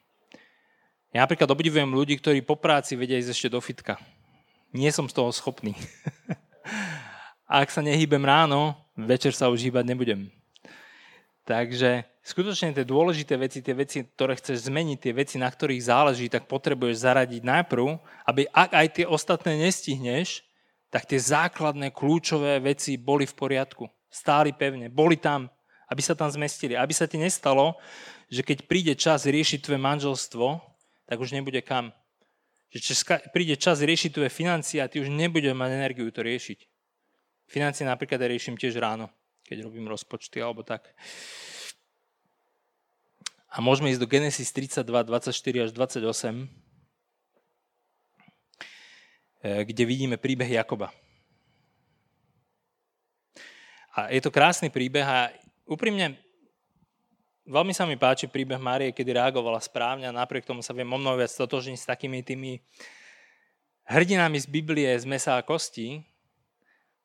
Ja 1.15 1.27
napríklad 1.27 1.51
obdivujem 1.51 1.91
ľudí, 1.91 2.19
ktorí 2.19 2.43
po 2.43 2.55
práci 2.55 2.95
vedia 2.95 3.19
ísť 3.19 3.35
ešte 3.35 3.49
do 3.51 3.59
fitka. 3.63 3.99
Nie 4.75 4.95
som 4.95 5.11
z 5.11 5.15
toho 5.15 5.31
schopný. 5.35 5.75
A 7.53 7.61
ak 7.61 7.69
sa 7.69 7.85
nehýbem 7.85 8.25
ráno, 8.25 8.73
večer 8.97 9.37
sa 9.37 9.53
už 9.53 9.69
hýbať 9.69 9.85
nebudem. 9.85 10.33
Takže 11.45 12.09
skutočne 12.25 12.73
tie 12.73 12.81
dôležité 12.81 13.37
veci, 13.37 13.61
tie 13.61 13.77
veci, 13.77 14.09
ktoré 14.09 14.41
chceš 14.41 14.73
zmeniť, 14.73 14.97
tie 14.97 15.13
veci, 15.13 15.37
na 15.37 15.53
ktorých 15.53 15.85
záleží, 15.85 16.33
tak 16.33 16.49
potrebuješ 16.49 17.05
zaradiť 17.05 17.45
najprv, 17.45 18.01
aby 18.25 18.49
ak 18.49 18.71
aj 18.73 18.87
tie 18.97 19.05
ostatné 19.05 19.69
nestihneš, 19.69 20.41
tak 20.89 21.05
tie 21.05 21.21
základné, 21.21 21.93
kľúčové 21.93 22.57
veci 22.65 22.97
boli 22.97 23.29
v 23.29 23.37
poriadku. 23.37 23.85
Stáli 24.09 24.57
pevne, 24.57 24.89
boli 24.89 25.21
tam, 25.21 25.53
aby 25.93 26.01
sa 26.01 26.17
tam 26.17 26.33
zmestili. 26.33 26.73
Aby 26.73 26.97
sa 26.97 27.05
ti 27.05 27.21
nestalo, 27.21 27.77
že 28.33 28.41
keď 28.41 28.65
príde 28.65 28.97
čas 28.97 29.29
riešiť 29.29 29.61
tvoje 29.61 29.81
manželstvo, 29.81 30.57
tak 31.05 31.21
už 31.21 31.37
nebude 31.37 31.61
kam. 31.61 31.93
Že 32.73 33.29
príde 33.37 33.61
čas 33.61 33.85
riešiť 33.85 34.17
tvoje 34.17 34.33
financie 34.33 34.81
a 34.81 34.89
ty 34.89 35.05
už 35.05 35.13
nebudeš 35.13 35.53
mať 35.53 35.71
energiu 35.77 36.09
to 36.09 36.25
riešiť. 36.25 36.72
Financie 37.53 37.85
napríklad 37.85 38.17
ja 38.17 38.33
riešim 38.33 38.57
tiež 38.57 38.81
ráno 38.81 39.13
keď 39.53 39.69
robím 39.69 39.85
rozpočty 39.85 40.41
alebo 40.41 40.65
tak. 40.65 40.89
A 43.53 43.61
môžeme 43.61 43.93
ísť 43.93 44.01
do 44.01 44.09
Genesis 44.09 44.49
32, 44.49 44.89
24 44.89 45.69
až 45.69 45.71
28, 45.77 46.49
eh, 49.45 49.61
kde 49.69 49.83
vidíme 49.85 50.17
príbeh 50.17 50.49
Jakoba. 50.49 50.89
A 53.93 54.09
je 54.09 54.25
to 54.25 54.33
krásny 54.33 54.73
príbeh 54.73 55.05
a 55.05 55.29
úprimne 55.69 56.17
veľmi 57.45 57.77
sa 57.77 57.85
mi 57.85 58.01
páči 58.01 58.25
príbeh 58.25 58.57
Márie, 58.57 58.97
kedy 58.97 59.21
reagovala 59.21 59.61
správne 59.61 60.09
a 60.09 60.17
napriek 60.17 60.49
tomu 60.49 60.65
sa 60.65 60.73
viem 60.73 60.89
o 60.89 60.97
mnoho 60.97 61.21
viac 61.21 61.29
totožniť 61.29 61.77
s 61.77 61.91
takými 61.93 62.25
tými 62.25 62.57
hrdinami 63.85 64.41
z 64.41 64.49
Biblie 64.49 64.89
z 64.97 65.05
mesa 65.05 65.37
a 65.37 65.45
kosti, 65.45 66.01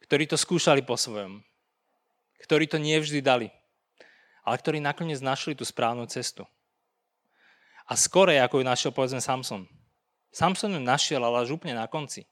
ktorí 0.05 0.29
to 0.29 0.37
skúšali 0.37 0.85
po 0.85 0.99
svojom 0.99 1.47
ktorí 2.41 2.69
to 2.69 2.77
nie 2.77 2.97
vždy 2.97 3.19
dali, 3.19 3.47
ale 4.45 4.55
ktorí 4.55 4.77
nakoniec 4.79 5.19
našli 5.19 5.57
tú 5.57 5.65
správnu 5.65 6.05
cestu. 6.07 6.45
A 7.87 7.95
skorej, 7.95 8.43
ako 8.43 8.61
ju 8.61 8.65
našiel, 8.67 8.91
povedzme, 8.91 9.23
Samson. 9.23 9.65
Samson 10.31 10.75
ju 10.75 10.81
našiel, 10.83 11.23
ale 11.23 11.47
až 11.47 11.55
úplne 11.55 11.75
na 11.75 11.87
konci. 11.87 12.27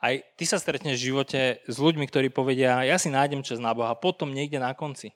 Aj 0.00 0.12
ty 0.36 0.44
sa 0.44 0.60
stretneš 0.60 1.00
v 1.00 1.06
živote 1.12 1.40
s 1.64 1.76
ľuďmi, 1.80 2.04
ktorí 2.08 2.28
povedia, 2.28 2.84
ja 2.84 2.96
si 3.00 3.08
nájdem 3.08 3.44
čas 3.44 3.60
na 3.60 3.72
Boha, 3.72 3.96
potom 3.96 4.32
niekde 4.32 4.60
na 4.60 4.76
konci. 4.76 5.12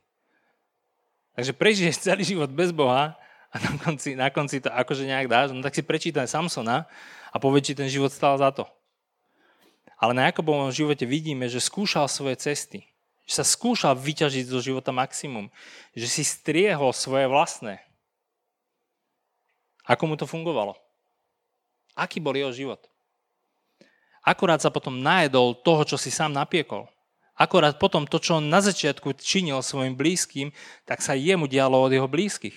Takže 1.37 1.53
prežiješ 1.57 2.01
celý 2.01 2.25
život 2.25 2.49
bez 2.53 2.73
Boha 2.73 3.17
a 3.53 3.57
na 3.61 3.73
konci, 3.77 4.17
na 4.17 4.29
konci 4.33 4.61
to 4.61 4.73
akože 4.73 5.05
nejak 5.05 5.29
dáš, 5.29 5.53
no 5.53 5.61
tak 5.61 5.77
si 5.77 5.85
prečítaj 5.85 6.29
Samsona 6.29 6.89
a 7.33 7.37
povedz, 7.37 7.73
či 7.73 7.75
ten 7.77 7.89
život 7.89 8.13
stal 8.13 8.37
za 8.41 8.53
to. 8.53 8.69
Ale 10.01 10.17
na 10.17 10.33
Jakobovom 10.33 10.73
živote 10.73 11.05
vidíme, 11.05 11.45
že 11.45 11.61
skúšal 11.61 12.09
svoje 12.09 12.41
cesty. 12.41 12.89
Že 13.29 13.45
sa 13.45 13.45
skúšal 13.45 13.93
vyťažiť 14.01 14.49
zo 14.49 14.65
života 14.65 14.97
maximum. 14.97 15.53
Že 15.93 16.09
si 16.09 16.23
striehol 16.25 16.97
svoje 16.97 17.29
vlastné. 17.29 17.85
Ako 19.85 20.09
mu 20.09 20.17
to 20.17 20.25
fungovalo? 20.25 20.73
Aký 21.93 22.17
bol 22.17 22.33
jeho 22.33 22.49
život? 22.49 22.81
Akurát 24.25 24.65
sa 24.65 24.73
potom 24.73 25.05
najedol 25.05 25.53
toho, 25.61 25.85
čo 25.85 26.01
si 26.01 26.09
sám 26.09 26.33
napiekol. 26.33 26.89
Akorát 27.37 27.77
potom 27.77 28.05
to, 28.05 28.21
čo 28.21 28.41
on 28.41 28.53
na 28.53 28.61
začiatku 28.61 29.17
činil 29.21 29.61
svojim 29.65 29.97
blízkym, 29.97 30.53
tak 30.85 31.05
sa 31.05 31.17
jemu 31.17 31.49
dialo 31.49 31.77
od 31.77 31.93
jeho 31.93 32.09
blízkych. 32.09 32.57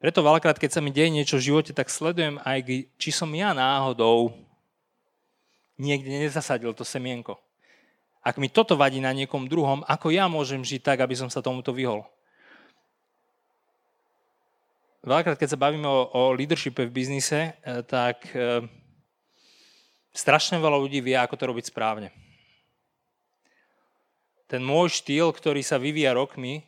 Preto 0.00 0.20
veľakrát, 0.20 0.60
keď 0.60 0.70
sa 0.76 0.80
mi 0.84 0.92
deje 0.92 1.12
niečo 1.12 1.40
v 1.40 1.48
živote, 1.52 1.72
tak 1.72 1.88
sledujem 1.88 2.40
aj, 2.44 2.60
či 3.00 3.10
som 3.12 3.28
ja 3.32 3.56
náhodou 3.56 4.45
niekde 5.76 6.12
nezasadil 6.12 6.72
to 6.72 6.84
semienko. 6.84 7.40
Ak 8.26 8.36
mi 8.42 8.50
toto 8.50 8.74
vadí 8.74 8.98
na 8.98 9.14
niekom 9.14 9.46
druhom, 9.46 9.86
ako 9.86 10.10
ja 10.10 10.26
môžem 10.26 10.60
žiť 10.66 10.82
tak, 10.82 10.98
aby 11.00 11.14
som 11.14 11.30
sa 11.30 11.38
tomuto 11.38 11.70
vyhol? 11.70 12.02
veľakrát, 15.06 15.38
keď 15.38 15.54
sa 15.54 15.62
bavíme 15.62 15.86
o, 15.86 16.10
o 16.10 16.22
leadershipe 16.34 16.82
v 16.82 16.94
biznise, 16.94 17.54
e, 17.62 17.80
tak 17.86 18.26
e, 18.34 18.66
strašne 20.10 20.58
veľa 20.58 20.74
ľudí 20.82 20.98
vie, 20.98 21.14
ako 21.14 21.38
to 21.38 21.44
robiť 21.46 21.70
správne. 21.70 22.10
Ten 24.50 24.66
môj 24.66 24.98
štýl, 24.98 25.30
ktorý 25.30 25.62
sa 25.62 25.78
vyvíja 25.78 26.10
rokmi, 26.10 26.66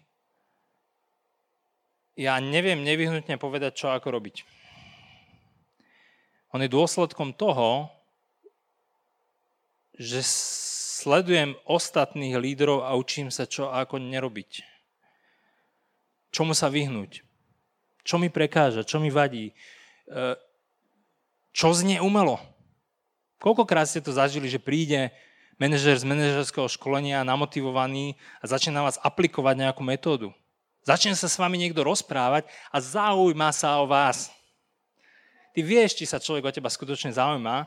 ja 2.18 2.38
neviem 2.42 2.82
nevyhnutne 2.82 3.38
povedať, 3.38 3.78
čo 3.78 3.94
ako 3.94 4.10
robiť. 4.10 4.42
On 6.50 6.58
je 6.62 6.70
dôsledkom 6.70 7.34
toho, 7.34 7.86
že 9.98 10.22
sledujem 11.02 11.58
ostatných 11.66 12.38
lídrov 12.38 12.86
a 12.86 12.94
učím 12.94 13.34
sa, 13.34 13.50
čo 13.50 13.66
a 13.68 13.82
ako 13.82 13.98
nerobiť. 13.98 14.62
Čomu 16.30 16.54
sa 16.54 16.70
vyhnúť. 16.70 17.26
Čo 18.06 18.16
mi 18.22 18.30
prekáža, 18.30 18.86
čo 18.86 19.02
mi 19.02 19.10
vadí. 19.10 19.50
E, 19.50 19.54
čo 21.50 21.74
znie 21.74 21.98
umelo. 21.98 22.38
Koľkokrát 23.42 23.90
ste 23.90 24.02
to 24.02 24.14
zažili, 24.14 24.46
že 24.46 24.62
príde 24.62 25.10
manažer 25.58 25.98
z 25.98 26.06
manažerského 26.06 26.70
školenia 26.70 27.26
namotivovaný 27.26 28.14
a 28.38 28.46
začne 28.46 28.74
na 28.74 28.86
vás 28.86 28.98
aplikovať 29.02 29.54
nejakú 29.58 29.82
metódu. 29.82 30.30
Začne 30.86 31.12
sa 31.18 31.28
s 31.28 31.36
vami 31.36 31.58
niekto 31.58 31.84
rozprávať 31.84 32.46
a 32.72 32.78
zaujíma 32.78 33.50
sa 33.52 33.82
o 33.82 33.84
vás. 33.84 34.30
Ty 35.52 35.60
vieš, 35.60 35.98
či 35.98 36.06
sa 36.06 36.22
človek 36.22 36.48
o 36.48 36.54
teba 36.54 36.70
skutočne 36.70 37.10
zaujíma, 37.10 37.66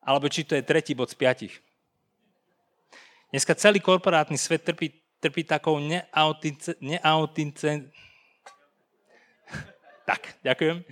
alebo 0.00 0.28
či 0.32 0.44
to 0.44 0.56
je 0.56 0.64
tretí 0.64 0.96
bod 0.96 1.12
z 1.12 1.16
piatich. 1.16 1.54
Dneska 3.30 3.54
celý 3.54 3.78
korporátny 3.78 4.34
svet 4.34 4.66
trpí, 4.66 4.90
trpí 5.20 5.44
takou 5.44 5.78
neautince, 5.78 6.74
neautince... 6.80 7.68
Tak, 10.10 10.42
ďakujem. 10.42 10.82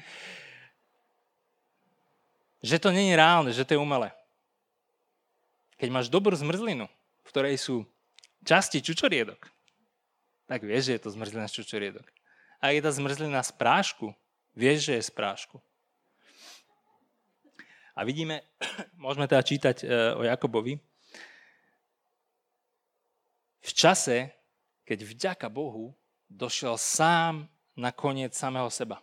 Že 2.62 2.76
to 2.78 2.88
je 2.94 3.18
reálne, 3.18 3.50
že 3.50 3.66
to 3.66 3.74
je 3.74 3.82
umelé. 3.82 4.14
Keď 5.74 5.88
máš 5.90 6.06
dobrú 6.06 6.38
zmrzlinu, 6.38 6.86
v 7.26 7.30
ktorej 7.30 7.58
sú 7.58 7.82
časti 8.46 8.78
čučoriedok, 8.78 9.42
tak 10.46 10.62
vieš, 10.62 10.90
že 10.90 10.94
je 10.96 11.02
to 11.02 11.10
zmrzlina 11.18 11.50
z 11.50 11.60
čučoriedok. 11.62 12.06
A 12.62 12.70
je 12.70 12.80
tá 12.82 12.94
zmrzlina 12.94 13.42
z 13.42 13.52
prášku, 13.58 14.14
vieš, 14.54 14.86
že 14.86 14.92
je 14.98 15.02
z 15.06 15.12
prášku. 15.14 15.58
A 17.98 18.06
vidíme, 18.06 18.46
môžeme 19.02 19.26
teda 19.26 19.42
čítať 19.42 19.82
e, 19.82 19.86
o 20.14 20.22
Jakobovi, 20.22 20.78
v 23.58 23.72
čase, 23.74 24.30
keď 24.86 24.98
vďaka 25.02 25.46
Bohu 25.50 25.98
došiel 26.30 26.78
sám 26.78 27.50
na 27.74 27.90
koniec 27.90 28.38
samého 28.38 28.70
seba. 28.70 29.02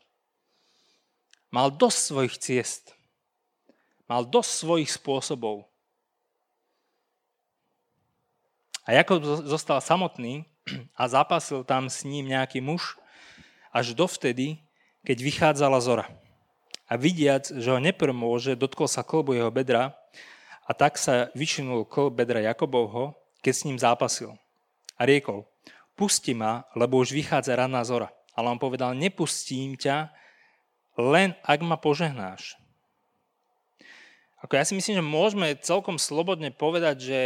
Mal 1.51 1.75
dosť 1.75 1.99
svojich 1.99 2.35
ciest. 2.39 2.83
Mal 4.07 4.23
dosť 4.23 4.51
svojich 4.63 4.89
spôsobov. 4.95 5.67
A 8.87 8.95
Jakob 8.95 9.21
zostal 9.43 9.83
samotný 9.83 10.47
a 10.99 11.03
zapasil 11.11 11.67
tam 11.67 11.91
s 11.91 12.07
ním 12.07 12.31
nejaký 12.31 12.63
muž 12.63 12.95
až 13.75 13.91
dovtedy, 13.91 14.63
keď 15.03 15.17
vychádzala 15.19 15.83
zora. 15.83 16.07
A 16.85 16.93
vidiac, 17.01 17.49
že 17.49 17.69
ho 17.73 17.81
nepromôže, 17.81 18.53
dotkol 18.53 18.85
sa 18.85 19.01
kolbu 19.01 19.33
jeho 19.33 19.49
bedra 19.49 19.97
a 20.65 20.71
tak 20.73 21.01
sa 21.01 21.33
vyšinul 21.33 21.89
kolb 21.89 22.21
bedra 22.21 22.41
Jakobovho, 22.45 23.17
keď 23.41 23.53
s 23.53 23.65
ním 23.65 23.77
zápasil 23.81 24.37
a 24.97 25.01
riekol, 25.05 25.45
pusti 25.97 26.37
ma, 26.37 26.65
lebo 26.77 27.01
už 27.01 27.15
vychádza 27.15 27.57
ranná 27.57 27.81
zora. 27.81 28.13
Ale 28.35 28.51
on 28.51 28.59
povedal, 28.59 28.93
nepustím 28.93 29.79
ťa, 29.79 30.11
len 30.99 31.33
ak 31.43 31.59
ma 31.63 31.79
požehnáš. 31.79 32.59
Ako 34.43 34.61
ja 34.61 34.63
si 34.67 34.77
myslím, 34.77 35.01
že 35.01 35.05
môžeme 35.05 35.57
celkom 35.57 35.97
slobodne 35.97 36.53
povedať, 36.53 36.95
že 37.01 37.19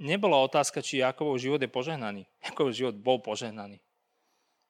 nebola 0.00 0.40
otázka, 0.40 0.80
či 0.80 1.04
Jakovov 1.04 1.36
život 1.36 1.60
je 1.60 1.68
požehnaný. 1.68 2.24
Jakovov 2.40 2.72
život 2.72 2.96
bol 2.96 3.20
požehnaný. 3.20 3.82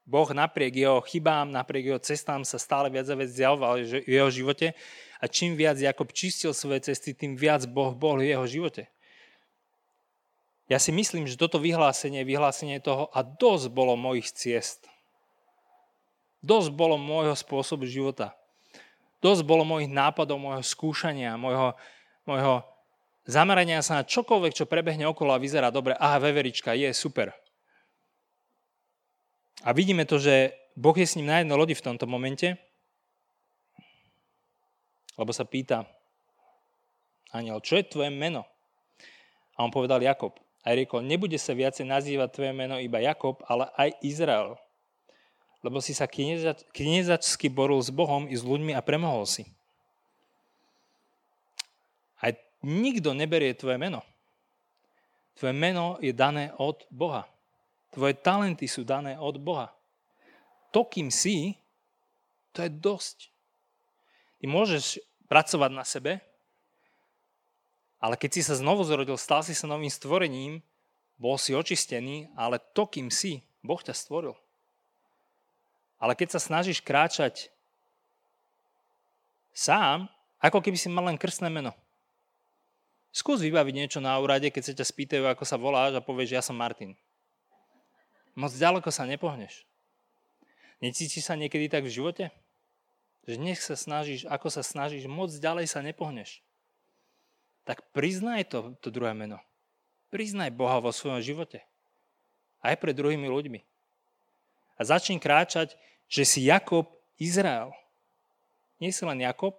Boh 0.03 0.26
napriek 0.34 0.74
jeho 0.74 0.98
chybám, 1.07 1.55
napriek 1.55 1.94
jeho 1.94 2.00
cestám 2.03 2.42
sa 2.42 2.59
stále 2.59 2.90
viac 2.90 3.07
a 3.07 3.14
viac 3.14 3.30
zjavoval 3.30 3.86
v 3.86 4.11
jeho 4.11 4.30
živote 4.34 4.74
a 5.22 5.24
čím 5.30 5.55
viac 5.55 5.78
Jakob 5.78 6.11
čistil 6.11 6.50
svoje 6.50 6.90
cesty, 6.90 7.14
tým 7.14 7.38
viac 7.38 7.62
Boh 7.70 7.94
bol 7.94 8.18
v 8.18 8.34
jeho 8.34 8.42
živote. 8.50 8.90
Ja 10.66 10.82
si 10.82 10.90
myslím, 10.90 11.30
že 11.30 11.38
toto 11.38 11.62
vyhlásenie 11.62 12.26
je 12.26 12.30
vyhlásenie 12.34 12.82
toho 12.82 13.07
a 13.14 13.22
dosť 13.22 13.70
bolo 13.70 13.94
mojich 13.94 14.32
ciest. 14.34 14.88
Dosť 16.42 16.74
bolo 16.74 16.98
môjho 16.98 17.38
spôsobu 17.38 17.86
života. 17.86 18.34
Dosť 19.22 19.46
bolo 19.46 19.62
mojich 19.62 19.86
nápadov, 19.86 20.42
môjho 20.42 20.66
skúšania, 20.66 21.38
môjho, 21.38 21.78
môjho 22.26 22.66
zamerania 23.22 23.78
sa 23.86 24.03
na 24.03 24.05
čokoľvek, 24.09 24.50
čo 24.50 24.66
prebehne 24.66 25.07
okolo 25.07 25.30
a 25.30 25.38
vyzerá 25.38 25.70
dobre. 25.70 25.94
Aha, 25.94 26.18
veverička, 26.18 26.74
je 26.74 26.90
super. 26.90 27.30
A 29.62 29.70
vidíme 29.70 30.02
to, 30.02 30.18
že 30.18 30.50
Boh 30.74 30.96
je 30.96 31.06
s 31.06 31.14
ním 31.14 31.30
na 31.30 31.38
jedno 31.38 31.54
lodi 31.54 31.78
v 31.78 31.86
tomto 31.86 32.10
momente, 32.10 32.58
lebo 35.14 35.30
sa 35.30 35.46
pýta 35.46 35.86
aniel, 37.30 37.62
čo 37.62 37.78
je 37.78 37.86
tvoje 37.86 38.10
meno? 38.10 38.42
A 39.54 39.62
on 39.62 39.70
povedal 39.70 40.02
Jakob. 40.02 40.34
A 40.62 40.74
riekol, 40.74 41.02
nebude 41.02 41.38
sa 41.38 41.54
viacej 41.54 41.86
nazývať 41.86 42.28
tvoje 42.38 42.52
meno 42.54 42.78
iba 42.78 43.02
Jakob, 43.02 43.42
ale 43.50 43.66
aj 43.74 43.98
Izrael. 44.02 44.54
Lebo 45.62 45.78
si 45.78 45.94
sa 45.94 46.10
kniezačsky 46.10 47.50
borul 47.50 47.82
s 47.82 47.90
Bohom 47.90 48.26
i 48.26 48.34
s 48.34 48.42
ľuďmi 48.42 48.74
a 48.74 48.82
premohol 48.82 49.26
si. 49.26 49.46
Aj 52.18 52.34
nikto 52.62 53.14
neberie 53.14 53.54
tvoje 53.54 53.78
meno. 53.78 54.02
Tvoje 55.38 55.54
meno 55.54 55.98
je 55.98 56.14
dané 56.14 56.54
od 56.58 56.82
Boha. 56.90 57.32
Tvoje 57.93 58.16
talenty 58.16 58.64
sú 58.64 58.88
dané 58.88 59.20
od 59.20 59.36
Boha. 59.36 59.68
To, 60.72 60.88
kým 60.88 61.12
si, 61.12 61.61
to 62.57 62.64
je 62.64 62.70
dosť. 62.72 63.28
Ty 64.40 64.45
môžeš 64.49 64.99
pracovať 65.28 65.70
na 65.70 65.84
sebe, 65.84 66.24
ale 68.03 68.18
keď 68.18 68.30
si 68.34 68.43
sa 68.43 68.59
znovu 68.59 68.82
zrodil, 68.82 69.14
stal 69.14 69.47
si 69.47 69.55
sa 69.55 69.70
novým 69.70 69.93
stvorením, 69.93 70.59
bol 71.20 71.38
si 71.38 71.55
očistený, 71.55 72.34
ale 72.34 72.59
to, 72.74 72.88
kým 72.90 73.14
si, 73.14 73.47
Boh 73.62 73.78
ťa 73.78 73.95
stvoril. 73.95 74.34
Ale 76.03 76.18
keď 76.18 76.34
sa 76.34 76.40
snažíš 76.43 76.82
kráčať 76.82 77.55
sám, 79.55 80.11
ako 80.43 80.59
keby 80.59 80.74
si 80.74 80.90
mal 80.90 81.07
len 81.07 81.14
krstné 81.14 81.47
meno. 81.47 81.70
Skús 83.14 83.38
vybaviť 83.38 83.74
niečo 83.76 84.01
na 84.03 84.18
úrade, 84.18 84.51
keď 84.51 84.62
sa 84.66 84.72
ťa 84.74 84.86
spýtajú, 84.88 85.24
ako 85.30 85.45
sa 85.47 85.61
voláš 85.61 85.95
a 85.95 86.03
povieš, 86.03 86.34
ja 86.34 86.43
som 86.43 86.59
Martin. 86.59 86.99
Moc 88.33 88.53
ďaleko 88.55 88.89
sa 88.89 89.05
nepohneš. 89.05 89.68
Necítiš 90.80 91.28
sa 91.28 91.39
niekedy 91.39 91.68
tak 91.68 91.85
v 91.85 91.95
živote? 91.95 92.24
Že 93.28 93.39
nech 93.39 93.61
sa 93.62 93.78
snažíš, 93.78 94.26
ako 94.26 94.51
sa 94.51 94.66
snažíš, 94.66 95.07
moc 95.07 95.30
ďalej 95.30 95.70
sa 95.70 95.85
nepohneš 95.85 96.43
tak 97.62 97.83
priznaj 97.95 98.51
to, 98.51 98.74
to 98.83 98.91
druhé 98.91 99.14
meno. 99.14 99.39
Priznaj 100.11 100.53
Boha 100.53 100.83
vo 100.83 100.93
svojom 100.93 101.22
živote. 101.22 101.62
Aj 102.62 102.74
pred 102.78 102.95
druhými 102.95 103.26
ľuďmi. 103.26 103.61
A 104.78 104.80
začni 104.83 105.18
kráčať, 105.22 105.78
že 106.11 106.26
si 106.26 106.47
Jakob 106.47 106.91
Izrael. 107.16 107.70
Nie 108.83 108.91
si 108.91 109.07
len 109.07 109.22
Jakob 109.22 109.57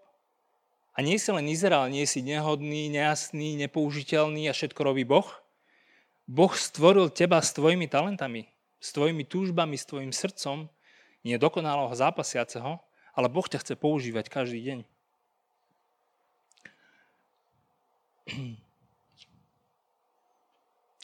a 0.94 1.02
nie 1.02 1.18
si 1.18 1.32
len 1.32 1.48
Izrael, 1.48 1.90
nie 1.90 2.04
si 2.06 2.22
nehodný, 2.22 2.92
nejasný, 2.92 3.56
nepoužiteľný 3.66 4.52
a 4.52 4.54
všetko 4.54 4.82
robí 4.84 5.08
Boh. 5.08 5.26
Boh 6.28 6.54
stvoril 6.54 7.12
teba 7.12 7.40
s 7.40 7.56
tvojimi 7.56 7.88
talentami, 7.88 8.52
s 8.84 8.92
tvojimi 8.92 9.24
túžbami, 9.24 9.80
s 9.80 9.88
tvojim 9.88 10.12
srdcom, 10.12 10.68
nie 11.24 11.40
dokonalého 11.40 11.96
zápasiaceho, 11.96 12.84
ale 13.16 13.32
Boh 13.32 13.48
ťa 13.48 13.64
chce 13.64 13.80
používať 13.80 14.28
každý 14.28 14.60
deň. 14.60 14.80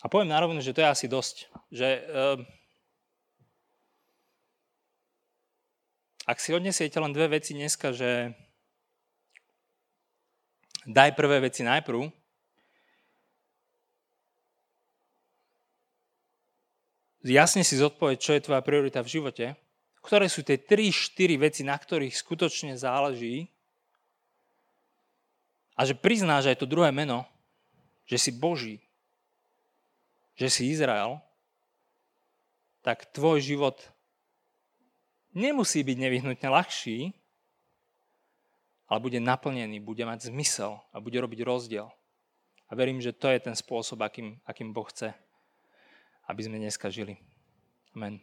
A 0.04 0.06
poviem 0.12 0.32
nárovne, 0.32 0.60
že 0.60 0.76
to 0.76 0.84
je 0.84 0.92
asi 0.92 1.08
dosť. 1.08 1.48
Že, 1.72 1.90
uh, 2.08 2.40
ak 6.28 6.40
si 6.40 6.56
odnesiete 6.56 7.00
len 7.00 7.16
dve 7.16 7.40
veci 7.40 7.56
dneska, 7.56 7.96
že 7.96 8.36
daj 10.88 11.16
prvé 11.20 11.44
veci 11.44 11.68
najprv, 11.68 12.19
jasne 17.24 17.68
si 17.68 17.76
zodpoveď, 17.76 18.18
čo 18.20 18.32
je 18.36 18.46
tvoja 18.46 18.64
priorita 18.64 19.04
v 19.04 19.12
živote, 19.20 19.46
ktoré 20.00 20.32
sú 20.32 20.42
tie 20.42 20.56
3-4 20.56 21.36
veci, 21.36 21.62
na 21.68 21.76
ktorých 21.76 22.16
skutočne 22.16 22.80
záleží 22.80 23.52
a 25.76 25.88
že 25.88 25.96
priznáš 25.96 26.52
aj 26.52 26.60
to 26.60 26.68
druhé 26.68 26.92
meno, 26.92 27.24
že 28.04 28.20
si 28.20 28.32
Boží, 28.36 28.84
že 30.40 30.48
si 30.52 30.72
Izrael, 30.72 31.20
tak 32.84 33.08
tvoj 33.12 33.44
život 33.44 33.80
nemusí 35.36 35.84
byť 35.84 35.98
nevyhnutne 36.00 36.48
ľahší, 36.48 37.12
ale 38.90 39.00
bude 39.04 39.20
naplnený, 39.22 39.78
bude 39.84 40.02
mať 40.02 40.34
zmysel 40.34 40.82
a 40.90 40.98
bude 40.98 41.20
robiť 41.22 41.46
rozdiel. 41.46 41.88
A 42.70 42.72
verím, 42.74 42.98
že 42.98 43.14
to 43.14 43.30
je 43.30 43.40
ten 43.40 43.54
spôsob, 43.54 44.02
akým, 44.02 44.42
akým 44.48 44.74
Boh 44.74 44.90
chce, 44.90 45.14
aby 46.30 46.42
sme 46.46 46.62
dneska 46.62 46.94
žili. 46.94 47.18
Amen. 47.98 48.22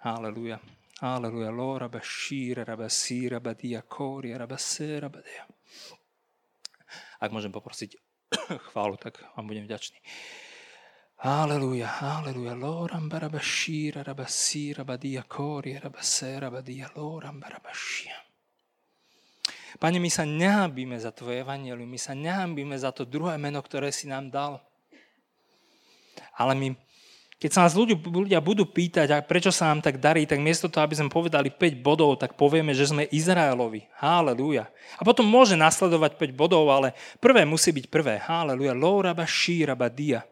Halleluja. 0.00 0.56
Halleluja. 1.04 1.52
Lo 1.52 1.76
raba 1.76 2.00
shira, 2.00 2.64
raba 2.64 2.88
si, 2.88 3.28
raba 3.28 3.52
dia 3.52 3.84
kori, 3.84 4.32
raba 4.32 4.56
se, 4.56 4.96
raba 4.96 5.20
dia. 5.20 5.44
Ak 7.20 7.28
môžem 7.28 7.52
poprosiť 7.52 8.00
chválu, 8.72 8.96
tak 8.96 9.20
vám 9.36 9.44
budem 9.44 9.68
vďačný. 9.68 10.00
Halleluja, 11.20 12.00
halleluja. 12.00 12.56
Lo 12.56 12.88
ramba 12.88 13.28
raba 13.28 13.40
shira, 13.40 14.00
raba 14.00 14.24
si, 14.24 14.72
raba 14.72 14.96
dia 14.96 15.24
kori, 15.28 15.76
raba 15.76 16.00
se, 16.00 16.40
raba 16.40 16.64
dia, 16.64 16.88
lo 16.96 17.20
ramba 17.20 17.52
raba 17.52 17.72
shira. 17.76 18.24
Pane, 19.76 20.00
my 20.00 20.08
sa 20.08 20.24
nehambíme 20.24 20.96
za 20.96 21.12
Tvoje 21.12 21.44
evangelium, 21.44 21.84
my 21.84 22.00
sa 22.00 22.16
nehambíme 22.16 22.72
za 22.80 22.96
to 22.96 23.04
druhé 23.04 23.36
meno, 23.36 23.60
ktoré 23.60 23.92
si 23.92 24.08
nám 24.08 24.32
dal. 24.32 24.64
Ale 26.32 26.56
my, 26.56 26.72
keď 27.36 27.50
sa 27.52 27.68
nás 27.68 27.76
ľudia, 27.76 28.00
ľudia 28.00 28.40
budú 28.40 28.64
pýtať, 28.64 29.12
prečo 29.28 29.52
sa 29.52 29.68
nám 29.68 29.84
tak 29.84 30.00
darí, 30.00 30.24
tak 30.24 30.40
miesto 30.40 30.72
toho, 30.72 30.88
aby 30.88 30.96
sme 30.96 31.12
povedali 31.12 31.52
5 31.52 31.84
bodov, 31.84 32.16
tak 32.16 32.32
povieme, 32.32 32.72
že 32.72 32.88
sme 32.88 33.04
Izraelovi. 33.12 33.84
Halleluja. 34.00 34.64
A 34.96 35.04
potom 35.04 35.28
môže 35.28 35.52
nasledovať 35.52 36.16
5 36.16 36.32
bodov, 36.32 36.64
ale 36.72 36.96
prvé 37.20 37.44
musí 37.44 37.76
byť 37.76 37.92
prvé. 37.92 38.16
Halleluja. 38.24 38.72
Lóraba, 38.72 39.28
šíraba, 39.28 39.92
dia. 39.92 40.24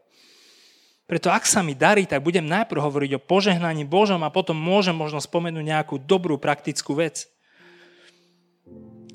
Preto 1.04 1.28
ak 1.28 1.44
sa 1.44 1.60
mi 1.60 1.76
darí, 1.76 2.08
tak 2.08 2.24
budem 2.24 2.48
najprv 2.48 2.80
hovoriť 2.80 3.20
o 3.20 3.24
požehnaní 3.28 3.84
Božom 3.84 4.24
a 4.24 4.32
potom 4.32 4.56
môžem 4.56 4.96
možno 4.96 5.20
spomenúť 5.20 5.60
nejakú 5.60 6.00
dobrú 6.00 6.40
praktickú 6.40 6.96
vec. 6.96 7.28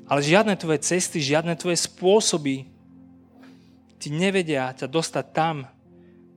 Ale 0.06 0.22
žiadne 0.22 0.54
tvoje 0.54 0.86
cesty, 0.86 1.18
žiadne 1.18 1.58
tvoje 1.58 1.82
spôsoby 1.90 2.70
ti 3.98 4.08
nevedia 4.14 4.70
ťa 4.70 4.86
dostať 4.86 5.26
tam, 5.34 5.66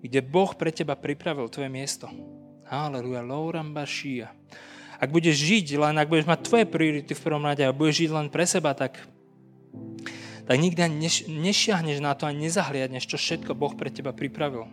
kde 0.03 0.19
Boh 0.19 0.51
pre 0.51 0.67
teba 0.75 0.99
pripravil 0.99 1.47
tvoje 1.47 1.71
miesto. 1.71 2.11
Halleluja, 2.67 3.23
Louram 3.23 3.71
Bašia. 3.71 4.35
Ak 4.99 5.07
budeš 5.07 5.39
žiť 5.39 5.79
len, 5.79 5.95
ak 5.95 6.11
budeš 6.11 6.27
mať 6.27 6.39
tvoje 6.43 6.65
priority 6.67 7.15
v 7.15 7.23
prvom 7.23 7.47
rade 7.47 7.63
a 7.63 7.71
budeš 7.71 8.07
žiť 8.07 8.11
len 8.11 8.27
pre 8.27 8.43
seba, 8.43 8.75
tak, 8.75 8.99
tak 10.43 10.57
nikdy 10.59 10.91
neš, 10.91 11.23
nešiahneš 11.31 12.03
na 12.03 12.11
to 12.19 12.27
a 12.27 12.35
nezahliadneš, 12.35 13.07
čo 13.07 13.15
všetko 13.15 13.55
Boh 13.55 13.71
pre 13.79 13.87
teba 13.87 14.11
pripravil. 14.11 14.67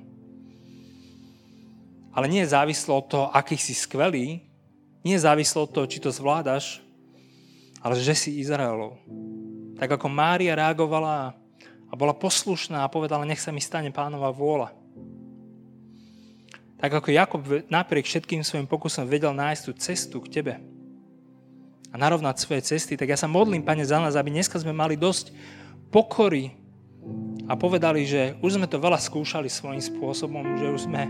Ale 2.10 2.26
nie 2.26 2.42
je 2.42 2.50
závislo 2.50 2.98
od 2.98 3.06
toho, 3.06 3.26
aký 3.30 3.54
si 3.54 3.70
skvelý, 3.70 4.42
nie 5.06 5.14
je 5.14 5.22
závislo 5.22 5.62
od 5.62 5.70
toho, 5.70 5.86
či 5.86 6.02
to 6.02 6.10
zvládaš, 6.10 6.82
ale 7.78 7.94
že 8.02 8.18
si 8.18 8.42
Izraelov. 8.42 8.98
Tak 9.78 9.94
ako 9.94 10.10
Mária 10.10 10.58
reagovala 10.58 11.38
a 11.86 11.92
bola 11.94 12.12
poslušná 12.18 12.82
a 12.82 12.90
povedala, 12.90 13.22
nech 13.24 13.38
sa 13.38 13.54
mi 13.54 13.62
stane 13.62 13.94
pánova 13.94 14.34
vôľa. 14.34 14.79
Tak 16.80 16.90
ako 16.90 17.08
Jakob 17.12 17.42
napriek 17.68 18.08
všetkým 18.08 18.40
svojim 18.40 18.64
pokusom 18.64 19.04
vedel 19.04 19.36
nájsť 19.36 19.62
tú 19.68 19.72
cestu 19.76 20.16
k 20.24 20.40
tebe 20.40 20.54
a 21.90 21.94
narovnať 21.98 22.40
svoje 22.40 22.64
cesty, 22.64 22.96
tak 22.96 23.12
ja 23.12 23.18
sa 23.20 23.28
modlím, 23.28 23.60
Pane, 23.60 23.84
za 23.84 24.00
nás, 24.00 24.16
aby 24.16 24.32
dneska 24.32 24.56
sme 24.56 24.72
mali 24.72 24.96
dosť 24.96 25.34
pokory 25.92 26.56
a 27.44 27.58
povedali, 27.58 28.08
že 28.08 28.38
už 28.40 28.56
sme 28.56 28.70
to 28.70 28.80
veľa 28.80 28.96
skúšali 28.96 29.50
svojím 29.52 29.82
spôsobom, 29.82 30.56
že 30.56 30.66
už 30.72 30.80
sme 30.88 31.02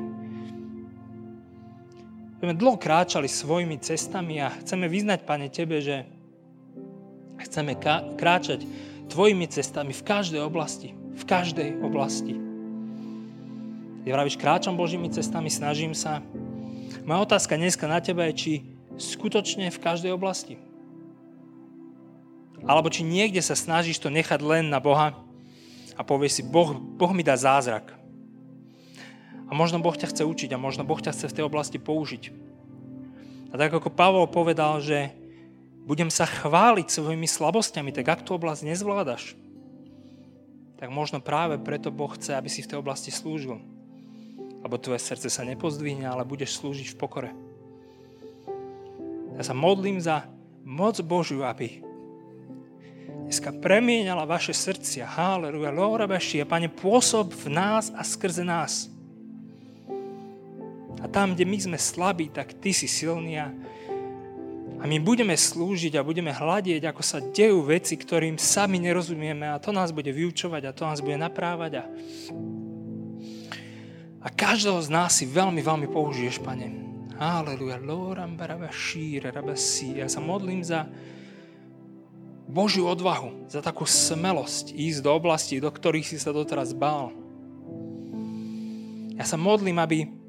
sme 2.41 2.57
dlho 2.57 2.81
kráčali 2.81 3.29
svojimi 3.29 3.77
cestami 3.85 4.41
a 4.41 4.49
chceme 4.65 4.89
vyznať, 4.89 5.29
Pane, 5.29 5.53
Tebe, 5.53 5.85
že 5.85 6.09
Chceme 7.41 7.73
kráčať 8.21 8.69
tvojimi 9.09 9.49
cestami 9.49 9.97
v 9.97 10.03
každej 10.05 10.43
oblasti. 10.45 10.93
V 11.17 11.25
každej 11.25 11.81
oblasti. 11.81 12.50
Ja 14.11 14.19
vravíš, 14.19 14.43
kráčam 14.43 14.75
Božími 14.75 15.07
cestami, 15.07 15.55
snažím 15.55 15.95
sa. 15.95 16.19
Moja 17.07 17.31
otázka 17.31 17.55
dneska 17.55 17.87
na 17.87 18.03
teba 18.03 18.27
je, 18.27 18.35
či 18.35 18.53
skutočne 18.99 19.71
v 19.71 19.79
každej 19.79 20.11
oblasti. 20.11 20.59
Alebo 22.67 22.91
či 22.91 23.07
niekde 23.07 23.39
sa 23.39 23.55
snažíš 23.55 24.03
to 24.03 24.11
nechať 24.11 24.43
len 24.43 24.67
na 24.67 24.83
Boha 24.83 25.15
a 25.95 26.03
povieš 26.03 26.33
si, 26.35 26.43
boh, 26.43 26.75
boh 26.75 27.15
mi 27.15 27.23
dá 27.23 27.39
zázrak. 27.39 27.95
A 29.47 29.55
možno 29.55 29.79
Boh 29.79 29.95
ťa 29.95 30.11
chce 30.11 30.27
učiť 30.27 30.51
a 30.51 30.59
možno 30.59 30.83
Boh 30.83 30.99
ťa 30.99 31.15
chce 31.15 31.31
v 31.31 31.37
tej 31.39 31.45
oblasti 31.47 31.79
použiť. 31.79 32.35
A 33.55 33.63
tak 33.63 33.71
ako 33.71 33.95
Pavol 33.95 34.27
povedal, 34.27 34.83
že 34.83 35.15
budem 35.87 36.11
sa 36.11 36.27
chváliť 36.27 36.91
svojimi 36.91 37.31
slabosťami, 37.31 37.95
tak 37.95 38.11
ak 38.11 38.27
tú 38.27 38.35
oblasť 38.35 38.75
nezvládaš, 38.75 39.39
tak 40.83 40.91
možno 40.91 41.23
práve 41.23 41.63
preto 41.63 41.95
Boh 41.95 42.11
chce, 42.11 42.35
aby 42.35 42.51
si 42.51 42.67
v 42.67 42.75
tej 42.75 42.83
oblasti 42.83 43.15
slúžil. 43.15 43.79
Lebo 44.61 44.77
tvoje 44.77 45.01
srdce 45.01 45.33
sa 45.33 45.43
nepozdvihne, 45.45 46.05
ale 46.05 46.29
budeš 46.29 46.61
slúžiť 46.61 46.93
v 46.93 46.99
pokore. 47.01 47.31
Ja 49.41 49.43
sa 49.43 49.57
modlím 49.57 49.97
za 49.97 50.29
moc 50.65 51.01
Božiu, 51.01 51.49
aby 51.49 51.81
dneska 53.25 53.57
premienala 53.57 54.29
vaše 54.29 54.53
srdcia. 54.53 55.09
Haleluja, 55.09 55.73
Lora 55.73 56.05
Beši, 56.05 56.45
a 56.45 56.47
Pane, 56.47 56.69
pôsob 56.69 57.33
v 57.33 57.47
nás 57.49 57.89
a 57.97 58.05
skrze 58.05 58.45
nás. 58.45 58.93
A 61.01 61.09
tam, 61.09 61.33
kde 61.33 61.49
my 61.49 61.57
sme 61.57 61.79
slabí, 61.81 62.29
tak 62.29 62.53
Ty 62.61 62.77
si 62.77 62.85
silný 62.85 63.41
a 63.41 63.49
a 64.81 64.89
my 64.89 64.97
budeme 64.97 65.37
slúžiť 65.37 66.01
a 66.01 66.07
budeme 66.07 66.33
hľadieť, 66.33 66.89
ako 66.89 67.03
sa 67.05 67.21
dejú 67.21 67.69
veci, 67.69 68.01
ktorým 68.01 68.41
sami 68.41 68.81
nerozumieme 68.81 69.45
a 69.45 69.61
to 69.61 69.77
nás 69.77 69.93
bude 69.93 70.09
vyučovať 70.09 70.63
a 70.65 70.73
to 70.73 70.89
nás 70.89 71.05
bude 71.05 71.21
naprávať. 71.21 71.73
A, 71.77 71.93
a 74.21 74.29
každého 74.29 74.81
z 74.85 74.89
nás 74.93 75.17
si 75.17 75.25
veľmi, 75.25 75.65
veľmi 75.65 75.89
použiješ, 75.89 76.45
Pane. 76.45 76.69
Aleluja. 77.21 77.81
Ja 79.97 80.09
sa 80.09 80.21
modlím 80.21 80.61
za 80.65 80.89
Božiu 82.49 82.89
odvahu, 82.89 83.49
za 83.49 83.61
takú 83.61 83.85
smelosť 83.85 84.73
ísť 84.73 85.01
do 85.05 85.11
oblasti, 85.13 85.61
do 85.61 85.69
ktorých 85.69 86.05
si 86.05 86.17
sa 86.21 86.33
doteraz 86.33 86.73
bál. 86.77 87.13
Ja 89.17 89.29
sa 89.29 89.37
modlím, 89.37 89.77
aby 89.81 90.21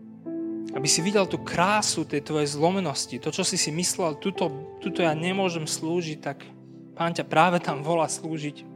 aby 0.71 0.87
si 0.87 1.03
videl 1.03 1.27
tú 1.27 1.35
krásu 1.43 2.07
tej 2.07 2.23
tvojej 2.23 2.47
zlomenosti, 2.47 3.19
to, 3.19 3.27
čo 3.27 3.43
si 3.43 3.59
si 3.59 3.75
myslel, 3.75 4.15
tuto, 4.23 4.47
tuto 4.79 5.03
ja 5.03 5.11
nemôžem 5.11 5.67
slúžiť, 5.67 6.19
tak 6.23 6.47
Pán 6.95 7.11
ťa 7.15 7.25
práve 7.27 7.57
tam 7.59 7.81
volá 7.81 8.05
slúžiť. 8.05 8.70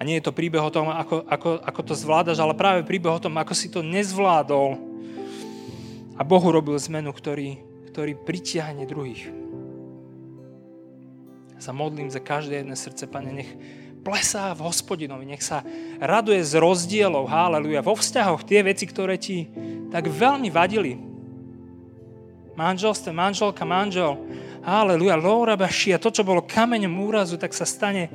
A 0.00 0.04
nie 0.08 0.16
je 0.16 0.24
to 0.24 0.32
príbeh 0.32 0.64
o 0.64 0.72
tom, 0.72 0.88
ako, 0.88 1.28
ako, 1.28 1.60
ako 1.60 1.80
to 1.84 1.92
zvládaš, 1.92 2.40
ale 2.40 2.56
práve 2.56 2.88
príbeh 2.88 3.12
o 3.12 3.20
tom, 3.20 3.36
ako 3.36 3.52
si 3.52 3.68
to 3.68 3.84
nezvládol 3.84 4.80
a 6.16 6.24
Bohu 6.24 6.48
robil 6.48 6.80
zmenu, 6.80 7.12
ktorý, 7.12 7.60
ktorý 7.92 8.16
pritiahne 8.16 8.88
druhých. 8.88 9.28
Sa 11.60 11.76
modlím 11.76 12.08
za 12.08 12.24
každé 12.24 12.64
jedné 12.64 12.72
srdce, 12.80 13.04
Pane, 13.04 13.28
nech, 13.28 13.52
plesá 14.00 14.56
v 14.56 14.64
hospodinovi, 14.64 15.28
nech 15.28 15.44
sa 15.44 15.60
raduje 16.00 16.40
z 16.40 16.56
rozdielov, 16.56 17.28
haleluja, 17.28 17.84
vo 17.84 17.92
vzťahoch 17.92 18.48
tie 18.48 18.64
veci, 18.64 18.88
ktoré 18.88 19.20
ti 19.20 19.52
tak 19.92 20.08
veľmi 20.08 20.48
vadili. 20.48 20.96
Manželstvo, 22.56 23.12
manželka, 23.12 23.68
manžel, 23.68 24.16
haleluja, 24.64 25.20
Lóra 25.20 25.60
Bašia, 25.60 26.00
to, 26.00 26.08
čo 26.08 26.24
bolo 26.24 26.40
kameňom 26.40 26.96
úrazu, 26.96 27.36
tak 27.36 27.52
sa 27.52 27.68
stane 27.68 28.08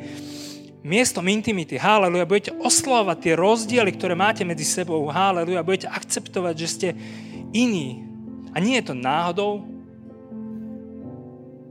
miestom 0.86 1.26
intimity, 1.26 1.82
haleluja, 1.82 2.30
budete 2.30 2.52
oslovať 2.62 3.18
tie 3.18 3.34
rozdiely, 3.34 3.90
ktoré 3.98 4.14
máte 4.14 4.46
medzi 4.46 4.64
sebou, 4.64 5.10
haleluja, 5.10 5.66
budete 5.66 5.90
akceptovať, 5.90 6.54
že 6.54 6.68
ste 6.70 6.90
iní. 7.52 8.06
A 8.54 8.62
nie 8.62 8.78
je 8.80 8.94
to 8.94 8.96
náhodou. 8.96 9.66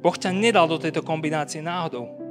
Boh 0.03 0.17
ťa 0.19 0.35
nedal 0.35 0.69
do 0.69 0.77
tejto 0.77 1.01
kombinácie 1.01 1.63
náhodou. 1.65 2.25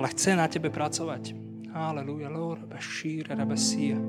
ale 0.00 0.16
chce 0.16 0.32
na 0.32 0.48
tebe 0.48 0.72
pracovať. 0.72 1.36
Aleluja, 1.76 2.32
Lord, 2.32 2.64
Bashir, 2.64 3.28
Rabasia. 3.28 4.00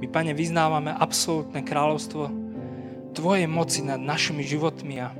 My, 0.00 0.06
Pane, 0.08 0.32
vyznávame 0.32 0.88
absolútne 0.88 1.60
kráľovstvo 1.60 2.48
Tvojej 3.12 3.44
moci 3.44 3.84
nad 3.84 4.00
našimi 4.00 4.40
životmi 4.40 5.04
a 5.04 5.12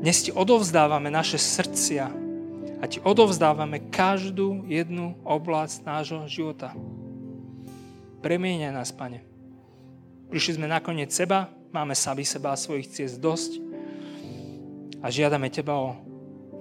dnes 0.00 0.24
Ti 0.24 0.32
odovzdávame 0.32 1.12
naše 1.12 1.36
srdcia 1.36 2.08
a 2.80 2.84
Ti 2.88 3.04
odovzdávame 3.04 3.92
každú 3.92 4.64
jednu 4.64 5.12
oblasť 5.28 5.84
nášho 5.84 6.24
života. 6.24 6.72
Premieňaj 8.24 8.72
nás, 8.72 8.96
Pane. 8.96 9.20
Prišli 10.32 10.56
sme 10.56 10.72
nakoniec 10.72 11.12
seba, 11.12 11.52
máme 11.68 11.92
sami 11.92 12.24
seba 12.24 12.56
a 12.56 12.60
svojich 12.60 12.88
ciest 12.88 13.20
dosť 13.20 13.60
a 15.04 15.12
žiadame 15.12 15.52
Teba 15.52 15.76
o 15.76 16.00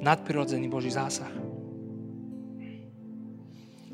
nadprirodzený 0.03 0.67
Boží 0.67 0.91
zásah. 0.91 1.31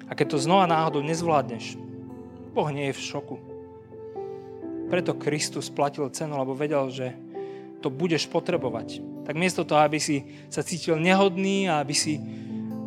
A 0.10 0.12
keď 0.18 0.38
to 0.38 0.42
znova 0.42 0.66
náhodou 0.66 1.06
nezvládneš, 1.06 1.78
Boh 2.54 2.70
nie 2.74 2.90
je 2.90 2.98
v 2.98 3.06
šoku. 3.14 3.38
preto 4.90 5.18
Kristus 5.18 5.70
platil 5.70 6.10
cenu, 6.14 6.38
lebo 6.38 6.58
vedel, 6.58 6.90
že 6.90 7.14
to 7.82 7.94
budeš 7.94 8.30
potrebovať. 8.30 9.15
Tak 9.26 9.34
miesto 9.34 9.66
toho, 9.66 9.82
aby 9.82 9.98
si 9.98 10.22
sa 10.54 10.62
cítil 10.62 11.02
nehodný 11.02 11.66
a 11.66 11.82
aby, 11.82 11.98
si, 11.98 12.22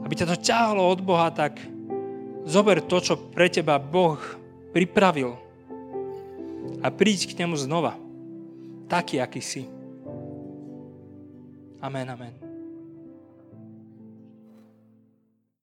aby 0.07 0.15
ťa 0.15 0.31
to 0.33 0.37
ťahlo 0.39 0.87
od 0.87 1.03
Boha, 1.03 1.35
tak 1.35 1.59
zober 2.47 2.81
to, 2.81 3.03
čo 3.03 3.19
pre 3.19 3.51
teba 3.51 3.77
Boh 3.77 4.19
pripravil 4.71 5.35
a 6.79 6.87
príď 6.95 7.35
k 7.35 7.43
nemu 7.43 7.59
znova. 7.59 7.99
Taký, 8.87 9.21
aký 9.21 9.43
si. 9.43 9.63
Amen, 11.83 12.09
amen. 12.09 12.48